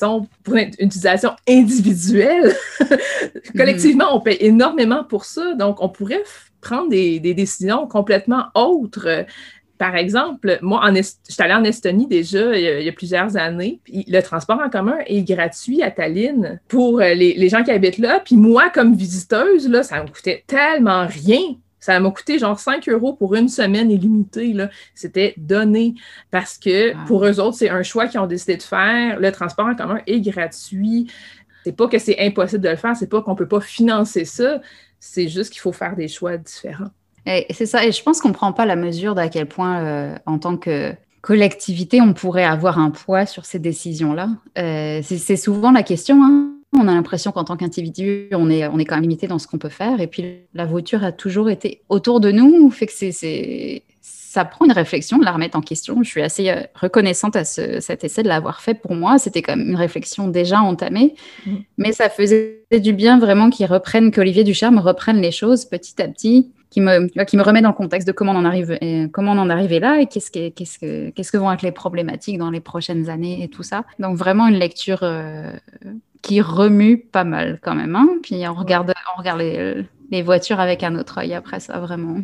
[0.00, 2.54] sont pour une utilisation individuelle.
[3.56, 5.54] Collectivement, on paye énormément pour ça.
[5.54, 6.22] Donc, on pourrait
[6.60, 9.26] prendre des, décisions complètement autres.
[9.80, 13.80] Par exemple, moi, en je suis allée en Estonie déjà il y, a, plusieurs années.
[13.82, 17.96] Puis le transport en commun est gratuit à Tallinn pour les, les gens qui habitent
[17.96, 18.20] là.
[18.22, 22.86] Puis moi, comme visiteuse, là, ça me coûtait tellement rien ça m'a coûté genre 5
[22.90, 24.54] euros pour une semaine illimitée.
[24.94, 25.94] C'était donné
[26.30, 29.18] parce que pour eux autres, c'est un choix qu'ils ont décidé de faire.
[29.18, 31.10] Le transport en commun est gratuit.
[31.64, 34.60] C'est pas que c'est impossible de le faire, c'est pas qu'on peut pas financer ça.
[34.98, 36.90] C'est juste qu'il faut faire des choix différents.
[37.26, 40.16] C'est ça, et je pense qu'on ne prend pas la mesure d'à quel point, euh,
[40.26, 44.30] en tant que collectivité, on pourrait avoir un poids sur ces décisions-là.
[44.58, 46.24] Euh, c'est souvent la question.
[46.24, 49.38] Hein on a l'impression qu'en tant qu'individu, on est, on est quand même limité dans
[49.38, 50.00] ce qu'on peut faire.
[50.00, 50.24] Et puis,
[50.54, 52.92] la voiture a toujours été autour de nous, fait que
[54.30, 56.04] ça prend une réflexion de la remettre en question.
[56.04, 59.18] Je suis assez euh, reconnaissante à cet essai de l'avoir fait pour moi.
[59.18, 61.16] C'était quand même une réflexion déjà entamée,
[61.46, 61.56] mmh.
[61.78, 66.06] mais ça faisait du bien vraiment qu'ils reprennent, qu'Olivier Ducharme reprenne les choses petit à
[66.06, 68.78] petit, qui me, qui me remet dans le contexte de comment on en arrive,
[69.12, 71.72] comment on en arrivé là et qu'est-ce que, qu'est-ce que, qu'est-ce que vont être les
[71.72, 73.84] problématiques dans les prochaines années et tout ça.
[73.98, 75.50] Donc vraiment une lecture euh,
[76.22, 77.96] qui remue pas mal quand même.
[77.96, 78.08] Hein.
[78.22, 82.18] Puis on regarde, on regarde les, voitures avec un autre œil après ça, vraiment.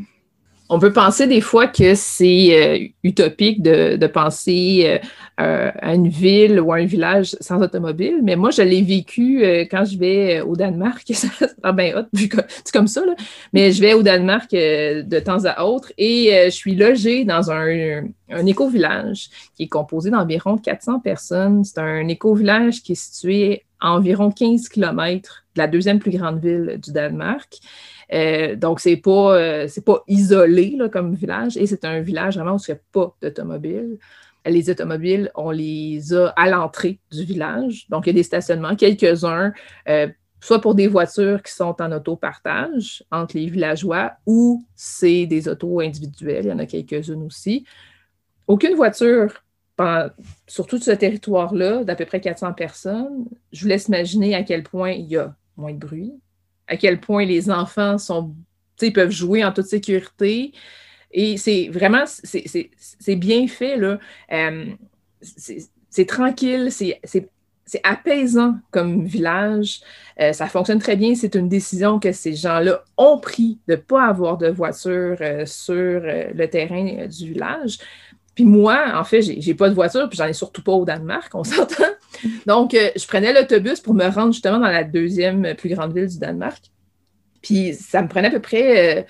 [0.68, 5.00] On peut penser des fois que c'est euh, utopique de, penser
[5.40, 9.44] euh, à une ville ou à un village sans automobile, mais moi, je l'ai vécu
[9.44, 11.04] euh, quand je vais au Danemark.
[11.12, 11.28] c'est
[11.74, 13.14] bien hot, c'est comme ça, là.
[13.52, 18.04] mais je vais au Danemark de temps à autre et je suis logée dans un,
[18.30, 21.64] un éco-village qui est composé d'environ 400 personnes.
[21.64, 26.80] C'est un éco-village qui est situé environ 15 km de la deuxième plus grande ville
[26.82, 27.58] du Danemark.
[28.12, 32.60] Euh, donc, c'est pas, euh, pas isolé comme village et c'est un village vraiment où
[32.66, 33.98] il n'y a pas d'automobiles.
[34.44, 37.86] Les automobiles, on les a à l'entrée du village.
[37.88, 39.52] Donc, il y a des stationnements, quelques-uns,
[39.88, 40.06] euh,
[40.40, 45.80] soit pour des voitures qui sont en autopartage entre les villageois ou c'est des autos
[45.80, 46.44] individuelles.
[46.44, 47.64] Il y en a quelques-unes aussi.
[48.46, 49.42] Aucune voiture
[50.46, 54.62] sur tout ce territoire-là, d'à peu près 400 personnes, je vous laisse imaginer à quel
[54.62, 56.14] point il y a moins de bruit,
[56.68, 58.34] à quel point les enfants sont,
[58.94, 60.52] peuvent jouer en toute sécurité.
[61.12, 63.98] Et c'est vraiment, c'est bien fait, là.
[64.32, 64.66] Euh,
[65.20, 69.80] c'est tranquille, c'est apaisant comme village.
[70.20, 71.14] Euh, ça fonctionne très bien.
[71.14, 75.46] C'est une décision que ces gens-là ont pris de ne pas avoir de voiture euh,
[75.46, 77.78] sur le terrain du village.
[78.34, 81.34] Puis moi, en fait, j'ai pas de voiture, puis j'en ai surtout pas au Danemark,
[81.34, 81.84] on s'entend.
[82.46, 86.08] Donc, euh, je prenais l'autobus pour me rendre justement dans la deuxième plus grande ville
[86.08, 86.70] du Danemark.
[87.42, 89.02] Puis ça me prenait à peu près euh,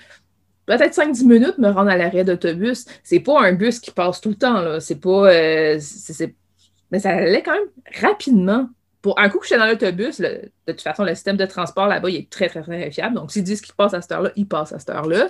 [0.65, 2.85] peut-être 5-10 minutes me rendre à l'arrêt d'autobus.
[3.03, 4.79] C'est pas un bus qui passe tout le temps.
[4.79, 5.31] C'est pas.
[5.31, 5.79] Euh,
[6.91, 7.69] mais ça allait quand même
[8.01, 8.69] rapidement.
[9.01, 12.09] Pour un coup que j'étais dans l'autobus, de toute façon, le système de transport là-bas,
[12.09, 13.15] il est très, très, très fiable.
[13.15, 15.29] Donc, s'ils disent qu'il passe à cette heure-là, il passe à cette heure-là.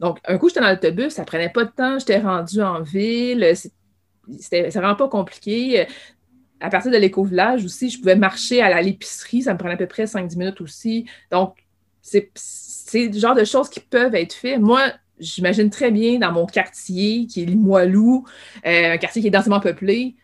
[0.00, 3.54] Donc, un coup, j'étais dans l'autobus, ça prenait pas de temps, j'étais rendue en ville,
[4.38, 5.86] c'était vraiment pas compliqué.
[6.60, 9.86] À partir de l'éco-village aussi, je pouvais marcher à l'épicerie, ça me prenait à peu
[9.86, 11.06] près 5-10 minutes aussi.
[11.30, 11.56] Donc,
[12.02, 12.30] c'est
[12.94, 14.60] le genre de choses qui peuvent être faites.
[14.60, 14.80] Moi,
[15.18, 18.24] j'imagine très bien dans mon quartier, qui est Limoilou,
[18.66, 20.16] euh, un quartier qui est densément peuplé,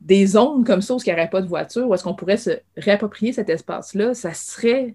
[0.00, 2.38] des zones comme ça où il n'y aurait pas de voiture, où est-ce qu'on pourrait
[2.38, 4.94] se réapproprier cet espace-là, ça serait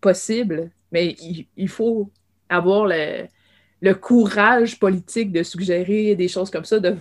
[0.00, 1.16] possible, mais
[1.56, 2.10] il faut
[2.48, 3.26] avoir le,
[3.84, 6.96] le courage politique de suggérer des choses comme ça, de,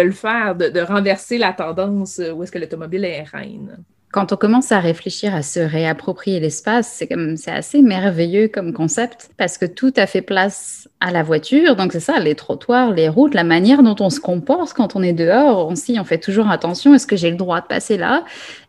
[0.00, 3.82] le faire, de, de, renverser la tendance où est-ce que l'automobile est reine
[4.12, 8.72] quand on commence à réfléchir à se réapproprier l'espace, c'est comme c'est assez merveilleux comme
[8.72, 11.76] concept parce que tout a fait place à la voiture.
[11.76, 15.02] Donc c'est ça, les trottoirs, les routes, la manière dont on se comporte quand on
[15.02, 15.68] est dehors.
[15.70, 16.92] aussi, on fait toujours attention.
[16.92, 18.24] Est-ce que j'ai le droit de passer là?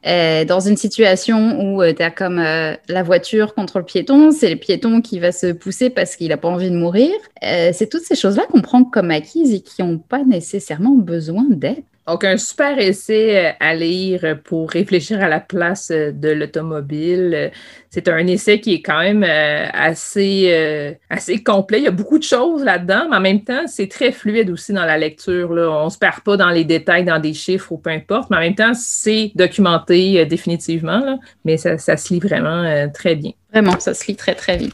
[0.06, 4.30] Euh, Dans une situation où euh, tu as comme euh, la voiture contre le piéton,
[4.32, 7.12] c'est le piéton qui va se pousser parce qu'il n'a pas envie de mourir.
[7.42, 11.84] c'est toutes ces choses-là qu'on prend comme acquises et qui n'ont pas nécessairement besoin d'aide.
[12.12, 17.54] Donc, un super essai euh, à lire pour réfléchir à la place euh, de l'automobile.
[17.90, 21.78] C'est un essai qui est quand même euh, assez, assez complet.
[21.80, 24.74] Il y a beaucoup de choses là-dedans, mais en même temps, c'est très fluide aussi
[24.74, 25.54] dans la lecture.
[25.54, 25.70] Là.
[25.72, 28.38] On ne se perd pas dans les détails, dans des chiffres ou peu importe, mais
[28.38, 33.32] en même temps, c'est documenté définitivement, mais ça, ça, se lit vraiment très bien.
[33.54, 34.74] Vraiment, ça se lit très, très vite.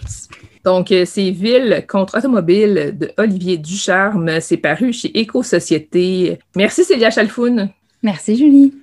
[0.64, 4.40] Donc, euh, c'est Ville contre Automobile de Olivier Ducharme.
[4.42, 6.40] C'est paru chez Éco-Société.
[6.56, 7.70] Merci Célia Chalfoun.
[8.04, 8.74] Merci Julie.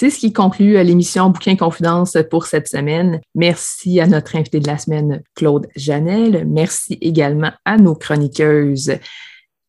[0.00, 3.20] C'est ce qui conclut l'émission Bouquin Confidence pour cette semaine.
[3.34, 6.46] Merci à notre invité de la semaine, Claude Janel.
[6.48, 8.92] Merci également à nos chroniqueuses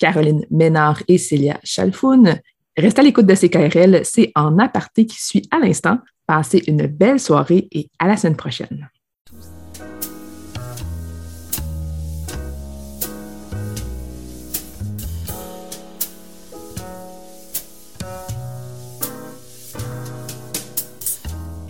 [0.01, 2.39] Caroline Ménard et Célia Chalfoun.
[2.75, 5.99] Restez à l'écoute de CKRL, c'est en aparté qui suit à l'instant.
[6.25, 8.89] Passez une belle soirée et à la semaine prochaine.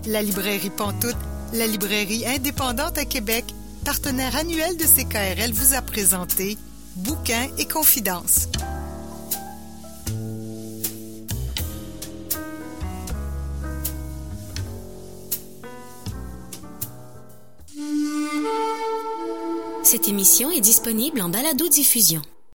[0.07, 1.15] La librairie Pantoute,
[1.53, 3.43] la librairie indépendante à Québec,
[3.83, 6.57] partenaire annuel de CKRL, vous a présenté
[7.03, 8.47] Bouquins et Confidences.
[19.83, 22.21] Cette émission est disponible en balado-diffusion.